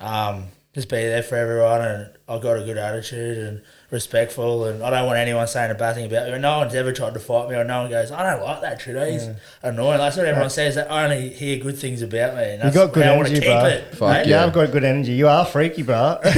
[0.00, 0.44] um,
[0.74, 1.82] just be there for everyone.
[1.82, 3.62] And I got a good attitude and
[3.94, 6.38] respectful, and I don't want anyone saying a bad thing about me.
[6.38, 8.82] No one's ever tried to fight me, or no one goes, "I don't like that
[8.82, 9.36] shit." He's mm.
[9.62, 9.98] annoying.
[9.98, 10.74] That's what everyone says.
[10.74, 12.42] That I only hear good things about me.
[12.42, 13.66] And that's got good how I want to energy, keep bro.
[13.66, 13.94] it.
[13.94, 14.26] Fuck.
[14.26, 14.44] Yeah, Yeah.
[14.44, 15.12] I've got good energy.
[15.12, 16.18] You are freaky, bro.
[16.24, 16.34] Wait,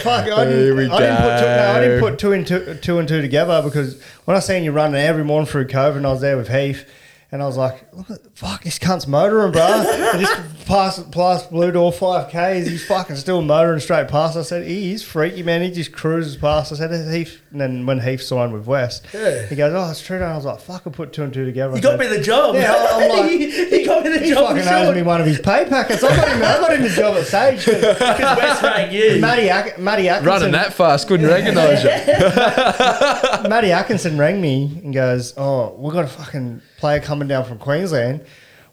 [0.00, 2.46] fuck, I Here we didn't, I, didn't put two, no, I didn't put two and
[2.46, 5.96] two, two and two together because when I seen you running every morning through COVID,
[5.96, 6.88] and I was there with Heath,
[7.32, 11.50] and I was like, Look at, "Fuck, this cunt's motoring, bro." and just past past
[11.50, 14.36] Blue Door five k's, he's fucking still motoring straight past.
[14.36, 15.62] I said, "He is freaky, man.
[15.62, 19.46] He just cruises past." I said, "Heath," and then when Heath signed with West, Yeah.
[19.46, 21.44] he goes, "Oh, it's true." And I was like, "Fuck, I put two and two
[21.46, 22.54] together." I You got me the job.
[22.56, 24.48] Yeah, I'm like, he got me the he job.
[24.48, 26.02] fucking for owes me one of his pay packets.
[26.04, 26.38] I got him.
[26.38, 27.64] I got him the job at Sage.
[27.64, 28.00] Because
[28.36, 29.20] West rang you.
[29.20, 30.26] Matty, Ak- Matty Atkinson.
[30.32, 31.90] Running that fast, couldn't recognise you.
[33.48, 37.58] Matty Atkinson rang me and goes, "Oh, we've got a fucking player coming down from
[37.58, 38.20] Queensland.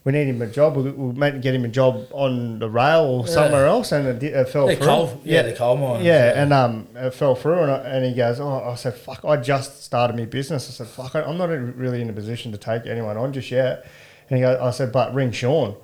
[0.04, 0.76] We need him a job.
[0.76, 4.22] We- We're meant get him a job on the rail or somewhere else, and it,
[4.22, 4.86] it fell The through.
[4.86, 6.04] coal, yeah, the coal mine.
[6.04, 9.24] Yeah, and um, it fell through, and, I, and he goes, "Oh, I said, fuck,
[9.24, 10.68] I just started my business.
[10.68, 13.50] I said, fuck, I- I'm not really in a position to take anyone on just
[13.50, 13.86] yet."
[14.28, 15.74] And he goes, "I said, but ring Sean."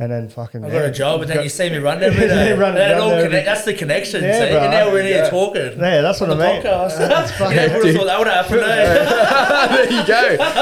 [0.00, 0.64] and then fucking.
[0.64, 2.50] I've got a job, and then you see me run every day.
[2.50, 4.22] Yeah, That run all connect- that's the connection.
[4.22, 4.50] Yeah, see?
[4.52, 4.60] bro.
[4.62, 5.30] And now we're in here Yeah.
[5.30, 5.72] talking.
[5.80, 6.62] Yeah, that's what I mean.
[6.62, 6.98] podcast.
[7.08, 7.56] That's fucking.
[7.56, 8.58] yeah, would have thought that would happen.
[9.68, 10.36] There you go.
[10.36, 10.54] Fuck.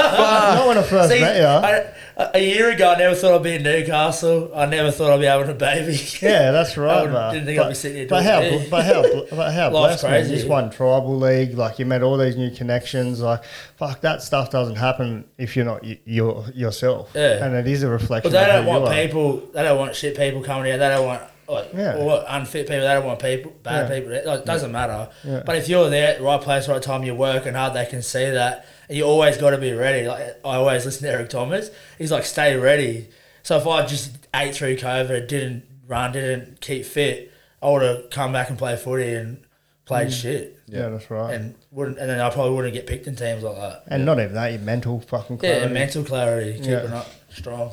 [0.55, 1.45] Not when I first See, met you.
[1.45, 4.51] I, a- year ago, I never thought I'd be in Newcastle.
[4.55, 5.99] I never thought I'd be having a baby.
[6.21, 9.03] Yeah, that's right, would- didn't think I'd be sitting here but how, but how,
[9.35, 10.11] but how blessed, man.
[10.13, 10.35] Crazy.
[10.35, 11.53] just won tribal league.
[11.55, 13.21] Like you met all these new connections.
[13.21, 13.43] Like
[13.77, 17.11] fuck, that stuff doesn't happen if you're not y- your yourself.
[17.13, 17.45] Yeah.
[17.45, 18.31] and it is a reflection.
[18.31, 19.37] But they don't want people.
[19.53, 20.77] They don't want shit people coming here.
[20.77, 21.95] They don't want like Yeah.
[21.97, 22.81] or unfit people.
[22.81, 23.99] They don't want people, bad Yeah.
[23.99, 24.11] people.
[24.25, 25.09] Like, it doesn't matter.
[25.23, 25.43] Yeah.
[25.45, 27.73] But if you're there at the right place, right time, you're working hard.
[27.73, 30.07] They can see that, and you always got to be ready.
[30.07, 31.69] Like I always listen to Eric Thomas.
[31.97, 33.09] He's like, stay ready.
[33.43, 38.09] So if I just ate through COVID, didn't run, didn't keep fit, I would have
[38.09, 39.43] come back and played footy and
[39.85, 40.21] played mm.
[40.21, 40.59] shit.
[40.67, 41.33] Yeah, that's right.
[41.33, 43.83] And, And wouldn't, and then I probably wouldn't get picked in teams like that.
[43.87, 45.65] And not even that, your mental fucking Yeah, clarity.
[45.65, 46.99] and mental clarity, keeping Yeah.
[46.99, 47.71] up strong.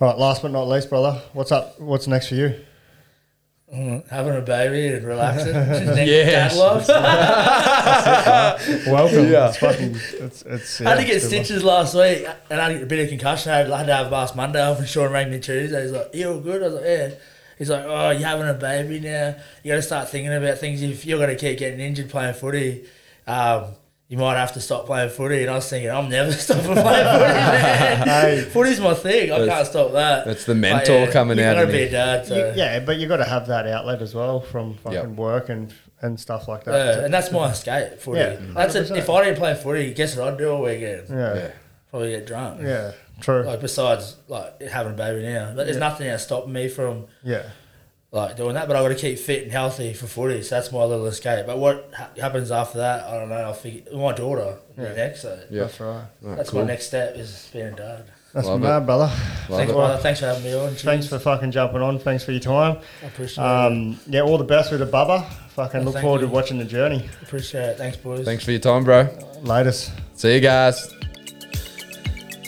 [0.00, 1.20] All right, last but not least, brother.
[1.32, 1.78] What's up?
[1.80, 2.56] What's next for you?
[3.72, 5.52] Having a baby and relaxing.
[5.54, 6.54] Next Yes.
[6.54, 6.86] dad love.
[8.86, 9.30] Welcome.
[9.32, 9.48] Yeah.
[9.48, 9.96] It's fucking.
[10.26, 10.42] It's.
[10.42, 12.98] it's I had to get it's good, stitches last week and I had a bit
[13.02, 13.50] of concussion.
[13.50, 15.82] I had, I had to have last Monday off and Sean rang me Tuesday.
[15.82, 16.62] He's like, You all good?
[16.62, 17.10] I was like, Yeah.
[17.58, 19.36] He's like, Oh, you're having a baby now.
[19.62, 20.82] You got to start thinking about things.
[20.82, 22.84] If you're going to keep getting injured playing footy,
[23.26, 23.66] um,
[24.12, 25.40] you might have to stop playing footy.
[25.40, 28.06] And I was thinking, I'm never stopping playing footy, man.
[28.08, 28.40] Hey.
[28.42, 29.32] Footy's my thing.
[29.32, 30.26] I That's- can't stop that.
[30.26, 32.26] that's the But, mentor coming you out gotta be a dad.
[32.26, 32.36] So.
[32.36, 35.08] You- yeah, but you got to have that outlet as well from fucking Yep.
[35.16, 35.72] work and
[36.02, 36.74] and stuff like that.
[36.98, 38.18] Yeah, and that's my escape, footy.
[38.20, 38.90] Yeah, that's it.
[38.90, 41.04] If I didn't play footy, guess what I'd do all weekend?
[41.08, 41.34] yeah, Yeah.
[41.36, 41.50] yeah,
[41.90, 42.60] Probably get drunk.
[42.62, 43.44] Yeah, true.
[43.44, 47.44] Like besides like having a baby now, but there's nothing that's stopping me from yeah,
[48.12, 48.68] like doing that.
[48.68, 51.46] But I got to keep fit and healthy for footy, so that's my little escape.
[51.46, 53.34] But what ha- happens after that, I don't know.
[53.36, 53.82] I'll figure.
[53.96, 54.92] My daughter Yeah.
[54.94, 55.62] next, so Yeah.
[55.62, 56.04] that's right.
[56.22, 56.60] that's cool.
[56.60, 58.04] my next step is being a dad.
[58.34, 59.08] That's Love mad, brother.
[59.48, 59.98] Thanks, brother.
[59.98, 60.68] Thanks for having me on.
[60.70, 60.82] Cheers.
[60.82, 61.98] Thanks for fucking jumping on.
[61.98, 62.78] Thanks for your time.
[63.02, 63.46] I appreciate it.
[63.46, 65.26] Um, yeah, all the best with the bubba.
[65.50, 66.28] Fucking Oh, look forward you.
[66.28, 67.10] to watching the journey.
[67.20, 67.76] Appreciate it.
[67.76, 68.24] Thanks, boys.
[68.24, 69.06] Thanks for your time, bro.
[69.42, 69.90] Latest.
[70.14, 70.88] See you guys.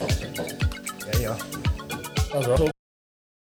[0.01, 1.37] Yeah, yeah.
[2.33, 2.71] That was right.